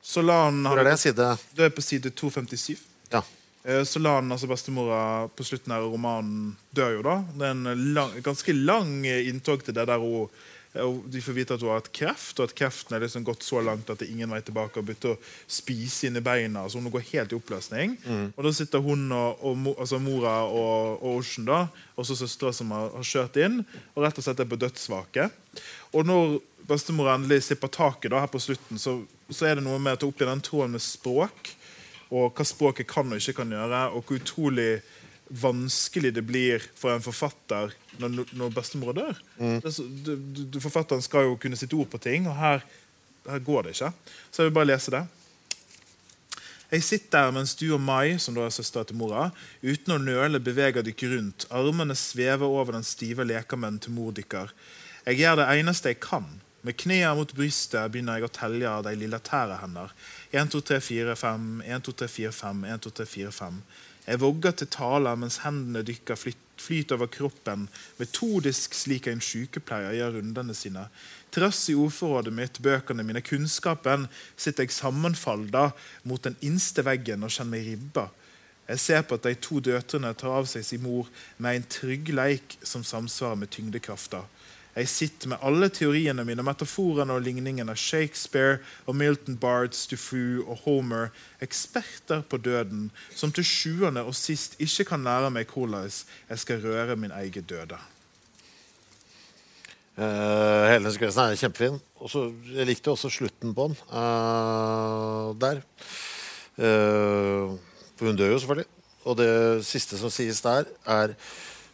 [0.02, 0.98] så la han Hvor er det?
[0.98, 2.78] Side Det er på side 257.
[3.12, 3.22] Ja.
[3.64, 7.16] Eh, Så la han altså bestemora på slutten av romanen dør jo da.
[7.36, 10.30] Det er en lang, ganske lang eh, inntog til det der hun eh,
[10.78, 13.42] og De får vite at hun har hatt kreft, og at kreften er liksom gått
[13.42, 14.78] så langt at det er ingen vei tilbake.
[14.78, 15.18] og begynte å
[15.50, 17.96] spise inn i beina, så hun går helt i oppløsning.
[18.36, 21.66] Og Da sitter hun og, og altså mora og, og Ocean, da,
[21.96, 23.64] og så søstera som har, har kjørt inn,
[23.94, 25.30] og rett og slett er på dødsvake.
[25.92, 26.38] Og når
[26.70, 30.04] bestemor endelig slipper taket da, her på slutten, så, så er det noe med at
[30.06, 31.56] hun opplever den tråden med språk
[32.10, 34.70] og hva språket kan og ikke kan gjøre, og hvor utrolig
[35.30, 37.72] vanskelig det blir for en forfatter
[38.02, 39.18] når, når bestemor dør.
[39.38, 40.12] Er du,
[40.50, 42.64] du, forfatteren skal jo kunne sitte ord på ting, og her,
[43.28, 43.92] her går det ikke.
[44.30, 45.04] Så jeg vil bare lese det.
[46.70, 49.30] Jeg sitter mens du og Mai, som da er søstera til mora,
[49.62, 51.48] uten å nøle beveger dere rundt.
[51.50, 54.54] Armene svever over den stive lekamen til mor deres.
[55.06, 56.28] Jeg gjør det eneste jeg kan.
[56.62, 59.94] Med knærne mot brystet begynner jeg å telle de lille tærne hennes.
[60.30, 63.62] 1, 2, 3, 4, 5, 1, 2, 3, 4, 5, 1, 2, 3, 4, 5.
[64.10, 70.16] Jeg vogger til taler mens hendene dykker flyt, over kroppen, metodisk slik en sykepleier gjør
[70.18, 70.82] rundene sine.
[71.32, 75.70] Trass i ordforrådet mitt, bøkene mine, kunnskapen, sitter jeg sammenfalda
[76.10, 78.08] mot den innste veggen og kjenner meg ribba.
[78.70, 81.08] Jeg ser på at de to døtrene tar av seg sin mor
[81.38, 84.24] med en trygg leik som samsvarer med tyngdekrafta.
[84.76, 87.74] Jeg sitter med alle teoriene mine, metaforene og ligningene.
[87.76, 91.10] Shakespeare og Milton Bards, Dufour og Homer.
[91.42, 95.90] Eksperter på døden, som til sjuende og sist ikke kan lære meg hvordan
[96.30, 97.78] jeg skal røre min egen døde.
[100.00, 101.80] Uh, hele den er kjempefin.
[102.00, 103.76] Også, jeg likte også slutten på den.
[103.92, 105.60] uh, der.
[106.56, 107.58] Uh,
[108.00, 108.70] hun dør jo, selvfølgelig.
[109.04, 111.14] Og det siste som sies der, er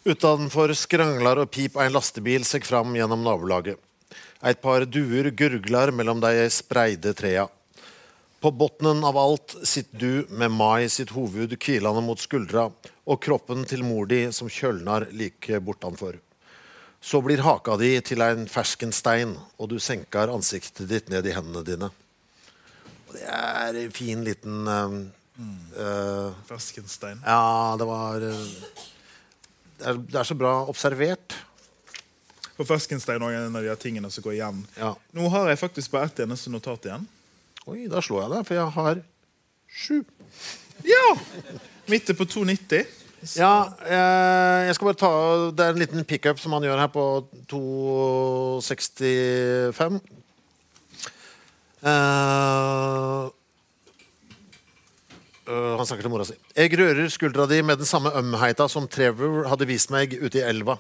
[0.06, 3.80] Utenfor skrangler og pip en lastebil seg fram gjennom nabolaget.
[4.46, 7.48] Et par duer gurgler mellom de spreide trea.
[8.38, 12.68] På bunnen av alt sitter du med Mai sitt hoved hvilende mot skuldra
[13.02, 16.20] og kroppen til mor di som kjølner like bortanfor.
[17.02, 21.34] Så blir haka di til en fersken stein, og du senker ansiktet ditt ned i
[21.34, 21.90] hendene dine.
[23.08, 25.00] Og det er en fin liten uh,
[25.34, 25.60] mm.
[25.74, 27.26] uh, Ferskenstein.
[27.26, 28.86] Ja, det var eh, det,
[29.84, 31.36] er, det er så bra observert.
[32.56, 34.58] For Ferskenstein er en av de tingene som går igjen.
[34.78, 34.90] Ja.
[35.16, 37.04] Nå har jeg faktisk bare ett eneste notat igjen.
[37.66, 38.94] Oi, da slår jeg deg, for jeg har
[39.66, 39.98] sju.
[40.86, 41.08] Ja!
[41.90, 42.84] Midt på 290.
[43.34, 45.10] Ja, eh, jeg skal bare ta
[45.50, 47.04] Det er en liten pickup som han gjør her på
[47.50, 50.00] 265.
[51.86, 53.30] Uh,
[55.46, 56.34] uh, han snakker til mora si.
[56.56, 60.44] Jeg rører skuldra di med den samme ømheita som Trevor hadde vist meg ute i
[60.48, 60.78] elva.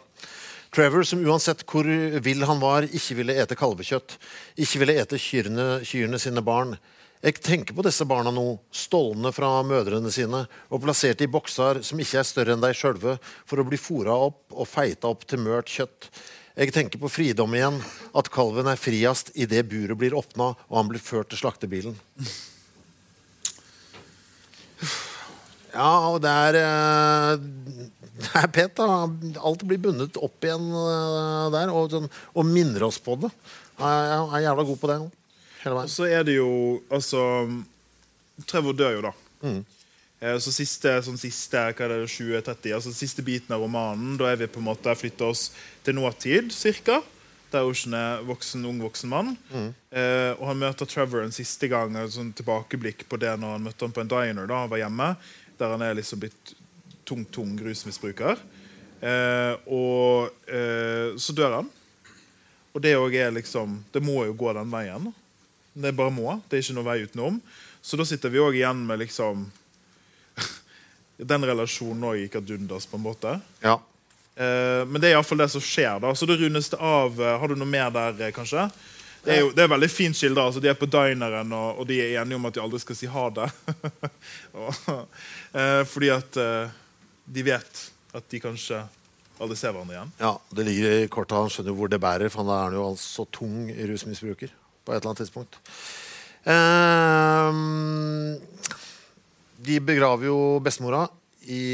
[0.72, 1.84] Trevor, som uansett hvor
[2.24, 4.14] vill han var, ikke ville ete kalvekjøtt.
[4.56, 6.78] Ikke ville ete kyrne, kyrne sine barn.
[7.20, 12.00] Jeg tenker på disse barna nå, stolne fra mødrene sine og plassert i bokser som
[12.00, 15.44] ikke er større enn de sjølve, for å bli fora opp og feita opp til
[15.44, 16.08] mørt kjøtt.
[16.56, 17.82] Jeg tenker på fridom igjen,
[18.16, 22.00] at kalven er friest idet buret blir åpna og han blir ført til slaktebilen.
[25.76, 27.36] Ja, og det er eh,
[28.16, 29.04] Det er pent, da.
[29.44, 33.30] Alt blir bundet opp igjen eh, der, og, sånn, og minner oss på det.
[33.76, 34.98] Jeg er jævla god på det.
[35.62, 36.50] Hele Og så er det jo
[36.94, 37.20] Altså
[38.48, 39.12] Trevor dør jo, da.
[39.44, 39.58] Mm.
[40.20, 44.30] Eh, Så siste, sånn siste hva er det, 2030, altså siste biten av romanen, da
[44.32, 45.50] er vi på en måte flytta oss
[45.84, 47.02] til nåtid, cirka.
[47.52, 49.34] Der Ocean er voksen, ung voksen mann.
[49.52, 49.68] Mm.
[49.92, 51.94] Eh, og han møter Trevor en siste gang.
[52.00, 54.82] Et sånn tilbakeblikk på det når han møtte ham på en diner da han var
[54.82, 55.12] hjemme.
[55.58, 56.54] Der han er liksom blitt
[57.06, 58.36] tung, tung rusmisbruker.
[59.00, 61.70] Eh, og eh, så dør han.
[62.76, 65.10] Og det òg er liksom Det må jo gå den veien.
[65.76, 66.38] Det bare må.
[66.48, 67.40] Det er ikke noe vei utenom.
[67.84, 69.46] Så da sitter vi òg igjen med liksom
[71.32, 73.36] Den relasjonen òg gikk ad undas, på en måte.
[73.64, 73.78] Ja.
[74.36, 76.00] Eh, men det er iallfall det som skjer.
[76.02, 77.16] da Så da rundes det av.
[77.20, 78.66] eh, Har du noe mer der, eh, kanskje?
[79.26, 80.46] Det er jo det er veldig fint skildra.
[80.46, 82.98] Altså, de er på dineren, og, og de er enige om at de aldri skal
[82.98, 83.48] si ha det.
[84.62, 84.70] og,
[85.58, 86.76] eh, fordi at eh,
[87.34, 87.82] de vet
[88.16, 88.78] at de kanskje
[89.42, 90.12] aldri ser hverandre igjen.
[90.22, 91.36] ja, det ligger i kortet.
[91.36, 94.54] Han skjønner jo hvor det bærer, for han er jo altså tung rusmisbruker
[94.86, 95.58] på et eller annet tidspunkt.
[96.46, 97.50] Eh,
[99.66, 101.02] de begraver jo bestemora
[101.50, 101.64] i,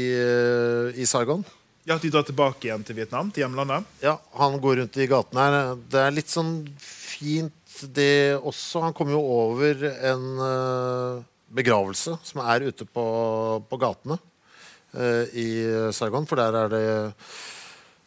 [0.97, 1.45] i Sargon.
[1.83, 3.87] Ja, de drar tilbake igjen til Vietnam, til hjemlandet.
[4.03, 5.73] Ja, han går rundt i gaten her.
[5.91, 8.85] Det er litt sånn fint, det også.
[8.85, 11.23] Han kommer jo over en eh,
[11.57, 13.05] begravelse som er ute på,
[13.67, 14.15] på gatene
[14.95, 15.47] uh, i
[15.93, 16.27] Saigon.
[16.29, 16.85] For der er det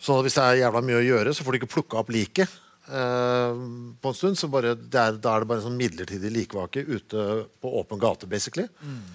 [0.01, 2.15] sånn at hvis det er jævla mye å gjøre, så får de ikke plukka opp
[2.15, 2.57] liket.
[2.87, 6.87] Uh, på en stund, så bare, er, Da er det bare en sånn midlertidig likvake
[6.87, 7.29] ute
[7.61, 8.67] på åpen gate, basically.
[8.81, 9.07] Um,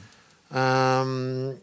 [0.51, 1.55] Eh,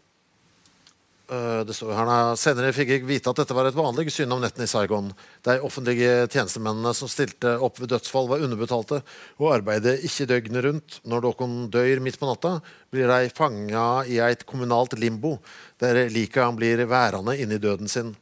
[1.29, 4.65] det står her Senere fikk jeg vite at dette var et vanlig syn om nettene
[4.65, 5.11] i Saigon.
[5.45, 9.01] De offentlige tjenestemennene som stilte opp ved dødsfall, var underbetalte
[9.37, 10.97] og arbeidet ikke døgnet rundt.
[11.05, 12.55] Når noen dør midt på natta,
[12.89, 15.37] blir de fanga i et kommunalt limbo,
[15.77, 18.15] der lika blir værende inni døden sin.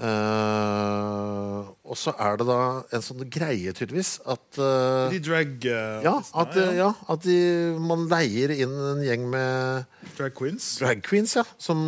[0.00, 2.58] Eh, og så er det da
[2.94, 6.12] en sånn greie, tydeligvis, at uh, De drag uh, ja,
[6.42, 7.38] at, ja, at de,
[7.82, 10.76] man leier inn en gjeng med Drag queens.
[10.80, 11.82] drag queens, ja, som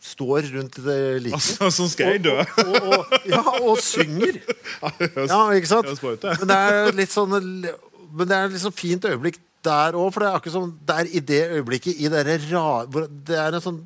[0.00, 1.36] står rundt det liket.
[1.36, 2.38] Altså, sånn skal jeg dø.
[2.40, 4.40] Og, og, og, ja, og synger.
[5.30, 5.92] Ja, ikke sant?
[6.24, 10.30] Men det er litt sånn Men det er sånn fint øyeblikk der òg, for det
[10.30, 13.82] er akkurat som det er i det øyeblikket, i det rare Det er en sånn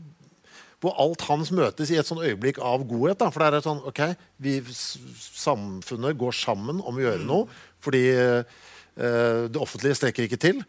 [0.85, 3.19] hvor alt hans møtes i et sånn øyeblikk av godhet.
[3.21, 3.31] Da.
[3.33, 4.03] For det er sånn, ok,
[4.45, 8.61] vi, Samfunnet går sammen om å gjøre noe fordi eh,
[8.97, 10.63] det offentlige strekker ikke til.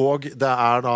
[0.00, 0.92] Og det er da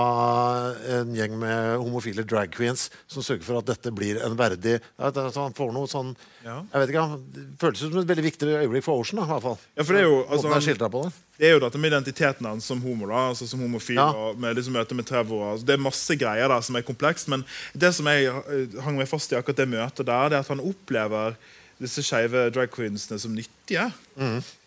[0.96, 5.10] en gjeng med homofile drag queens som sørger for at dette blir en verdig er
[5.12, 6.14] sånn, Han får noe sånn
[6.46, 6.62] Ja.
[6.72, 9.20] Jeg vet ikke, Det føles som et veldig viktig øyeblikk for Ocean.
[9.20, 9.58] da, i hvert fall.
[9.76, 11.12] Ja, for det er jo, altså, er han- på det.
[11.38, 13.06] Det er jo dette med identiteten hans som homo.
[13.06, 14.10] da, altså som homofil Ja.
[14.12, 15.52] og med liksom møte med Trevor.
[15.52, 17.28] Altså, det er masse greier der som er komplekst.
[17.28, 17.44] Men
[17.76, 20.48] det som jeg eh, hang meg fast i akkurat det møtet der, det er at
[20.48, 21.36] han opplever
[21.78, 23.92] disse skeive drag queensene som nyttige.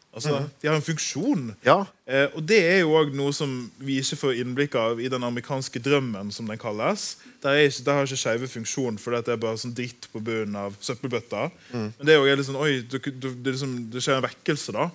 [0.10, 1.44] Altså, De har en funksjon.
[1.64, 1.84] Ja.
[2.10, 5.24] Eh, og det er jo også noe som vi ikke får innblikk av i den
[5.24, 7.12] amerikanske drømmen, som den kalles.
[7.44, 10.22] Der, er ikke, der har ikke skeive funksjon, for det er bare sånn dritt på
[10.26, 11.46] bunnen av søppelbøtta.
[11.76, 14.90] Men det er jo litt sånn, oi, det, er liksom, det skjer en vekkelse, da.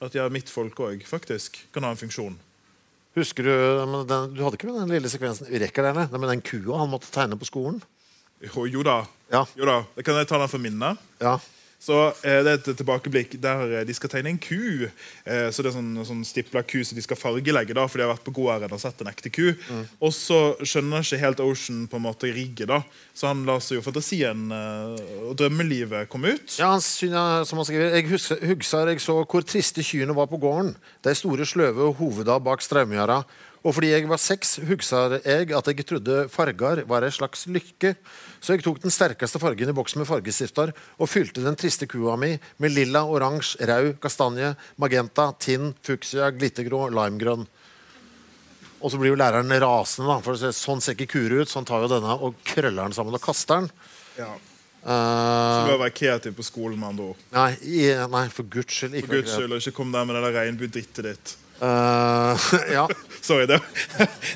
[0.00, 2.38] At ja, mitt folk òg faktisk kan ha en funksjon.
[3.18, 6.30] Husker Du den, du hadde ikke med den lille sekvensen Vi rekker der, nei, med
[6.30, 7.80] den kua han måtte tegne på skolen?
[8.38, 9.00] Jo, jo da.
[9.32, 9.42] Ja.
[9.58, 9.80] Jo da.
[9.96, 11.00] Da kan jeg ta den for minnet.
[11.20, 11.34] Ja.
[11.80, 14.84] Så eh, Det er et tilbakeblikk der eh, de skal tegne en ku.
[14.84, 18.04] Eh, så det er sånn, sånn stipla ku som de skal fargelegge, da, for de
[18.04, 19.46] har vært på gården og sett en ekte ku.
[19.98, 22.82] Og så skjønner ikke helt Ocean på en måte rigget, da.
[23.16, 26.58] så han lar seg jo fantasien eh, og drømmelivet komme ut.
[26.60, 28.44] Ja, han synes, som han skriver Jeg husker,
[28.92, 30.74] jeg så hvor triste kyrne var på gården.
[31.04, 33.22] De store, sløve hoveda bak straumgjerde.
[33.60, 37.92] Og fordi jeg var seks, hugsar jeg at jeg trodde farger var ei slags lykke.
[38.40, 42.16] Så jeg tok den sterkeste fargen i boksen med fargestifter og fylte den triste kua
[42.16, 42.32] mi
[42.62, 47.44] med lilla, oransje, rød, kastanje, magenta, tinn, fuksia, glittergrå, limegrønn.
[48.80, 51.50] Og så blir jo læreren rasende, da, for sånn ser ikke kuer ut.
[51.50, 53.68] Så han tar jo denne og krøller den sammen og kaster den.
[54.16, 54.30] Ja.
[54.80, 54.96] Så
[55.60, 57.24] Du bør være kreativ på skolen, med andre ord.
[57.34, 57.50] Nei,
[58.08, 58.96] nei, for guds skyld.
[58.96, 61.36] Ikke For Guds skyld, og ikke kom der med det regnbuedrittet ditt.
[61.60, 62.36] Eh,
[62.72, 62.88] ja,
[63.20, 63.60] Sorry, det,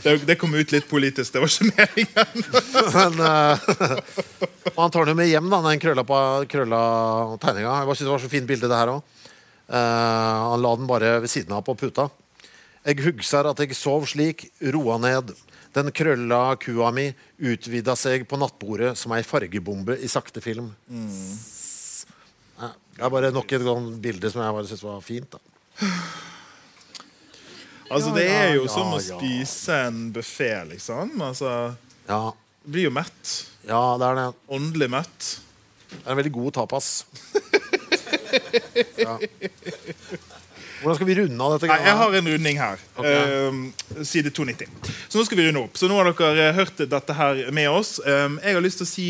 [0.02, 1.32] det, det kom ut litt politisk.
[1.32, 2.42] Det var ikke meningen.
[2.98, 3.70] men eh,
[4.74, 6.18] og Han tar den jo med hjem, da, den krølla, på,
[6.52, 6.80] krølla
[7.40, 7.78] tegninga.
[7.80, 9.22] Jeg bare synes det var så fint bilde, det her òg.
[9.72, 12.10] han la den bare ved siden av på puta.
[12.84, 15.32] Jeg hugsar at jeg sov slik, roa ned.
[15.74, 17.06] Den krølla kua mi
[17.40, 20.68] utvida seg på nattbordet som ei fargebombe i sakte film.
[20.92, 21.32] Mm.
[22.94, 23.64] Det er bare nok et
[24.04, 25.32] bilde som jeg bare syns var fint.
[25.32, 25.88] da
[27.90, 31.16] Altså, Det er jo som å spise en buffé, liksom.
[31.22, 31.74] Altså,
[32.08, 32.32] Ja,
[32.64, 33.32] blir jo mett.
[33.68, 34.28] ja det er det.
[34.48, 35.30] Åndelig mett.
[35.90, 37.04] Det er en veldig god tapas.
[38.96, 39.18] ja.
[40.84, 41.68] Hvordan skal vi runde av dette?
[41.70, 42.82] Nei, jeg har en runding her.
[43.00, 44.68] Eh, side 290.
[45.08, 45.78] Så nå skal vi runde opp.
[45.80, 47.96] Så nå har dere hørt dette her med oss.
[48.04, 49.08] Um, jeg har lyst til å si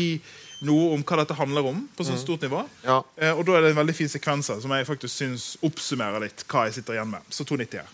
[0.65, 1.81] noe om hva dette handler om.
[1.97, 2.63] på sånn stort nivå.
[2.85, 3.01] Ja.
[3.19, 6.45] Uh, og da er det en veldig fin sekvens som jeg faktisk syns oppsummerer litt
[6.47, 7.27] hva jeg sitter igjen med.
[7.29, 7.91] Så 290 her.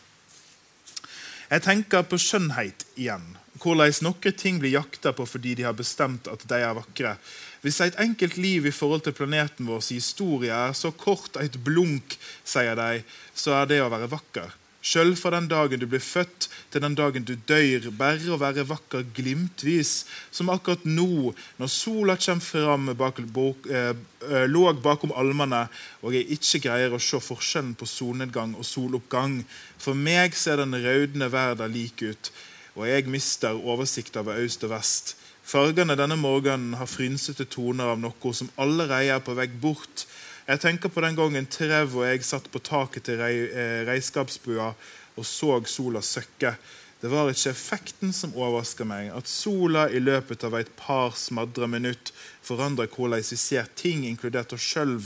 [1.52, 3.26] Jeg tenker på skjønnhet igjen.
[3.60, 7.18] Hvordan noen ting blir jakta på fordi de har bestemt at de er vakre.
[7.62, 11.60] Hvis et enkelt liv i forhold til planeten vår sin historie er så kort et
[11.60, 12.16] blunk,
[12.48, 13.04] sier de,
[13.36, 14.56] så er det å være vakker.
[14.82, 18.66] Sjøl fra den dagen du blir født til den dagen du dør, bare å være
[18.66, 19.92] vakker glimtvis,
[20.34, 23.94] som akkurat nå, når sola kommer fram bak, bok, eh,
[24.26, 25.68] eh, låg bakom almene,
[26.02, 29.44] og jeg ikke greier å se forskjellen på solnedgang og soloppgang.
[29.78, 32.32] For meg ser den raudende verden lik ut,
[32.74, 35.16] og jeg mister oversikt over øst og vest.
[35.46, 40.06] Fargene denne morgenen har frynsete toner av noe som allerede er på vei bort.
[40.48, 44.72] Jeg tenker på den gangen Trev og jeg satt på taket til rei, eh, reiskapsbua
[45.16, 46.56] og så sola søkke.
[47.02, 51.68] Det var ikke effekten som overraska meg, at sola i løpet av et par smadra
[51.70, 52.12] minutt
[52.42, 55.00] forandrer hvordan vi ser ting, inkludert oss sjøl,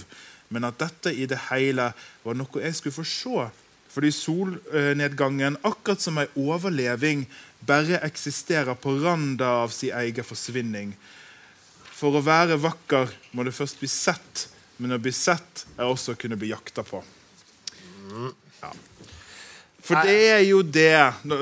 [0.49, 1.91] men at dette i det hele
[2.23, 3.45] var noe jeg skulle få se.
[3.95, 7.23] Fordi solnedgangen, akkurat som ei overleving,
[7.63, 10.91] bare eksisterer på randa av sin egen forsvinning.
[11.95, 16.15] For å være vakker må du først bli sett, men å bli sett er også
[16.15, 17.02] å kunne bli jakta på.
[18.61, 18.72] Ja.
[19.85, 20.95] For det er jo det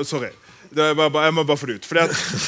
[0.04, 0.32] Sorry.
[0.74, 1.86] Jeg må bare få det ut.
[1.86, 2.00] For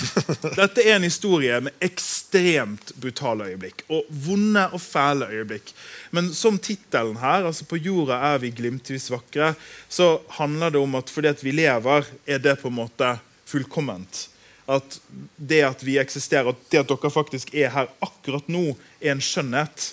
[0.60, 3.84] dette er en historie med ekstremt brutale øyeblikk.
[3.92, 5.70] Og vonde og fæle øyeblikk.
[6.16, 9.54] Men som tittelen her, altså 'På jorda er vi glimtvis vakre',
[9.88, 14.28] så handler det om at fordi at vi lever, er det på en måte fullkomment.
[14.68, 14.98] At
[15.38, 19.22] det at vi eksisterer, at det at dere faktisk er her akkurat nå, er en
[19.22, 19.92] skjønnhet.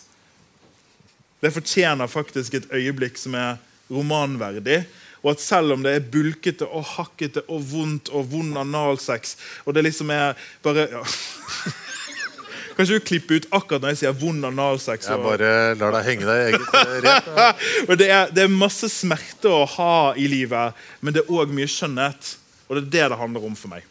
[1.43, 3.57] Det fortjener faktisk et øyeblikk som er
[3.91, 4.85] romanverdig.
[5.23, 9.71] Og at selv om det er bulkete og hakkete og vondt og vond analsex Og
[9.75, 10.33] det liksom er
[10.63, 11.03] bare ja.
[12.73, 15.07] Kan ikke du klippe ut akkurat når jeg sier vond analsex?
[15.07, 17.27] Jeg bare lar deg henge deg eget eh, rep.
[18.01, 21.69] det, er, det er masse smerte å ha i livet, men det er òg mye
[21.69, 22.31] skjønnhet.
[22.65, 23.85] Og det er det det handler om for meg.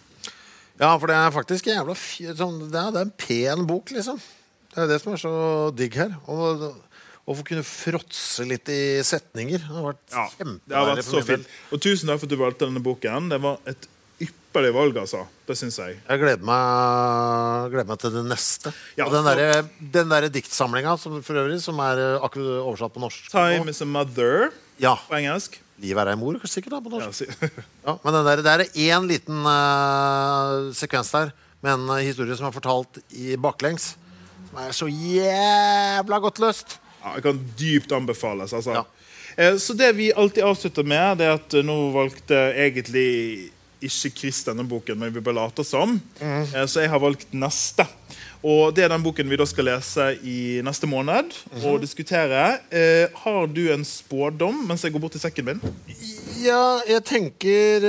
[0.82, 3.94] Ja, for det er faktisk en jævla sånn, det, er, det er en pen bok,
[3.94, 4.18] liksom.
[4.74, 5.36] Det er det som er så
[5.78, 6.18] digg her.
[6.26, 6.66] Og,
[7.22, 9.62] og få kunne fråtse litt i setninger.
[9.62, 10.26] Det har vært Ja,
[10.66, 11.46] det har vært så fint.
[11.72, 13.28] Og tusen takk for at du valgte denne boken.
[13.30, 13.86] Det var et
[14.22, 15.22] ypperlig valg, altså.
[15.48, 15.96] Det syns jeg.
[16.08, 18.72] Jeg gleder meg, gleder meg til det neste.
[18.98, 19.62] Ja, og den derre
[19.94, 23.30] den der diktsamlinga som, for øvrig, som er eh, akkurat oversatt på norsk.
[23.32, 24.50] Time is a mother
[24.82, 24.96] Ja.
[25.08, 25.60] på engelsk.
[25.82, 27.22] Livet er ei mor, sikkert, da, på Ja, norsk.
[27.22, 28.66] si- Ja, men den der, det er
[28.98, 31.32] én liten uh, sekvens der
[31.62, 33.92] med en eh, historie som er fortalt i baklengs.
[34.50, 36.78] Som er så jævla godt løst.
[37.04, 38.52] Jeg kan dypt anbefales.
[38.52, 38.72] Altså.
[38.72, 38.84] Ja.
[39.36, 43.50] Eh, Så det vi alltid avslutter med, det er at eh, nå valgte egentlig
[43.82, 45.96] ikke Chris denne boken, men vi bare later som.
[46.20, 46.42] Mm.
[46.54, 47.86] Eh, Så jeg har valgt neste.
[48.42, 51.64] Og det er den boken vi da skal lese i neste måned Mhm.
[51.64, 52.58] og diskutere.
[52.74, 55.60] Eh, har du en spådom mens jeg går bort til sekken min?
[56.42, 57.84] Ja, jeg tenker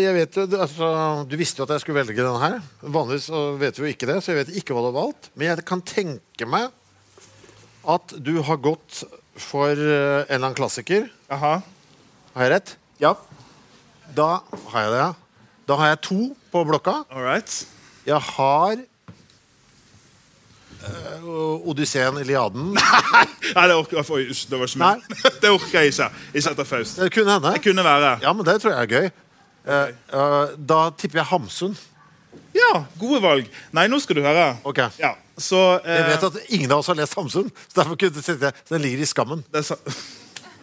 [0.00, 2.60] Jeg vet jo altså, Du visste jo at jeg skulle velge denne her.
[2.82, 3.28] Vanligvis
[3.60, 5.28] vet vi jo ikke det, så jeg vet ikke hva du har valgt.
[5.36, 6.70] Men jeg kan tenke meg
[7.88, 9.02] at du har gått
[9.40, 11.08] for eh, en eller annen klassiker.
[11.32, 11.60] Aha.
[12.34, 12.76] Har jeg rett?
[13.00, 13.14] Ja.
[14.16, 14.42] Da
[14.72, 15.12] har jeg det, ja.
[15.70, 16.20] Da har jeg to
[16.50, 17.02] på blokka.
[17.10, 17.52] All right.
[18.06, 18.80] Jeg har
[20.82, 22.72] uh, Odysseen, Iliaden.
[23.56, 24.50] Nei, det orker jeg ikke.
[24.50, 25.04] det var ikke meg.
[25.42, 26.08] det orker jeg ikke.
[26.34, 27.00] Ikke etter Faust.
[27.00, 27.54] Det kunne hende.
[27.54, 28.16] Det kunne være.
[28.24, 29.10] Ja, men det tror jeg er gøy.
[29.70, 31.78] Eh, eh, da tipper jeg Hamsun.
[32.56, 33.50] Ja, gode valg.
[33.76, 34.52] Nei, nå skal du høre.
[34.66, 34.82] Ok.
[34.98, 38.22] Ja, så eh, Jeg vet at ingen av oss har lest Hamsun, så derfor kunne
[38.24, 39.44] jeg den ligger i Skammen.
[39.52, 39.78] det er sa-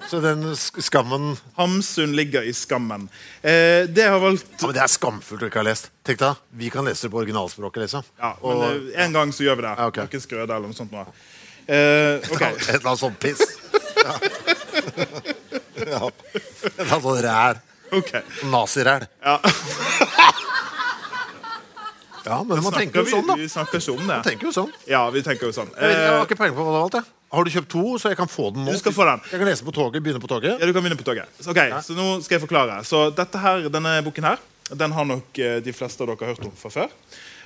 [0.08, 3.10] Så den Skammen Hamsun ligger i skammen.
[3.42, 5.90] Eh, det har valgt ja, men Det er skamfullt å ikke ha lest.
[6.08, 8.06] Tenk da, Vi kan lese det på originalspråket, liksom.
[8.22, 8.64] ja, men Og
[8.94, 9.74] eh, En gang så gjør vi det.
[9.76, 10.08] Ja, okay.
[10.08, 10.96] Ikke skrøde eller noe sånt.
[10.96, 11.04] Nå.
[11.68, 12.54] Eh, okay.
[12.70, 13.44] et eller annet sånt piss.
[13.98, 14.14] Ja.
[15.82, 16.08] ja.
[16.08, 17.60] Et eller annet sånt ræl.
[17.98, 18.22] Okay.
[18.52, 19.08] Naziræl.
[19.26, 19.40] Ja.
[22.28, 23.36] Ja, men man tenker jo vi, sånn, da.
[23.40, 24.08] vi snakker ikke om det.
[24.18, 24.72] Man tenker jo sånn.
[24.92, 25.70] Ja, vi tenker jo sånn.
[25.74, 27.08] Jeg, vet, jeg har Eh, ikke peiling på hva det jeg.
[27.38, 28.72] Har du kjøpt to, så jeg kan få den nå?
[28.76, 29.24] Du skal få den.
[29.32, 30.60] Jeg kan lese på toget, begynne på toget.
[30.60, 31.28] ja, du kan begynne på toget.
[31.40, 32.78] Så, ok, så nå skal jeg forklare.
[32.88, 34.38] Så dette her, Denne boken her
[34.72, 36.92] Den har nok eh, de fleste av dere hørt om fra før.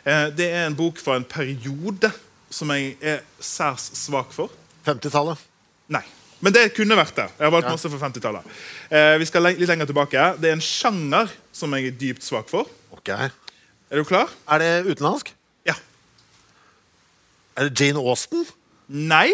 [0.05, 2.09] Eh, det er en bok fra en periode
[2.49, 4.49] som jeg er særs svak for.
[4.85, 5.37] 50-tallet.
[5.93, 6.01] Nei.
[6.41, 7.27] Men det kunne vært det.
[7.37, 7.75] Jeg har valgt Ja.
[7.77, 8.43] masse fra 50-tallet.
[8.89, 10.23] Eh, vi skal litt lenger tilbake.
[10.41, 12.65] Det er en sjanger som jeg er dypt svak for.
[12.91, 13.09] Ok.
[13.91, 14.31] Er du klar?
[14.47, 15.33] Er det utenlandsk?
[15.67, 15.73] Ja.
[17.59, 18.45] Er det Jane Austen?
[18.87, 19.33] Nei.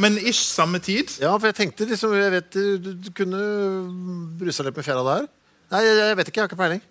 [0.00, 1.10] Men ish samme tid.
[1.20, 3.40] Ja, for jeg tenkte liksom Jeg vet du, du kunne
[4.38, 5.26] brusa litt med fjæra der.
[5.74, 6.38] Nei, jeg, jeg vet ikke.
[6.38, 6.84] Jeg har ikke peiling.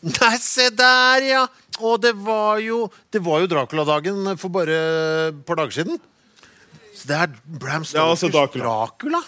[0.00, 1.42] Nei, se der, ja!
[1.84, 4.78] Og det var jo Det var jo Dracula-dagen for bare
[5.28, 5.98] et par dager siden.
[6.96, 8.70] Så det er Bram Ja, altså Stokers Dracula.
[8.70, 9.20] Dracula.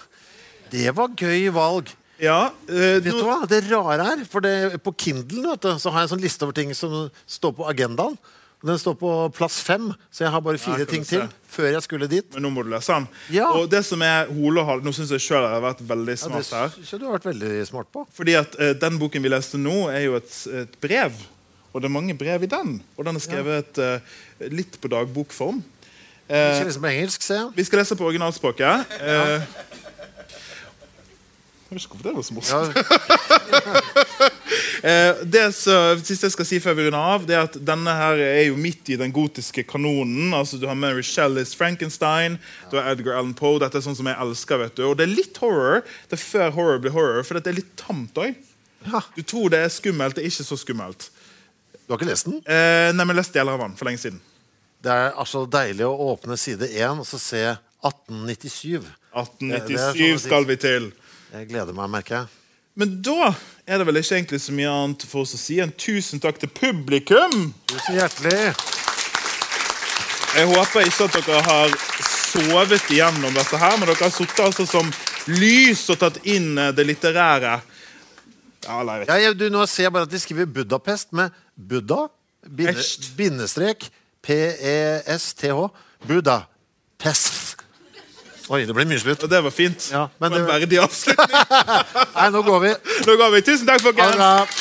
[0.72, 1.90] Det var gøy valg.
[2.22, 3.40] Ja, øh, Vet du hva?
[3.50, 6.46] Det rare er, for det, på Kindle vet du, så har jeg en sånn liste
[6.46, 8.14] over ting som står på agendaen.
[8.62, 11.82] Den står på plass fem, så jeg har bare fire Ja, ting til før jeg
[11.82, 12.28] skulle dit.
[12.36, 13.08] Men nå må du lese den.
[13.34, 13.48] Ja.
[13.58, 16.14] Og det som er hole og hale Nå syns jeg sjøl jeg har vært veldig
[16.14, 16.70] Ja, smart det her.
[16.76, 18.06] syns jeg du har vært veldig smart på.
[18.14, 21.18] Fordi at uh, den boken vi leste nå, er jo et, et brev.
[21.72, 22.76] Og det er mange brev i den.
[22.94, 23.98] Og den er skrevet uh,
[24.46, 25.58] litt på dagbokform.
[26.32, 27.48] Ikke liksom på engelsk, ser jeg.
[27.58, 28.94] Vi skal lese på originalspråket.
[29.02, 29.42] Eh,
[31.72, 32.76] jeg vet ikke hvorfor det var så morsomt.
[32.76, 34.30] Ja,
[34.82, 37.92] Eh, det så, siste jeg skal si før vi runder av, det er at denne
[37.94, 40.32] her er jo midt i den gotiske kanonen.
[40.34, 42.34] altså Du har Mary Shelleys Frankenstein,
[42.70, 43.60] du har Edgar Allan Poe.
[43.62, 44.58] Dette er sånn som jeg elsker.
[44.58, 45.84] vet du Og det er litt horror.
[46.10, 48.34] Det er før horror blir horror, for det er litt tamt òg.
[49.14, 51.06] Du tror det er skummelt, det er ikke så skummelt.
[51.86, 52.40] Du har ikke lest den?
[52.42, 54.18] Eh, nei, men jeg leste deler av den for lenge siden.
[54.82, 57.44] Det er altså deilig å åpne side 1 og så se
[57.86, 58.82] 1897.
[58.82, 60.90] Det- det er 1897 skal vi til.
[61.32, 62.26] Jeg gleder meg, merker jeg.
[62.76, 63.30] Men da
[63.64, 66.40] er det vel ikke egentlig så mye annet for oss å si enn tusen takk
[66.40, 67.52] til publikum.
[67.72, 68.52] Tusen hjertelig.
[70.32, 71.74] Jeg håper ikke at dere har
[72.08, 74.88] sovet igjennom dette her, men dere har sittet altså som
[75.32, 77.58] lys og tatt inn eh, det litterære.
[78.64, 82.06] Ja, eller Ja, jeg, du, nå ser jeg bare at de skriver Budapest med Buddha,
[82.44, 82.84] binde,
[83.16, 83.88] bindestrek,
[84.24, 85.68] P-E-S-T-H.
[86.08, 87.41] Budapest.
[88.52, 89.22] Oi, det ble mye slutt.
[89.32, 89.86] Det var fint.
[89.94, 91.38] Ja, men det en verdig avslutning.
[92.18, 92.74] Nei, nå går vi.
[93.08, 93.40] Nå går vi.
[93.48, 94.60] Tusen takk, folkens.